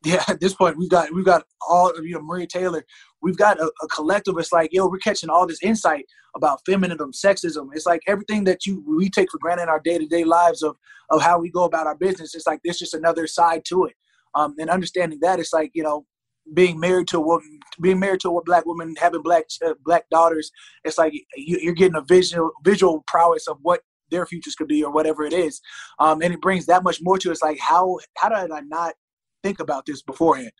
yeah, 0.04 0.22
at 0.28 0.40
this 0.40 0.54
point, 0.54 0.78
we've 0.78 0.88
got 0.88 1.12
we've 1.12 1.26
got 1.26 1.44
all 1.68 1.90
of 1.90 2.06
you 2.06 2.14
know 2.14 2.22
Maria 2.22 2.46
Taylor 2.46 2.84
we've 3.22 3.36
got 3.36 3.60
a, 3.60 3.70
a, 3.82 3.88
collective. 3.88 4.34
It's 4.38 4.52
like, 4.52 4.70
yo, 4.72 4.88
we're 4.88 4.98
catching 4.98 5.30
all 5.30 5.46
this 5.46 5.62
insight 5.62 6.06
about 6.34 6.60
feminism, 6.66 7.12
sexism. 7.12 7.68
It's 7.72 7.86
like 7.86 8.02
everything 8.06 8.44
that 8.44 8.66
you 8.66 8.84
we 8.86 9.10
take 9.10 9.30
for 9.30 9.38
granted 9.38 9.64
in 9.64 9.68
our 9.68 9.80
day 9.80 9.98
to 9.98 10.06
day 10.06 10.24
lives 10.24 10.62
of 10.62 10.76
of 11.10 11.22
how 11.22 11.38
we 11.38 11.50
go 11.50 11.64
about 11.64 11.86
our 11.86 11.96
business. 11.96 12.34
It's 12.34 12.46
like 12.46 12.60
there's 12.64 12.78
just 12.78 12.94
another 12.94 13.26
side 13.26 13.64
to 13.66 13.86
it. 13.86 13.94
Um, 14.34 14.54
and 14.58 14.70
understanding 14.70 15.18
that, 15.22 15.40
it's 15.40 15.52
like 15.52 15.70
you 15.74 15.82
know, 15.82 16.06
being 16.54 16.78
married 16.78 17.08
to 17.08 17.18
a 17.18 17.20
woman, 17.20 17.58
being 17.80 17.98
married 17.98 18.20
to 18.20 18.36
a 18.36 18.44
black 18.44 18.66
woman, 18.66 18.94
having 18.98 19.22
black 19.22 19.44
uh, 19.64 19.74
black 19.84 20.08
daughters. 20.10 20.50
It's 20.84 20.98
like 20.98 21.12
you, 21.36 21.70
are 21.70 21.74
getting 21.74 21.96
a 21.96 22.02
visual 22.02 22.50
visual 22.64 23.04
prowess 23.06 23.48
of 23.48 23.58
what 23.62 23.80
their 24.10 24.26
futures 24.26 24.54
could 24.56 24.68
be 24.68 24.82
or 24.82 24.92
whatever 24.92 25.22
it 25.22 25.32
is. 25.32 25.60
Um, 25.98 26.20
and 26.22 26.34
it 26.34 26.40
brings 26.40 26.66
that 26.66 26.82
much 26.82 26.98
more 27.00 27.18
to 27.18 27.28
it. 27.28 27.32
It's 27.32 27.42
like 27.42 27.58
how 27.58 27.98
how 28.16 28.28
did 28.28 28.50
I 28.50 28.60
not 28.60 28.94
think 29.42 29.60
about 29.60 29.86
this 29.86 30.02
beforehand? 30.02 30.52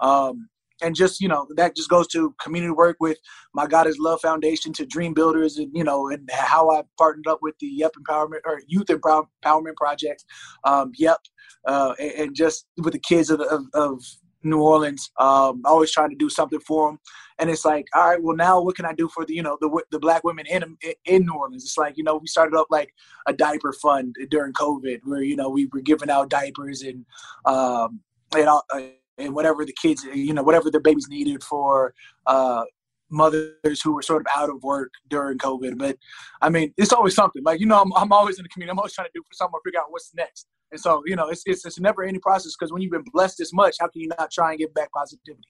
Um, 0.00 0.48
and 0.82 0.94
just 0.94 1.20
you 1.20 1.28
know 1.28 1.46
that 1.56 1.76
just 1.76 1.88
goes 1.88 2.06
to 2.08 2.34
community 2.40 2.72
work 2.72 2.96
with 3.00 3.18
my 3.54 3.66
God 3.66 3.86
is 3.86 3.98
Love 3.98 4.20
Foundation 4.20 4.72
to 4.74 4.86
Dream 4.86 5.14
Builders 5.14 5.58
and 5.58 5.70
you 5.74 5.84
know 5.84 6.08
and 6.08 6.28
how 6.32 6.70
I 6.70 6.82
partnered 6.98 7.26
up 7.26 7.38
with 7.42 7.58
the 7.58 7.66
Yep 7.66 7.92
Empowerment 8.00 8.40
or 8.44 8.60
Youth 8.66 8.86
Empowerment 8.86 9.76
Project, 9.76 10.24
um, 10.64 10.92
Yep, 10.96 11.18
uh, 11.66 11.94
and, 11.98 12.12
and, 12.12 12.34
just 12.34 12.66
with 12.78 12.92
the 12.92 12.98
kids 12.98 13.30
of, 13.30 13.40
of, 13.40 13.64
of 13.74 14.02
New 14.42 14.60
Orleans, 14.60 15.10
um, 15.18 15.62
always 15.64 15.92
trying 15.92 16.10
to 16.10 16.16
do 16.16 16.28
something 16.28 16.60
for 16.60 16.90
them. 16.90 16.98
And 17.38 17.50
it's 17.50 17.64
like, 17.64 17.86
all 17.94 18.08
right, 18.10 18.22
well 18.22 18.36
now 18.36 18.60
what 18.60 18.76
can 18.76 18.84
I 18.84 18.92
do 18.92 19.08
for 19.08 19.24
the 19.24 19.34
you 19.34 19.42
know 19.42 19.58
the 19.60 19.82
the 19.90 19.98
black 19.98 20.24
women 20.24 20.46
in 20.46 20.76
in 21.04 21.26
New 21.26 21.34
Orleans? 21.34 21.64
It's 21.64 21.78
like 21.78 21.96
you 21.96 22.04
know 22.04 22.16
we 22.16 22.26
started 22.26 22.56
up 22.56 22.66
like 22.70 22.92
a 23.26 23.32
diaper 23.32 23.72
fund 23.72 24.16
during 24.30 24.52
COVID 24.52 25.00
where 25.04 25.22
you 25.22 25.36
know 25.36 25.48
we 25.48 25.66
were 25.72 25.80
giving 25.80 26.10
out 26.10 26.30
diapers 26.30 26.82
and 26.82 27.04
um, 27.44 28.00
and. 28.34 28.48
Uh, 28.48 28.80
and 29.18 29.34
whatever 29.34 29.64
the 29.64 29.74
kids, 29.80 30.04
you 30.04 30.32
know, 30.32 30.42
whatever 30.42 30.70
their 30.70 30.80
babies 30.80 31.06
needed 31.08 31.42
for 31.42 31.94
uh, 32.26 32.64
mothers 33.10 33.80
who 33.82 33.94
were 33.94 34.02
sort 34.02 34.22
of 34.22 34.26
out 34.36 34.50
of 34.50 34.62
work 34.62 34.92
during 35.08 35.38
COVID. 35.38 35.78
But 35.78 35.96
I 36.40 36.48
mean, 36.48 36.72
it's 36.76 36.92
always 36.92 37.14
something. 37.14 37.42
Like 37.42 37.60
you 37.60 37.66
know, 37.66 37.80
I'm, 37.80 37.92
I'm 37.94 38.12
always 38.12 38.38
in 38.38 38.42
the 38.42 38.48
community. 38.48 38.72
I'm 38.72 38.78
always 38.78 38.94
trying 38.94 39.08
to 39.08 39.12
do 39.14 39.22
for 39.22 39.34
someone 39.34 39.60
figure 39.64 39.80
out 39.80 39.86
what's 39.90 40.12
next. 40.14 40.46
And 40.70 40.80
so 40.80 41.02
you 41.06 41.16
know, 41.16 41.28
it's 41.28 41.42
it's, 41.46 41.64
it's 41.64 41.78
never 41.78 42.02
any 42.02 42.18
process 42.18 42.54
because 42.58 42.72
when 42.72 42.82
you've 42.82 42.92
been 42.92 43.04
blessed 43.12 43.38
this 43.38 43.52
much, 43.52 43.76
how 43.78 43.88
can 43.88 44.00
you 44.00 44.08
not 44.18 44.30
try 44.30 44.50
and 44.50 44.58
get 44.58 44.74
back 44.74 44.90
positivity? 44.92 45.48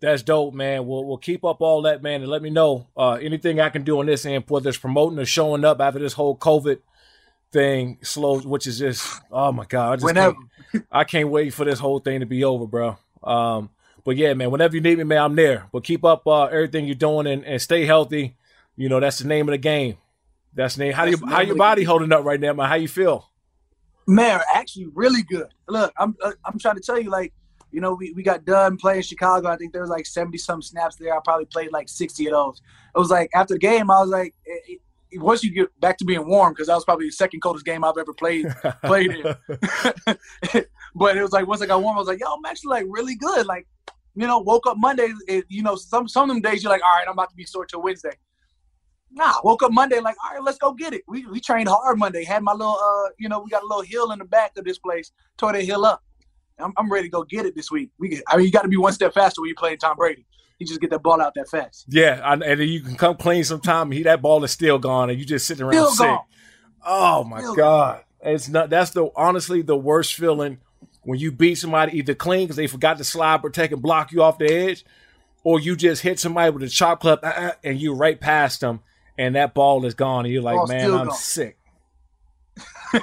That's 0.00 0.22
dope, 0.22 0.54
man. 0.54 0.86
We'll 0.86 1.04
we'll 1.04 1.18
keep 1.18 1.44
up 1.44 1.60
all 1.60 1.82
that, 1.82 2.02
man, 2.02 2.22
and 2.22 2.30
let 2.30 2.42
me 2.42 2.50
know 2.50 2.88
uh, 2.96 3.12
anything 3.12 3.60
I 3.60 3.68
can 3.70 3.82
do 3.82 4.00
on 4.00 4.06
this 4.06 4.24
end, 4.24 4.44
whether 4.48 4.68
it's 4.68 4.78
promoting 4.78 5.18
or 5.18 5.24
showing 5.24 5.64
up 5.64 5.80
after 5.80 5.98
this 5.98 6.14
whole 6.14 6.36
COVID 6.36 6.78
thing 7.52 7.98
slow, 8.02 8.40
which 8.40 8.66
is 8.66 8.78
just 8.78 9.20
oh 9.30 9.52
my 9.52 9.64
god, 9.64 9.92
I 9.92 9.96
just 9.96 10.04
whenever 10.04 10.36
can't, 10.72 10.86
I 10.90 11.04
can't 11.04 11.28
wait 11.28 11.54
for 11.54 11.64
this 11.64 11.78
whole 11.78 11.98
thing 11.98 12.20
to 12.20 12.26
be 12.26 12.44
over, 12.44 12.66
bro. 12.66 12.96
Um, 13.22 13.70
but 14.04 14.16
yeah, 14.16 14.34
man, 14.34 14.50
whenever 14.50 14.74
you 14.74 14.80
need 14.80 14.98
me, 14.98 15.04
man, 15.04 15.22
I'm 15.22 15.36
there. 15.36 15.68
But 15.72 15.84
keep 15.84 16.04
up 16.04 16.26
uh, 16.26 16.44
everything 16.44 16.86
you're 16.86 16.94
doing 16.94 17.26
and, 17.26 17.44
and 17.44 17.60
stay 17.60 17.84
healthy. 17.84 18.36
You 18.76 18.88
know 18.88 19.00
that's 19.00 19.18
the 19.18 19.28
name 19.28 19.48
of 19.48 19.52
the 19.52 19.58
game. 19.58 19.98
That's 20.54 20.76
the 20.76 20.84
name. 20.84 20.92
How 20.92 21.04
do 21.04 21.10
you 21.10 21.18
how 21.26 21.40
your 21.40 21.56
body 21.56 21.84
holding 21.84 22.12
up 22.12 22.24
right 22.24 22.40
now, 22.40 22.52
man? 22.52 22.68
How 22.68 22.76
you 22.76 22.88
feel? 22.88 23.28
Man, 24.06 24.40
actually, 24.54 24.86
really 24.94 25.22
good. 25.22 25.48
Look, 25.68 25.92
I'm 25.98 26.16
uh, 26.22 26.32
I'm 26.44 26.58
trying 26.58 26.76
to 26.76 26.80
tell 26.80 27.00
you, 27.00 27.10
like, 27.10 27.32
you 27.70 27.80
know, 27.80 27.94
we, 27.94 28.12
we 28.12 28.22
got 28.22 28.44
done 28.44 28.76
playing 28.76 29.02
Chicago. 29.02 29.48
I 29.48 29.56
think 29.56 29.72
there 29.72 29.82
was 29.82 29.90
like 29.90 30.06
70 30.06 30.38
some 30.38 30.62
snaps 30.62 30.96
there. 30.96 31.14
I 31.14 31.20
probably 31.24 31.44
played 31.44 31.70
like 31.72 31.88
60 31.88 32.26
of 32.26 32.32
those. 32.32 32.62
It 32.94 32.98
was 32.98 33.10
like 33.10 33.30
after 33.34 33.54
the 33.54 33.60
game, 33.60 33.90
I 33.90 34.00
was 34.00 34.08
like, 34.08 34.34
it, 34.44 34.62
it, 34.66 34.80
once 35.14 35.42
you 35.42 35.52
get 35.52 35.80
back 35.80 35.98
to 35.98 36.04
being 36.04 36.26
warm, 36.26 36.52
because 36.52 36.68
that 36.68 36.74
was 36.74 36.84
probably 36.84 37.06
the 37.06 37.12
second 37.12 37.40
coldest 37.40 37.64
game 37.64 37.84
I've 37.84 37.98
ever 37.98 38.12
played 38.12 38.46
played 38.84 39.10
in. 39.10 39.22
but 40.94 41.16
it 41.16 41.22
was 41.22 41.32
like 41.32 41.46
once 41.46 41.62
I 41.62 41.66
got 41.66 41.82
warm, 41.82 41.96
I 41.96 42.00
was 42.00 42.08
like, 42.08 42.20
yo, 42.20 42.26
I'm 42.32 42.44
actually 42.44 42.70
like 42.70 42.86
really 42.88 43.16
good. 43.16 43.46
Like, 43.46 43.66
you 44.14 44.26
know, 44.26 44.38
woke 44.38 44.66
up 44.66 44.76
Monday. 44.78 45.12
It, 45.28 45.44
you 45.48 45.62
know, 45.62 45.76
some 45.76 46.08
some 46.08 46.30
of 46.30 46.34
them 46.34 46.42
days 46.42 46.62
you're 46.62 46.72
like, 46.72 46.82
all 46.82 46.96
right, 46.96 47.06
I'm 47.06 47.12
about 47.12 47.30
to 47.30 47.36
be 47.36 47.44
sore 47.44 47.66
till 47.66 47.82
Wednesday. 47.82 48.16
Nah, 49.12 49.34
woke 49.42 49.62
up 49.64 49.72
Monday 49.72 49.98
like, 49.98 50.16
all 50.24 50.34
right, 50.34 50.44
let's 50.44 50.58
go 50.58 50.72
get 50.72 50.92
it. 50.92 51.02
We 51.08 51.26
we 51.26 51.40
trained 51.40 51.68
hard 51.68 51.98
Monday. 51.98 52.24
Had 52.24 52.42
my 52.42 52.52
little, 52.52 52.78
uh, 52.80 53.10
you 53.18 53.28
know, 53.28 53.40
we 53.40 53.50
got 53.50 53.62
a 53.62 53.66
little 53.66 53.82
hill 53.82 54.12
in 54.12 54.18
the 54.20 54.24
back 54.24 54.52
of 54.56 54.64
this 54.64 54.78
place. 54.78 55.10
Tore 55.36 55.52
that 55.52 55.64
hill 55.64 55.84
up. 55.84 56.02
I'm, 56.60 56.72
I'm 56.76 56.90
ready 56.90 57.08
to 57.08 57.10
go 57.10 57.24
get 57.24 57.46
it 57.46 57.54
this 57.54 57.70
week. 57.70 57.90
We, 57.98 58.08
get, 58.08 58.22
I 58.28 58.36
mean, 58.36 58.46
you 58.46 58.52
got 58.52 58.62
to 58.62 58.68
be 58.68 58.76
one 58.76 58.92
step 58.92 59.14
faster 59.14 59.40
when 59.40 59.48
you're 59.48 59.56
playing 59.56 59.78
Tom 59.78 59.96
Brady. 59.96 60.26
You 60.60 60.66
just 60.66 60.80
get 60.80 60.90
that 60.90 61.02
ball 61.02 61.20
out 61.20 61.34
that 61.34 61.48
fast. 61.48 61.86
Yeah, 61.88 62.20
and, 62.22 62.42
and 62.42 62.60
you 62.60 62.82
can 62.82 62.94
come 62.94 63.16
clean 63.16 63.42
sometime. 63.42 63.90
He 63.90 64.04
that 64.04 64.22
ball 64.22 64.44
is 64.44 64.52
still 64.52 64.78
gone, 64.78 65.10
and 65.10 65.18
you 65.18 65.24
just 65.24 65.46
sitting 65.46 65.64
around 65.64 65.72
still 65.72 65.90
sick. 65.90 66.06
Gone. 66.06 66.24
Oh 66.86 67.24
my 67.24 67.40
still 67.40 67.54
god, 67.56 68.04
gone. 68.22 68.32
it's 68.34 68.48
not. 68.48 68.70
That's 68.70 68.90
the 68.90 69.10
honestly 69.16 69.62
the 69.62 69.76
worst 69.76 70.14
feeling 70.14 70.58
when 71.02 71.18
you 71.18 71.32
beat 71.32 71.56
somebody 71.56 71.98
either 71.98 72.14
clean 72.14 72.44
because 72.44 72.56
they 72.56 72.66
forgot 72.66 72.98
to 72.98 73.04
slide 73.04 73.42
protect 73.42 73.72
and 73.72 73.82
block 73.82 74.12
you 74.12 74.22
off 74.22 74.38
the 74.38 74.52
edge, 74.52 74.84
or 75.42 75.58
you 75.58 75.74
just 75.74 76.02
hit 76.02 76.20
somebody 76.20 76.50
with 76.50 76.62
a 76.62 76.68
chop 76.68 77.00
club 77.00 77.20
uh, 77.22 77.52
and 77.64 77.80
you 77.80 77.94
right 77.94 78.20
past 78.20 78.60
them 78.60 78.80
and 79.20 79.34
that 79.34 79.52
ball 79.52 79.84
is 79.84 79.92
gone, 79.92 80.24
and 80.24 80.32
you're 80.32 80.42
like, 80.42 80.66
man, 80.66 80.92
I'm 80.92 81.08
gone. 81.08 81.14
sick. 81.14 81.58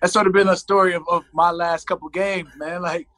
That's 0.00 0.14
sort 0.14 0.26
of 0.26 0.32
been 0.32 0.48
a 0.48 0.56
story 0.56 0.94
of, 0.94 1.02
of 1.06 1.24
my 1.34 1.50
last 1.50 1.86
couple 1.86 2.08
games, 2.08 2.48
man. 2.56 2.80
Like, 2.80 3.08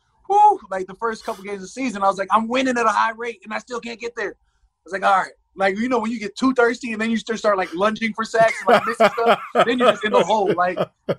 like 0.71 0.87
the 0.87 0.95
first 0.95 1.25
couple 1.25 1.45
games 1.45 1.57
of 1.57 1.63
the 1.63 1.69
season, 1.69 2.03
I 2.03 2.07
was 2.07 2.19
like, 2.19 2.29
I'm 2.31 2.49
winning 2.49 2.77
at 2.79 2.87
a 2.87 2.91
high 2.91 3.13
rate, 3.13 3.41
and 3.45 3.53
I 3.53 3.59
still 3.59 3.81
can't 3.81 4.01
get 4.01 4.15
there. 4.17 4.31
I 4.31 4.81
was 4.85 4.93
like, 4.93 5.03
all 5.03 5.17
right, 5.17 5.33
like 5.57 5.77
you 5.79 5.89
know, 5.89 5.99
when 5.99 6.11
you 6.11 6.19
get 6.19 6.37
too 6.37 6.53
thirsty 6.55 6.93
and 6.93 7.01
then 7.01 7.11
you 7.11 7.17
start 7.17 7.39
start 7.39 7.59
like 7.59 7.75
lunging 7.75 8.13
for 8.15 8.25
sacks, 8.25 8.55
and, 8.61 8.75
like 8.75 8.87
missing 8.87 9.09
stuff, 9.13 9.41
then 9.67 9.79
you're 9.79 9.93
just 9.93 10.05
in 10.05 10.13
the 10.13 10.23
hole, 10.23 10.53
like. 10.55 10.79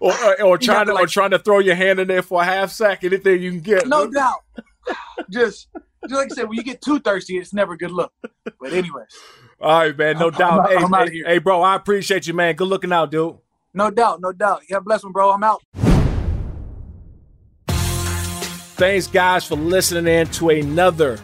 Or, 0.00 0.14
or, 0.24 0.42
or 0.42 0.58
trying 0.58 0.86
to, 0.86 0.94
like, 0.94 1.04
or 1.04 1.06
trying 1.08 1.32
to 1.32 1.38
throw 1.38 1.58
your 1.58 1.74
hand 1.74 2.00
in 2.00 2.08
there 2.08 2.22
for 2.22 2.40
a 2.40 2.44
half 2.44 2.70
sack, 2.70 3.04
anything 3.04 3.42
you 3.42 3.50
can 3.50 3.60
get. 3.60 3.86
No 3.86 4.10
doubt. 4.10 4.42
just, 5.30 5.68
just 6.08 6.14
like 6.14 6.32
I 6.32 6.34
said, 6.34 6.48
when 6.48 6.56
you 6.56 6.62
get 6.62 6.80
too 6.80 6.98
thirsty, 7.00 7.36
it's 7.36 7.52
never 7.52 7.74
a 7.74 7.76
good 7.76 7.90
look. 7.90 8.12
But 8.58 8.72
anyways. 8.72 9.08
All 9.60 9.80
right, 9.80 9.96
man. 9.96 10.18
No 10.18 10.28
I'm, 10.28 10.32
doubt. 10.32 10.70
I'm, 10.70 10.78
hey, 10.78 10.96
I'm 10.96 11.08
hey, 11.08 11.22
hey, 11.26 11.38
bro, 11.38 11.60
I 11.60 11.74
appreciate 11.74 12.26
you, 12.26 12.34
man. 12.34 12.54
Good 12.54 12.68
looking 12.68 12.92
out, 12.92 13.10
dude. 13.10 13.36
No 13.74 13.90
doubt, 13.90 14.20
no 14.20 14.32
doubt. 14.32 14.62
Yeah, 14.68 14.78
bless 14.80 15.04
him, 15.04 15.12
bro. 15.12 15.30
I'm 15.30 15.44
out. 15.44 15.62
Thanks, 18.78 19.08
guys, 19.08 19.44
for 19.44 19.56
listening 19.56 20.06
in 20.06 20.28
to 20.28 20.50
another 20.50 21.18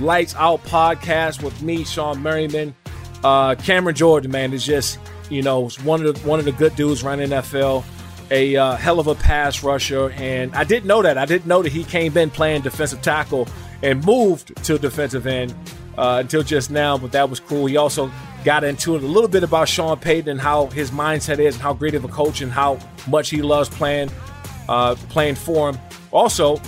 Lights 0.00 0.34
Out 0.36 0.62
podcast 0.64 1.42
with 1.42 1.62
me, 1.62 1.78
Shawne 1.78 2.20
Merriman. 2.20 2.74
Uh, 3.24 3.54
Cameron 3.54 3.96
Jordan, 3.96 4.30
man, 4.30 4.52
is 4.52 4.66
just 4.66 4.98
you 5.30 5.40
know 5.40 5.70
one 5.82 6.04
of 6.04 6.14
the 6.14 6.28
one 6.28 6.38
of 6.38 6.44
the 6.44 6.52
good 6.52 6.76
dudes 6.76 7.02
running 7.02 7.30
NFL. 7.30 7.84
A 8.30 8.54
uh, 8.54 8.76
hell 8.76 9.00
of 9.00 9.06
a 9.06 9.14
pass 9.14 9.62
rusher, 9.64 10.10
and 10.10 10.54
I 10.54 10.64
didn't 10.64 10.88
know 10.88 11.00
that. 11.00 11.16
I 11.16 11.24
didn't 11.24 11.46
know 11.46 11.62
that 11.62 11.72
he 11.72 11.84
came 11.84 12.14
in 12.18 12.28
playing 12.28 12.60
defensive 12.60 13.00
tackle 13.00 13.48
and 13.82 14.04
moved 14.04 14.62
to 14.64 14.78
defensive 14.78 15.26
end 15.26 15.54
uh, 15.96 16.18
until 16.20 16.42
just 16.42 16.70
now, 16.70 16.98
but 16.98 17.12
that 17.12 17.30
was 17.30 17.40
cool. 17.40 17.64
He 17.64 17.78
also 17.78 18.12
got 18.44 18.62
into 18.62 18.94
it 18.96 19.02
a 19.02 19.06
little 19.06 19.30
bit 19.30 19.42
about 19.42 19.70
Sean 19.70 19.98
Payton 19.98 20.28
and 20.28 20.40
how 20.40 20.66
his 20.66 20.90
mindset 20.90 21.38
is 21.38 21.54
and 21.54 21.62
how 21.62 21.72
great 21.72 21.94
of 21.94 22.04
a 22.04 22.08
coach 22.08 22.42
and 22.42 22.52
how 22.52 22.78
much 23.08 23.30
he 23.30 23.40
loves 23.40 23.70
playing 23.70 24.10
uh, 24.68 24.96
playing 25.08 25.36
for 25.36 25.70
him. 25.70 25.78
Also, 26.12 26.60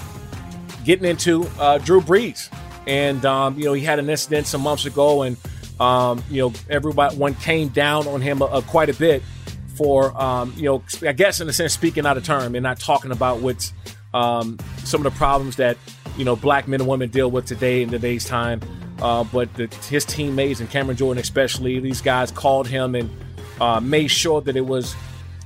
getting 0.84 1.04
into 1.04 1.48
uh, 1.58 1.78
Drew 1.78 2.00
Brees. 2.00 2.52
And, 2.86 3.24
um, 3.24 3.56
you 3.58 3.64
know, 3.64 3.72
he 3.72 3.82
had 3.82 3.98
an 3.98 4.10
incident 4.10 4.46
some 4.46 4.60
months 4.60 4.86
ago, 4.86 5.22
and, 5.22 5.36
um, 5.78 6.22
you 6.30 6.42
know, 6.42 6.52
everybody 6.68 7.16
one 7.16 7.34
came 7.34 7.68
down 7.68 8.08
on 8.08 8.20
him 8.20 8.42
uh, 8.42 8.60
quite 8.62 8.88
a 8.88 8.94
bit 8.94 9.22
for, 9.76 10.20
um, 10.20 10.52
you 10.56 10.64
know, 10.64 10.82
I 11.06 11.12
guess 11.12 11.40
in 11.40 11.48
a 11.48 11.52
sense, 11.52 11.72
speaking 11.72 12.06
out 12.06 12.16
of 12.16 12.24
term 12.24 12.54
and 12.54 12.62
not 12.62 12.80
talking 12.80 13.12
about 13.12 13.40
what's 13.40 13.72
um, 14.14 14.58
some 14.84 15.04
of 15.06 15.12
the 15.12 15.16
problems 15.16 15.56
that, 15.56 15.76
you 16.16 16.24
know, 16.24 16.36
black 16.36 16.68
men 16.68 16.80
and 16.80 16.88
women 16.88 17.08
deal 17.08 17.30
with 17.30 17.46
today 17.46 17.82
in 17.82 17.90
today's 17.90 18.24
time. 18.24 18.60
Uh, 19.00 19.24
but 19.24 19.52
the, 19.54 19.66
his 19.88 20.04
teammates 20.04 20.60
and 20.60 20.68
Cameron 20.70 20.96
Jordan, 20.96 21.20
especially, 21.20 21.80
these 21.80 22.00
guys 22.00 22.30
called 22.30 22.68
him 22.68 22.94
and 22.94 23.10
uh, 23.60 23.80
made 23.80 24.08
sure 24.08 24.40
that 24.40 24.56
it 24.56 24.66
was 24.66 24.94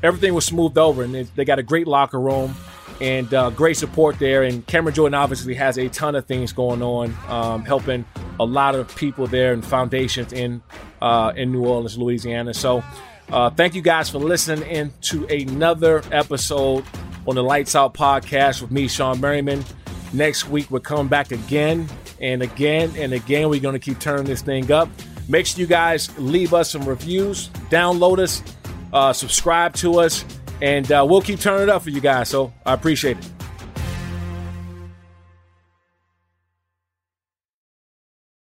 everything 0.03 0.35
was 0.35 0.44
smoothed 0.44 0.79
over, 0.79 1.03
and 1.03 1.14
they, 1.14 1.22
they 1.22 1.44
got 1.44 1.59
a 1.59 1.62
great 1.62 1.87
locker 1.87 2.20
room 2.20 2.55
and 3.01 3.33
uh, 3.33 3.51
great 3.51 3.77
support 3.77 4.19
there. 4.19 4.43
And 4.43 4.67
Cameron 4.67 4.95
Jordan 4.95 5.15
obviously 5.15 5.55
has 5.55 5.79
a 5.79 5.89
ton 5.89 6.15
of 6.15 6.27
things 6.27 6.53
going 6.53 6.83
on, 6.83 7.15
um, 7.29 7.65
helping 7.65 8.05
a 8.39 8.45
lot 8.45 8.75
of 8.75 8.95
people 8.97 9.27
there 9.27 9.53
and 9.53 9.65
foundations 9.65 10.33
in 10.33 10.63
uh, 11.03 11.33
in 11.37 11.53
New 11.53 11.67
Orleans, 11.67 11.99
Louisiana. 11.99 12.55
So. 12.55 12.83
Uh, 13.29 13.51
thank 13.51 13.75
you 13.75 13.83
guys 13.83 14.09
for 14.09 14.19
listening 14.19 14.63
in 14.71 14.93
to 15.01 15.27
another 15.27 16.01
episode 16.13 16.85
on 17.27 17.35
the 17.35 17.43
Lights 17.43 17.75
Out 17.75 17.93
podcast 17.93 18.63
with 18.63 18.71
me, 18.71 18.87
Shawne 18.87 19.19
Merriman. 19.19 19.65
Next 20.13 20.49
week, 20.49 20.71
we're 20.71 20.79
coming 20.79 21.09
back 21.09 21.33
again 21.33 21.89
and 22.21 22.43
again 22.43 22.93
and 22.97 23.13
again. 23.13 23.49
We're 23.49 23.61
going 23.61 23.75
to 23.75 23.81
keep 23.81 23.99
turning 23.99 24.27
this 24.27 24.43
thing 24.43 24.71
up. 24.71 24.89
Make 25.29 25.47
sure 25.47 25.61
you 25.61 25.67
guys 25.67 26.17
leave 26.19 26.55
us 26.55 26.71
some 26.71 26.85
reviews, 26.85 27.49
download 27.69 28.21
us, 28.21 28.43
uh, 28.93 29.13
subscribe 29.13 29.75
to 29.75 29.99
us, 29.99 30.25
and 30.61 30.90
uh, 30.90 31.07
we'll 31.09 31.23
keep 31.23 31.40
turning 31.40 31.64
it 31.64 31.69
up 31.69 31.83
for 31.83 31.90
you 31.90 32.01
guys. 32.01 32.29
So 32.29 32.53
I 32.64 32.75
appreciate 32.75 33.19
it. 33.19 33.31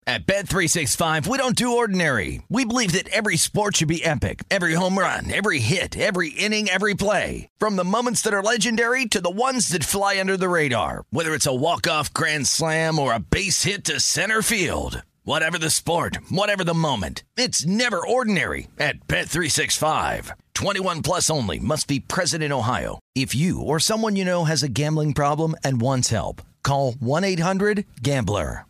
At 0.09 0.25
Bet365, 0.25 1.27
we 1.27 1.37
don't 1.37 1.55
do 1.55 1.77
ordinary. 1.77 2.41
We 2.49 2.65
believe 2.65 2.93
that 2.93 3.09
every 3.09 3.37
sport 3.37 3.75
should 3.75 3.89
be 3.89 4.03
epic. 4.03 4.43
Every 4.49 4.73
home 4.73 4.97
run, 4.97 5.31
every 5.31 5.59
hit, 5.59 5.95
every 5.95 6.29
inning, 6.29 6.67
every 6.67 6.95
play. 6.95 7.47
From 7.59 7.75
the 7.75 7.83
moments 7.83 8.23
that 8.23 8.33
are 8.33 8.41
legendary 8.41 9.05
to 9.05 9.21
the 9.21 9.29
ones 9.29 9.69
that 9.69 9.83
fly 9.83 10.19
under 10.19 10.35
the 10.35 10.49
radar. 10.49 11.05
Whether 11.11 11.35
it's 11.35 11.45
a 11.45 11.53
walk-off 11.53 12.11
grand 12.11 12.47
slam 12.47 12.97
or 12.97 13.13
a 13.13 13.19
base 13.19 13.65
hit 13.65 13.83
to 13.83 13.99
center 13.99 14.41
field. 14.41 15.03
Whatever 15.25 15.57
the 15.59 15.69
sport, 15.69 16.19
whatever 16.29 16.63
the 16.63 16.73
moment. 16.73 17.23
It's 17.35 17.65
never 17.65 17.99
ordinary 18.05 18.69
at 18.79 19.05
Bet365. 19.07 20.31
21 20.53 21.01
plus 21.01 21.29
only 21.29 21.59
must 21.59 21.89
be 21.89 21.99
present 21.99 22.41
in 22.41 22.53
Ohio. 22.53 22.99
If 23.15 23.35
you 23.35 23.61
or 23.61 23.79
someone 23.81 24.15
you 24.15 24.23
know 24.23 24.45
has 24.45 24.63
a 24.63 24.69
gambling 24.69 25.13
problem 25.13 25.55
and 25.63 25.81
wants 25.81 26.09
help, 26.09 26.41
call 26.63 26.93
1-800-GAMBLER. 26.93 28.65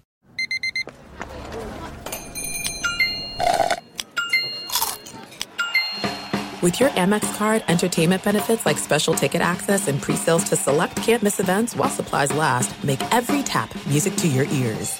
With 6.61 6.77
your 6.81 6.89
Amex 6.89 7.37
card, 7.37 7.63
entertainment 7.69 8.21
benefits 8.21 8.65
like 8.65 8.77
special 8.77 9.13
ticket 9.13 9.39
access 9.39 9.87
and 9.87 10.01
pre-sales 10.01 10.43
to 10.45 10.57
select 10.57 10.97
campus 10.97 11.39
events 11.39 11.73
while 11.73 11.89
supplies 11.89 12.33
last, 12.35 12.83
make 12.83 12.99
every 13.13 13.43
tap 13.43 13.73
music 13.85 14.13
to 14.17 14.27
your 14.27 14.45
ears. 14.47 14.99